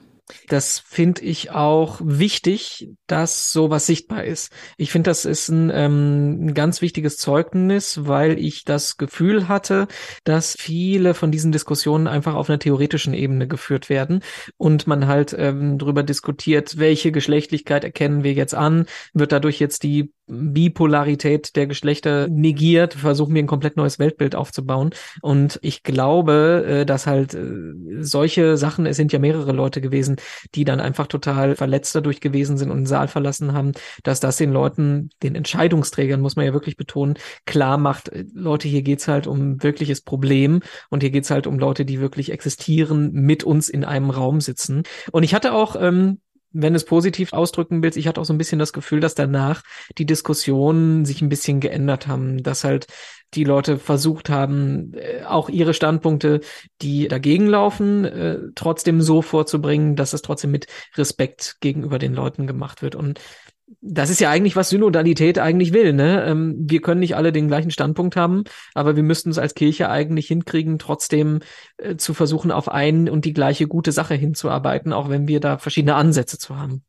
Das 0.47 0.79
finde 0.79 1.21
ich 1.21 1.51
auch 1.51 2.01
wichtig, 2.03 2.89
dass 3.07 3.53
sowas 3.53 3.85
sichtbar 3.85 4.25
ist. 4.25 4.51
Ich 4.75 4.91
finde, 4.91 5.09
das 5.09 5.23
ist 5.25 5.47
ein, 5.49 5.71
ähm, 5.73 6.47
ein 6.47 6.53
ganz 6.53 6.81
wichtiges 6.81 7.17
Zeugnis, 7.17 8.05
weil 8.05 8.37
ich 8.37 8.65
das 8.65 8.97
Gefühl 8.97 9.47
hatte, 9.47 9.87
dass 10.25 10.55
viele 10.57 11.13
von 11.13 11.31
diesen 11.31 11.51
Diskussionen 11.51 12.07
einfach 12.07 12.35
auf 12.35 12.49
einer 12.49 12.59
theoretischen 12.59 13.13
Ebene 13.13 13.47
geführt 13.47 13.89
werden 13.89 14.21
und 14.57 14.85
man 14.85 15.07
halt 15.07 15.33
ähm, 15.37 15.77
darüber 15.77 16.03
diskutiert, 16.03 16.77
welche 16.77 17.11
Geschlechtlichkeit 17.11 17.85
erkennen 17.85 18.23
wir 18.23 18.33
jetzt 18.33 18.55
an, 18.55 18.85
wird 19.13 19.31
dadurch 19.31 19.59
jetzt 19.59 19.83
die 19.83 20.11
Bipolarität 20.27 21.55
der 21.55 21.67
Geschlechter 21.67 22.27
negiert, 22.27 22.93
versuchen 22.93 23.33
wir 23.33 23.41
ein 23.41 23.47
komplett 23.47 23.77
neues 23.77 23.97
Weltbild 23.97 24.35
aufzubauen. 24.35 24.89
Und 25.21 25.57
ich 25.61 25.83
glaube, 25.83 26.65
äh, 26.67 26.85
dass 26.85 27.07
halt 27.07 27.33
äh, 27.33 27.73
solche 28.01 28.57
Sachen, 28.57 28.85
es 28.85 28.97
sind 28.97 29.13
ja 29.13 29.19
mehrere 29.19 29.53
Leute 29.53 29.79
gewesen, 29.79 30.16
die 30.55 30.65
dann 30.65 30.79
einfach 30.79 31.07
total 31.07 31.55
verletzt 31.55 31.95
dadurch 31.95 32.21
gewesen 32.21 32.57
sind 32.57 32.71
und 32.71 32.77
den 32.77 32.85
Saal 32.85 33.07
verlassen 33.07 33.53
haben, 33.53 33.71
dass 34.03 34.19
das 34.19 34.37
den 34.37 34.51
Leuten, 34.51 35.09
den 35.23 35.35
Entscheidungsträgern, 35.35 36.21
muss 36.21 36.35
man 36.35 36.45
ja 36.45 36.53
wirklich 36.53 36.77
betonen, 36.77 37.15
klar 37.45 37.77
macht, 37.77 38.09
äh, 38.09 38.25
Leute, 38.33 38.67
hier 38.67 38.81
geht's 38.81 39.07
halt 39.07 39.27
um 39.27 39.61
wirkliches 39.63 40.01
Problem 40.01 40.61
und 40.89 41.01
hier 41.01 41.11
geht's 41.11 41.31
halt 41.31 41.47
um 41.47 41.59
Leute, 41.59 41.85
die 41.85 41.99
wirklich 41.99 42.31
existieren, 42.31 43.11
mit 43.11 43.43
uns 43.43 43.69
in 43.69 43.83
einem 43.83 44.09
Raum 44.09 44.41
sitzen. 44.41 44.83
Und 45.11 45.23
ich 45.23 45.33
hatte 45.33 45.53
auch 45.53 45.75
ähm, 45.79 46.19
wenn 46.59 46.75
es 46.75 46.85
positiv 46.85 47.33
ausdrücken 47.33 47.83
willst, 47.83 47.97
ich 47.97 48.07
hatte 48.07 48.19
auch 48.19 48.25
so 48.25 48.33
ein 48.33 48.37
bisschen 48.37 48.57
das 48.57 48.73
Gefühl, 48.73 48.99
dass 48.99 49.15
danach 49.15 49.61
die 49.97 50.05
Diskussionen 50.05 51.05
sich 51.05 51.21
ein 51.21 51.29
bisschen 51.29 51.59
geändert 51.59 52.07
haben, 52.07 52.41
dass 52.41 52.63
halt 52.63 52.87
die 53.33 53.43
Leute 53.43 53.77
versucht 53.77 54.29
haben, 54.29 54.93
äh, 54.93 55.23
auch 55.23 55.49
ihre 55.49 55.73
Standpunkte, 55.73 56.41
die 56.81 57.07
dagegen 57.07 57.47
laufen, 57.47 58.05
äh, 58.05 58.39
trotzdem 58.55 59.01
so 59.01 59.21
vorzubringen, 59.21 59.95
dass 59.95 60.13
es 60.13 60.21
trotzdem 60.21 60.51
mit 60.51 60.67
Respekt 60.95 61.57
gegenüber 61.59 61.99
den 61.99 62.13
Leuten 62.13 62.47
gemacht 62.47 62.81
wird. 62.81 62.95
Und 62.95 63.19
das 63.81 64.09
ist 64.09 64.21
ja 64.21 64.29
eigentlich, 64.29 64.55
was 64.55 64.69
Synodalität 64.69 65.39
eigentlich 65.39 65.73
will. 65.73 65.93
Ne? 65.93 66.25
Ähm, 66.25 66.55
wir 66.57 66.81
können 66.81 66.99
nicht 66.99 67.15
alle 67.15 67.31
den 67.31 67.47
gleichen 67.47 67.71
Standpunkt 67.71 68.15
haben, 68.15 68.43
aber 68.73 68.95
wir 68.95 69.03
müssten 69.03 69.29
es 69.29 69.37
als 69.37 69.55
Kirche 69.55 69.89
eigentlich 69.89 70.27
hinkriegen, 70.27 70.79
trotzdem 70.79 71.39
äh, 71.77 71.95
zu 71.97 72.13
versuchen, 72.13 72.51
auf 72.51 72.69
ein 72.69 73.09
und 73.09 73.25
die 73.25 73.33
gleiche 73.33 73.67
gute 73.67 73.91
Sache 73.91 74.15
hinzuarbeiten, 74.15 74.93
auch 74.93 75.09
wenn 75.09 75.27
wir 75.27 75.39
da 75.39 75.57
verschiedene 75.57 75.95
Ansätze 75.95 76.37
zu 76.37 76.57
haben. 76.57 76.83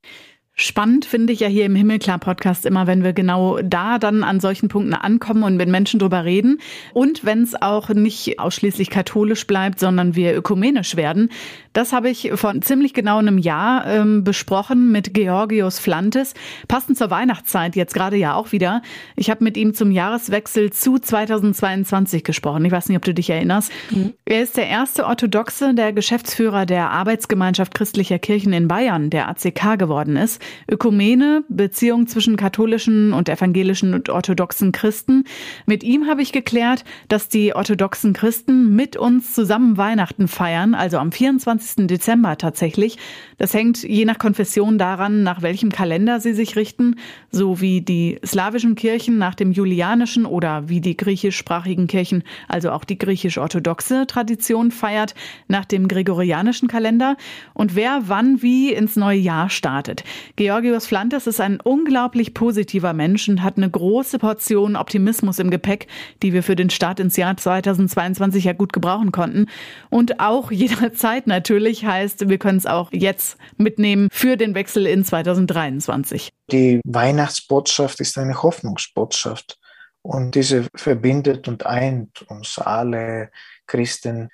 Spannend 0.60 1.04
finde 1.04 1.32
ich 1.32 1.38
ja 1.38 1.46
hier 1.46 1.66
im 1.66 1.76
Himmelklar-Podcast 1.76 2.66
immer, 2.66 2.88
wenn 2.88 3.04
wir 3.04 3.12
genau 3.12 3.60
da 3.62 3.98
dann 4.00 4.24
an 4.24 4.40
solchen 4.40 4.68
Punkten 4.68 4.92
ankommen 4.92 5.44
und 5.44 5.56
mit 5.56 5.68
Menschen 5.68 6.00
drüber 6.00 6.24
reden. 6.24 6.60
Und 6.92 7.24
wenn 7.24 7.42
es 7.42 7.54
auch 7.62 7.90
nicht 7.90 8.40
ausschließlich 8.40 8.90
katholisch 8.90 9.46
bleibt, 9.46 9.78
sondern 9.78 10.16
wir 10.16 10.36
ökumenisch 10.36 10.96
werden. 10.96 11.30
Das 11.74 11.92
habe 11.92 12.10
ich 12.10 12.32
vor 12.34 12.60
ziemlich 12.60 12.92
genau 12.92 13.18
einem 13.18 13.38
Jahr 13.38 13.86
ähm, 13.86 14.24
besprochen 14.24 14.90
mit 14.90 15.14
Georgios 15.14 15.78
Flantes, 15.78 16.34
passend 16.66 16.98
zur 16.98 17.08
Weihnachtszeit 17.08 17.76
jetzt 17.76 17.94
gerade 17.94 18.16
ja 18.16 18.34
auch 18.34 18.50
wieder. 18.50 18.82
Ich 19.14 19.30
habe 19.30 19.44
mit 19.44 19.56
ihm 19.56 19.74
zum 19.74 19.92
Jahreswechsel 19.92 20.72
zu 20.72 20.98
2022 20.98 22.24
gesprochen. 22.24 22.64
Ich 22.64 22.72
weiß 22.72 22.88
nicht, 22.88 22.96
ob 22.96 23.04
du 23.04 23.14
dich 23.14 23.30
erinnerst. 23.30 23.70
Mhm. 23.90 24.12
Er 24.24 24.42
ist 24.42 24.56
der 24.56 24.66
erste 24.66 25.06
Orthodoxe, 25.06 25.72
der 25.74 25.92
Geschäftsführer 25.92 26.66
der 26.66 26.90
Arbeitsgemeinschaft 26.90 27.74
christlicher 27.74 28.18
Kirchen 28.18 28.52
in 28.52 28.66
Bayern, 28.66 29.08
der 29.10 29.28
ACK 29.28 29.78
geworden 29.78 30.16
ist. 30.16 30.42
Ökumene, 30.70 31.44
Beziehung 31.48 32.06
zwischen 32.06 32.36
katholischen 32.36 33.12
und 33.12 33.28
evangelischen 33.28 33.94
und 33.94 34.08
orthodoxen 34.08 34.72
Christen. 34.72 35.24
Mit 35.66 35.82
ihm 35.82 36.06
habe 36.06 36.22
ich 36.22 36.32
geklärt, 36.32 36.84
dass 37.08 37.28
die 37.28 37.54
orthodoxen 37.54 38.12
Christen 38.12 38.74
mit 38.74 38.96
uns 38.96 39.32
zusammen 39.34 39.76
Weihnachten 39.76 40.28
feiern, 40.28 40.74
also 40.74 40.98
am 40.98 41.12
24. 41.12 41.86
Dezember 41.86 42.36
tatsächlich. 42.38 42.98
Das 43.38 43.54
hängt 43.54 43.82
je 43.82 44.04
nach 44.04 44.18
Konfession 44.18 44.78
daran, 44.78 45.22
nach 45.22 45.42
welchem 45.42 45.70
Kalender 45.70 46.20
sie 46.20 46.34
sich 46.34 46.56
richten, 46.56 46.96
so 47.30 47.60
wie 47.60 47.80
die 47.80 48.18
slawischen 48.24 48.74
Kirchen 48.74 49.18
nach 49.18 49.34
dem 49.34 49.52
julianischen 49.52 50.26
oder 50.26 50.68
wie 50.68 50.80
die 50.80 50.96
griechischsprachigen 50.96 51.86
Kirchen, 51.86 52.24
also 52.48 52.70
auch 52.70 52.84
die 52.84 52.98
griechisch-orthodoxe 52.98 54.06
Tradition 54.06 54.70
feiert, 54.70 55.14
nach 55.46 55.64
dem 55.64 55.88
gregorianischen 55.88 56.68
Kalender 56.68 57.16
und 57.54 57.74
wer 57.74 58.02
wann 58.06 58.42
wie 58.42 58.72
ins 58.72 58.96
neue 58.96 59.18
Jahr 59.18 59.50
startet. 59.50 60.04
Georgios 60.38 60.86
Flantes 60.86 61.26
ist 61.26 61.40
ein 61.40 61.60
unglaublich 61.60 62.32
positiver 62.32 62.92
Mensch 62.92 63.28
und 63.28 63.42
hat 63.42 63.56
eine 63.56 63.68
große 63.68 64.20
Portion 64.20 64.76
Optimismus 64.76 65.40
im 65.40 65.50
Gepäck, 65.50 65.88
die 66.22 66.32
wir 66.32 66.44
für 66.44 66.54
den 66.54 66.70
Start 66.70 67.00
ins 67.00 67.16
Jahr 67.16 67.36
2022 67.36 68.44
ja 68.44 68.52
gut 68.52 68.72
gebrauchen 68.72 69.10
konnten. 69.10 69.46
Und 69.90 70.20
auch 70.20 70.50
jederzeit 70.52 71.26
natürlich 71.26 71.84
heißt, 71.84 72.28
wir 72.28 72.38
können 72.38 72.58
es 72.58 72.66
auch 72.66 72.92
jetzt 72.92 73.36
mitnehmen 73.56 74.06
für 74.12 74.36
den 74.36 74.54
Wechsel 74.54 74.86
in 74.86 75.04
2023. 75.04 76.30
Die 76.52 76.80
Weihnachtsbotschaft 76.84 77.98
ist 77.98 78.16
eine 78.16 78.40
Hoffnungsbotschaft. 78.40 79.58
Und 80.02 80.36
diese 80.36 80.68
verbindet 80.72 81.48
und 81.48 81.66
eint 81.66 82.22
uns 82.28 82.60
alle 82.60 83.32
Christen 83.66 84.28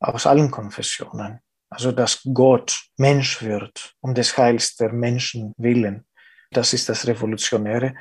aus 0.00 0.26
allen 0.26 0.50
Konfessionen. 0.50 1.40
Also 1.76 1.92
dass 1.92 2.22
Gott 2.32 2.86
Mensch 2.96 3.42
wird, 3.42 3.92
um 4.00 4.14
des 4.14 4.38
Heils 4.38 4.76
der 4.76 4.94
Menschen 4.94 5.52
willen. 5.58 6.06
Das 6.50 6.72
ist 6.72 6.88
das 6.88 7.06
Revolutionäre 7.06 7.94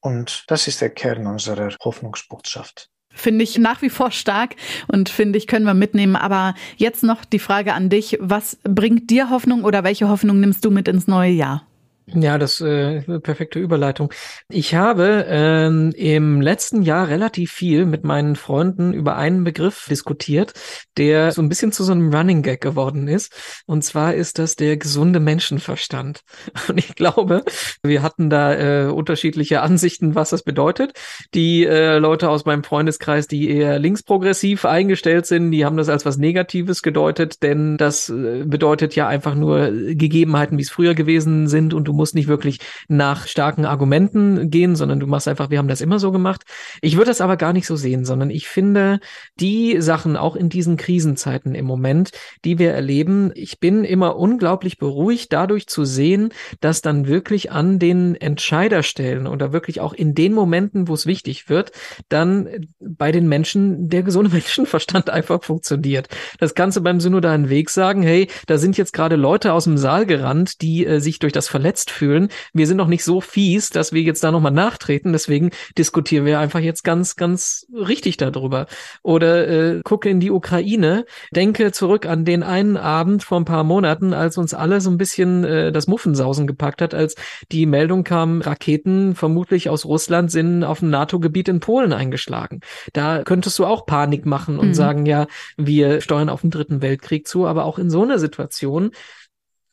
und 0.00 0.42
das 0.48 0.66
ist 0.66 0.80
der 0.80 0.90
Kern 0.90 1.28
unserer 1.28 1.72
Hoffnungsbotschaft. 1.84 2.88
Finde 3.14 3.44
ich 3.44 3.58
nach 3.58 3.80
wie 3.80 3.90
vor 3.90 4.10
stark 4.10 4.56
und 4.88 5.08
finde 5.08 5.38
ich, 5.38 5.46
können 5.46 5.66
wir 5.66 5.74
mitnehmen. 5.74 6.16
Aber 6.16 6.54
jetzt 6.78 7.04
noch 7.04 7.24
die 7.24 7.38
Frage 7.38 7.74
an 7.74 7.90
dich. 7.90 8.18
Was 8.20 8.58
bringt 8.64 9.08
dir 9.08 9.30
Hoffnung 9.30 9.62
oder 9.62 9.84
welche 9.84 10.08
Hoffnung 10.08 10.40
nimmst 10.40 10.64
du 10.64 10.72
mit 10.72 10.88
ins 10.88 11.06
neue 11.06 11.30
Jahr? 11.30 11.64
Ja, 12.06 12.36
das 12.36 12.60
äh, 12.60 13.02
perfekte 13.20 13.60
Überleitung. 13.60 14.12
Ich 14.48 14.74
habe 14.74 15.24
ähm, 15.28 15.92
im 15.96 16.40
letzten 16.40 16.82
Jahr 16.82 17.06
relativ 17.08 17.52
viel 17.52 17.86
mit 17.86 18.02
meinen 18.02 18.34
Freunden 18.34 18.92
über 18.92 19.16
einen 19.16 19.44
Begriff 19.44 19.86
diskutiert, 19.88 20.52
der 20.96 21.30
so 21.30 21.40
ein 21.40 21.48
bisschen 21.48 21.70
zu 21.70 21.84
so 21.84 21.92
einem 21.92 22.12
Running 22.12 22.42
Gag 22.42 22.60
geworden 22.60 23.06
ist. 23.06 23.32
Und 23.66 23.84
zwar 23.84 24.14
ist 24.14 24.40
das 24.40 24.56
der 24.56 24.76
gesunde 24.78 25.20
Menschenverstand. 25.20 26.22
Und 26.68 26.78
ich 26.78 26.96
glaube, 26.96 27.44
wir 27.84 28.02
hatten 28.02 28.30
da 28.30 28.54
äh, 28.54 28.90
unterschiedliche 28.90 29.62
Ansichten, 29.62 30.16
was 30.16 30.30
das 30.30 30.42
bedeutet. 30.42 30.94
Die 31.34 31.64
äh, 31.64 31.98
Leute 31.98 32.30
aus 32.30 32.44
meinem 32.44 32.64
Freundeskreis, 32.64 33.28
die 33.28 33.48
eher 33.48 33.78
linksprogressiv 33.78 34.64
eingestellt 34.64 35.26
sind, 35.26 35.52
die 35.52 35.64
haben 35.64 35.76
das 35.76 35.88
als 35.88 36.04
was 36.04 36.16
Negatives 36.18 36.82
gedeutet, 36.82 37.44
denn 37.44 37.76
das 37.76 38.08
äh, 38.08 38.42
bedeutet 38.44 38.96
ja 38.96 39.06
einfach 39.06 39.36
nur 39.36 39.70
Gegebenheiten, 39.70 40.58
wie 40.58 40.62
es 40.62 40.70
früher 40.70 40.94
gewesen 40.94 41.46
sind 41.46 41.72
und 41.74 41.91
du 41.92 41.96
musst 41.96 42.14
nicht 42.14 42.26
wirklich 42.26 42.58
nach 42.88 43.26
starken 43.26 43.66
Argumenten 43.66 44.50
gehen, 44.50 44.76
sondern 44.76 44.98
du 44.98 45.06
machst 45.06 45.28
einfach, 45.28 45.50
wir 45.50 45.58
haben 45.58 45.68
das 45.68 45.82
immer 45.82 45.98
so 45.98 46.10
gemacht. 46.10 46.42
Ich 46.80 46.96
würde 46.96 47.10
das 47.10 47.20
aber 47.20 47.36
gar 47.36 47.52
nicht 47.52 47.66
so 47.66 47.76
sehen, 47.76 48.06
sondern 48.06 48.30
ich 48.30 48.48
finde 48.48 48.98
die 49.38 49.80
Sachen 49.80 50.16
auch 50.16 50.34
in 50.34 50.48
diesen 50.48 50.78
Krisenzeiten 50.78 51.54
im 51.54 51.66
Moment, 51.66 52.12
die 52.44 52.58
wir 52.58 52.72
erleben, 52.72 53.30
ich 53.34 53.60
bin 53.60 53.84
immer 53.84 54.16
unglaublich 54.16 54.78
beruhigt 54.78 55.32
dadurch 55.32 55.66
zu 55.66 55.84
sehen, 55.84 56.30
dass 56.60 56.80
dann 56.80 57.06
wirklich 57.06 57.52
an 57.52 57.78
den 57.78 58.14
Entscheiderstellen 58.14 59.26
oder 59.26 59.52
wirklich 59.52 59.80
auch 59.80 59.92
in 59.92 60.14
den 60.14 60.32
Momenten, 60.32 60.88
wo 60.88 60.94
es 60.94 61.04
wichtig 61.04 61.50
wird, 61.50 61.72
dann 62.08 62.48
bei 62.80 63.12
den 63.12 63.28
Menschen 63.28 63.90
der 63.90 64.02
gesunde 64.02 64.30
Menschenverstand 64.32 65.10
einfach 65.10 65.44
funktioniert. 65.44 66.08
Das 66.38 66.54
kannst 66.54 66.78
du 66.78 66.80
beim 66.80 67.00
synodalen 67.00 67.50
Weg 67.50 67.68
sagen, 67.68 68.02
hey, 68.02 68.28
da 68.46 68.56
sind 68.56 68.78
jetzt 68.78 68.94
gerade 68.94 69.16
Leute 69.16 69.52
aus 69.52 69.64
dem 69.64 69.76
Saal 69.76 70.06
gerannt, 70.06 70.62
die 70.62 70.86
äh, 70.86 71.00
sich 71.00 71.18
durch 71.18 71.32
das 71.34 71.48
Verletzte 71.48 71.81
verletzt 71.82 71.90
fühlen. 71.90 72.28
Wir 72.52 72.66
sind 72.66 72.76
noch 72.76 72.86
nicht 72.88 73.04
so 73.04 73.20
fies, 73.20 73.70
dass 73.70 73.92
wir 73.92 74.02
jetzt 74.02 74.22
da 74.24 74.30
nochmal 74.30 74.52
nachtreten. 74.52 75.12
Deswegen 75.12 75.50
diskutieren 75.76 76.24
wir 76.24 76.38
einfach 76.38 76.60
jetzt 76.60 76.84
ganz, 76.84 77.16
ganz 77.16 77.66
richtig 77.72 78.16
darüber. 78.16 78.66
Oder 79.02 79.48
äh, 79.48 79.80
gucke 79.82 80.08
in 80.08 80.20
die 80.20 80.30
Ukraine, 80.30 81.04
denke 81.34 81.72
zurück 81.72 82.06
an 82.06 82.24
den 82.24 82.42
einen 82.42 82.76
Abend 82.76 83.22
vor 83.22 83.40
ein 83.40 83.44
paar 83.44 83.64
Monaten, 83.64 84.14
als 84.14 84.38
uns 84.38 84.54
alle 84.54 84.80
so 84.80 84.90
ein 84.90 84.98
bisschen 84.98 85.44
äh, 85.44 85.72
das 85.72 85.86
Muffensausen 85.86 86.46
gepackt 86.46 86.82
hat, 86.82 86.94
als 86.94 87.14
die 87.50 87.66
Meldung 87.66 88.04
kam, 88.04 88.40
Raketen 88.40 89.14
vermutlich 89.14 89.68
aus 89.68 89.84
Russland 89.84 90.30
sind 90.30 90.64
auf 90.64 90.80
dem 90.80 90.90
NATO-Gebiet 90.90 91.48
in 91.48 91.60
Polen 91.60 91.92
eingeschlagen. 91.92 92.60
Da 92.92 93.22
könntest 93.22 93.58
du 93.58 93.66
auch 93.66 93.86
Panik 93.86 94.26
machen 94.26 94.58
und 94.58 94.68
mhm. 94.68 94.74
sagen, 94.74 95.06
ja, 95.06 95.26
wir 95.56 96.00
steuern 96.00 96.28
auf 96.28 96.42
den 96.42 96.50
dritten 96.50 96.82
Weltkrieg 96.82 97.26
zu, 97.26 97.46
aber 97.46 97.64
auch 97.64 97.78
in 97.78 97.90
so 97.90 98.02
einer 98.02 98.18
Situation 98.18 98.92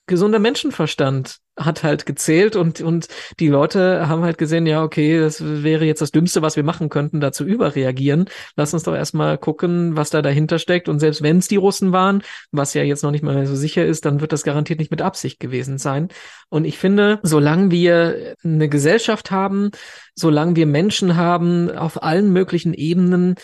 gesunder 0.10 0.40
Menschenverstand 0.40 1.38
hat 1.56 1.84
halt 1.84 2.06
gezählt 2.06 2.56
und, 2.56 2.82
und 2.82 3.08
die 3.40 3.48
Leute 3.48 4.08
haben 4.08 4.24
halt 4.24 4.38
gesehen, 4.38 4.66
ja, 4.66 4.84
okay, 4.84 5.20
das 5.20 5.42
wäre 5.44 5.86
jetzt 5.86 6.02
das 6.02 6.12
Dümmste, 6.12 6.42
was 6.42 6.56
wir 6.56 6.64
machen 6.64 6.90
könnten, 6.90 7.20
dazu 7.20 7.46
überreagieren. 7.46 8.26
Lass 8.56 8.74
uns 8.74 8.84
doch 8.84 8.96
erstmal 8.96 9.38
gucken, 9.38 9.96
was 9.96 10.10
da 10.10 10.22
dahinter 10.22 10.60
steckt. 10.60 10.90
Und 10.90 11.00
selbst 11.00 11.22
wenn 11.22 11.38
es 11.38 11.48
die 11.48 11.58
Russen 11.58 11.92
waren, 11.92 12.24
was 12.52 12.74
ja 12.74 12.84
jetzt 12.84 13.04
noch 13.04 13.12
nicht 13.12 13.24
mal 13.24 13.46
so 13.46 13.56
sicher 13.56 13.86
ist, 13.86 14.06
dann 14.06 14.22
wird 14.22 14.32
das 14.32 14.44
garantiert 14.44 14.80
nicht 14.80 14.92
mit 14.92 15.02
Absicht 15.02 15.40
gewesen 15.40 15.78
sein. 15.78 16.10
Und 16.50 16.66
ich 16.66 16.78
finde, 16.78 17.20
solange 17.24 17.72
wir 17.72 18.36
eine 18.44 18.70
Gesellschaft 18.70 19.32
haben, 19.32 19.72
solange 20.16 20.56
wir 20.56 20.66
Menschen 20.66 21.16
haben 21.16 21.70
auf 21.72 22.02
allen 22.04 22.32
möglichen 22.32 22.74
Ebenen, 22.74 23.36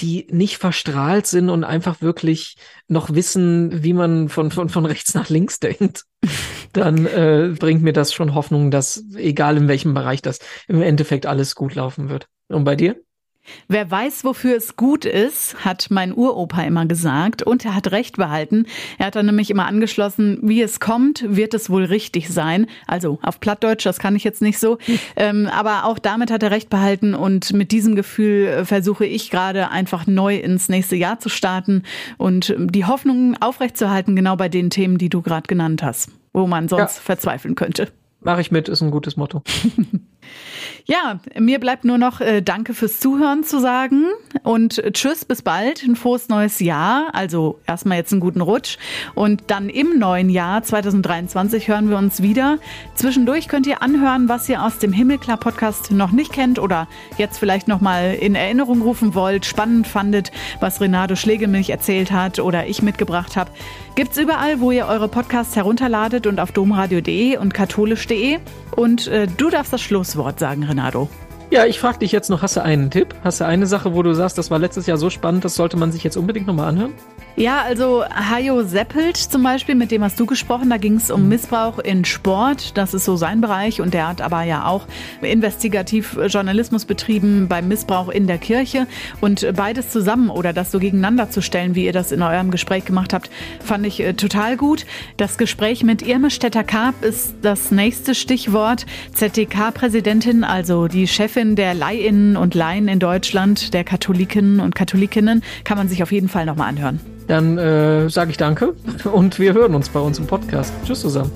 die 0.00 0.26
nicht 0.30 0.58
verstrahlt 0.58 1.26
sind 1.26 1.50
und 1.50 1.64
einfach 1.64 2.00
wirklich 2.00 2.56
noch 2.86 3.14
wissen, 3.14 3.82
wie 3.82 3.92
man 3.92 4.28
von, 4.28 4.50
von, 4.50 4.68
von 4.68 4.86
rechts 4.86 5.14
nach 5.14 5.28
links 5.28 5.58
denkt, 5.60 6.04
dann 6.72 7.06
äh, 7.06 7.54
bringt 7.58 7.82
mir 7.82 7.92
das 7.92 8.12
schon 8.12 8.34
Hoffnung, 8.34 8.70
dass 8.70 9.04
egal 9.14 9.56
in 9.56 9.68
welchem 9.68 9.94
Bereich 9.94 10.22
das 10.22 10.38
im 10.66 10.82
Endeffekt 10.82 11.26
alles 11.26 11.54
gut 11.54 11.74
laufen 11.74 12.08
wird. 12.08 12.28
Und 12.48 12.64
bei 12.64 12.76
dir? 12.76 12.96
Wer 13.68 13.90
weiß, 13.90 14.24
wofür 14.24 14.56
es 14.56 14.76
gut 14.76 15.04
ist, 15.04 15.64
hat 15.64 15.88
mein 15.90 16.16
Uropa 16.16 16.62
immer 16.62 16.86
gesagt 16.86 17.42
und 17.42 17.64
er 17.64 17.74
hat 17.74 17.90
recht 17.92 18.16
behalten. 18.16 18.66
Er 18.98 19.06
hat 19.06 19.16
dann 19.16 19.26
nämlich 19.26 19.50
immer 19.50 19.66
angeschlossen, 19.66 20.38
wie 20.42 20.62
es 20.62 20.80
kommt, 20.80 21.24
wird 21.26 21.54
es 21.54 21.70
wohl 21.70 21.84
richtig 21.84 22.28
sein. 22.28 22.66
Also 22.86 23.18
auf 23.22 23.40
Plattdeutsch, 23.40 23.84
das 23.84 23.98
kann 23.98 24.16
ich 24.16 24.24
jetzt 24.24 24.42
nicht 24.42 24.58
so. 24.58 24.78
Ähm, 25.16 25.48
aber 25.52 25.84
auch 25.84 25.98
damit 25.98 26.30
hat 26.30 26.42
er 26.42 26.50
recht 26.50 26.70
behalten 26.70 27.14
und 27.14 27.52
mit 27.52 27.72
diesem 27.72 27.94
Gefühl 27.94 28.46
äh, 28.46 28.64
versuche 28.64 29.06
ich 29.06 29.30
gerade 29.30 29.70
einfach 29.70 30.06
neu 30.06 30.36
ins 30.36 30.68
nächste 30.68 30.96
Jahr 30.96 31.18
zu 31.18 31.28
starten 31.28 31.82
und 32.16 32.54
die 32.58 32.84
Hoffnung 32.84 33.36
aufrechtzuerhalten, 33.40 34.16
genau 34.16 34.36
bei 34.36 34.48
den 34.48 34.70
Themen, 34.70 34.98
die 34.98 35.08
du 35.08 35.22
gerade 35.22 35.46
genannt 35.46 35.82
hast, 35.82 36.10
wo 36.32 36.46
man 36.46 36.68
sonst 36.68 36.96
ja. 36.96 37.02
verzweifeln 37.02 37.54
könnte. 37.54 37.88
Mache 38.20 38.40
ich 38.40 38.50
mit, 38.50 38.68
ist 38.68 38.82
ein 38.82 38.90
gutes 38.90 39.16
Motto. 39.16 39.42
Ja, 40.90 41.20
mir 41.38 41.60
bleibt 41.60 41.84
nur 41.84 41.98
noch 41.98 42.22
äh, 42.22 42.40
Danke 42.40 42.72
fürs 42.72 42.98
Zuhören 42.98 43.44
zu 43.44 43.60
sagen 43.60 44.06
und 44.42 44.78
äh, 44.78 44.90
Tschüss, 44.90 45.26
bis 45.26 45.42
bald, 45.42 45.82
ein 45.82 45.96
frohes 45.96 46.30
neues 46.30 46.60
Jahr. 46.60 47.10
Also 47.12 47.60
erstmal 47.66 47.98
jetzt 47.98 48.10
einen 48.12 48.22
guten 48.22 48.40
Rutsch 48.40 48.78
und 49.14 49.42
dann 49.48 49.68
im 49.68 49.98
neuen 49.98 50.30
Jahr 50.30 50.62
2023 50.62 51.68
hören 51.68 51.90
wir 51.90 51.98
uns 51.98 52.22
wieder. 52.22 52.56
Zwischendurch 52.94 53.48
könnt 53.48 53.66
ihr 53.66 53.82
anhören, 53.82 54.30
was 54.30 54.48
ihr 54.48 54.64
aus 54.64 54.78
dem 54.78 54.94
Himmelklar-Podcast 54.94 55.90
noch 55.90 56.10
nicht 56.10 56.32
kennt 56.32 56.58
oder 56.58 56.88
jetzt 57.18 57.36
vielleicht 57.36 57.68
nochmal 57.68 58.14
in 58.14 58.34
Erinnerung 58.34 58.80
rufen 58.80 59.14
wollt, 59.14 59.44
spannend 59.44 59.86
fandet, 59.86 60.32
was 60.60 60.80
Renato 60.80 61.16
Schlegelmilch 61.16 61.68
erzählt 61.68 62.12
hat 62.12 62.38
oder 62.38 62.66
ich 62.66 62.80
mitgebracht 62.80 63.36
habe. 63.36 63.50
Gibt's 63.94 64.16
überall, 64.16 64.60
wo 64.60 64.70
ihr 64.70 64.86
eure 64.86 65.08
Podcasts 65.08 65.54
herunterladet 65.54 66.26
und 66.26 66.40
auf 66.40 66.52
domradio.de 66.52 67.36
und 67.36 67.52
katholisch.de. 67.52 68.38
Und 68.78 69.08
äh, 69.08 69.26
du 69.26 69.50
darfst 69.50 69.72
das 69.72 69.82
Schlusswort 69.82 70.38
sagen, 70.38 70.62
Renato. 70.62 71.08
Ja, 71.50 71.64
ich 71.64 71.80
frage 71.80 72.00
dich 72.00 72.12
jetzt 72.12 72.28
noch, 72.28 72.42
hast 72.42 72.56
du 72.56 72.62
einen 72.62 72.90
Tipp? 72.90 73.14
Hast 73.24 73.40
du 73.40 73.46
eine 73.46 73.66
Sache, 73.66 73.94
wo 73.94 74.02
du 74.02 74.12
sagst, 74.12 74.36
das 74.36 74.50
war 74.50 74.58
letztes 74.58 74.86
Jahr 74.86 74.98
so 74.98 75.08
spannend, 75.08 75.46
das 75.46 75.54
sollte 75.54 75.78
man 75.78 75.90
sich 75.92 76.04
jetzt 76.04 76.18
unbedingt 76.18 76.46
nochmal 76.46 76.68
anhören? 76.68 76.92
Ja, 77.36 77.62
also 77.62 78.04
Hajo 78.04 78.64
Seppelt 78.64 79.16
zum 79.16 79.44
Beispiel, 79.44 79.76
mit 79.76 79.92
dem 79.92 80.02
hast 80.02 80.18
du 80.18 80.26
gesprochen, 80.26 80.70
da 80.70 80.76
ging 80.76 80.96
es 80.96 81.08
um 81.08 81.28
Missbrauch 81.28 81.78
in 81.78 82.04
Sport, 82.04 82.76
das 82.76 82.94
ist 82.94 83.04
so 83.04 83.16
sein 83.16 83.40
Bereich 83.40 83.80
und 83.80 83.94
der 83.94 84.08
hat 84.08 84.20
aber 84.20 84.42
ja 84.42 84.66
auch 84.66 84.86
investigativ 85.22 86.18
Journalismus 86.26 86.84
betrieben 86.84 87.46
beim 87.48 87.68
Missbrauch 87.68 88.08
in 88.08 88.26
der 88.26 88.38
Kirche 88.38 88.88
und 89.20 89.46
beides 89.54 89.90
zusammen 89.90 90.30
oder 90.30 90.52
das 90.52 90.72
so 90.72 90.80
gegeneinander 90.80 91.30
zu 91.30 91.40
stellen, 91.40 91.76
wie 91.76 91.86
ihr 91.86 91.92
das 91.92 92.10
in 92.10 92.22
eurem 92.22 92.50
Gespräch 92.50 92.84
gemacht 92.84 93.14
habt, 93.14 93.30
fand 93.64 93.86
ich 93.86 94.00
äh, 94.00 94.14
total 94.14 94.56
gut. 94.56 94.84
Das 95.16 95.38
Gespräch 95.38 95.84
mit 95.84 96.02
Irme 96.02 96.30
Stetter-Karp 96.30 97.04
ist 97.04 97.36
das 97.40 97.70
nächste 97.70 98.16
Stichwort. 98.16 98.84
ZDK-Präsidentin, 99.14 100.42
also 100.42 100.88
die 100.88 101.06
Chefin 101.06 101.37
der 101.38 101.74
Leihinnen 101.74 102.36
und 102.36 102.54
Laien 102.54 102.88
in 102.88 102.98
Deutschland, 102.98 103.72
der 103.72 103.84
Katholiken 103.84 104.60
und 104.60 104.74
Katholikinnen, 104.74 105.42
kann 105.64 105.78
man 105.78 105.88
sich 105.88 106.02
auf 106.02 106.10
jeden 106.10 106.28
Fall 106.28 106.46
nochmal 106.46 106.68
anhören. 106.68 107.00
Dann 107.28 107.58
äh, 107.58 108.08
sage 108.10 108.30
ich 108.30 108.36
danke 108.36 108.74
und 109.12 109.38
wir 109.38 109.54
hören 109.54 109.74
uns 109.74 109.88
bei 109.88 110.00
uns 110.00 110.18
im 110.18 110.26
Podcast. 110.26 110.72
Tschüss 110.84 111.00
zusammen. 111.00 111.30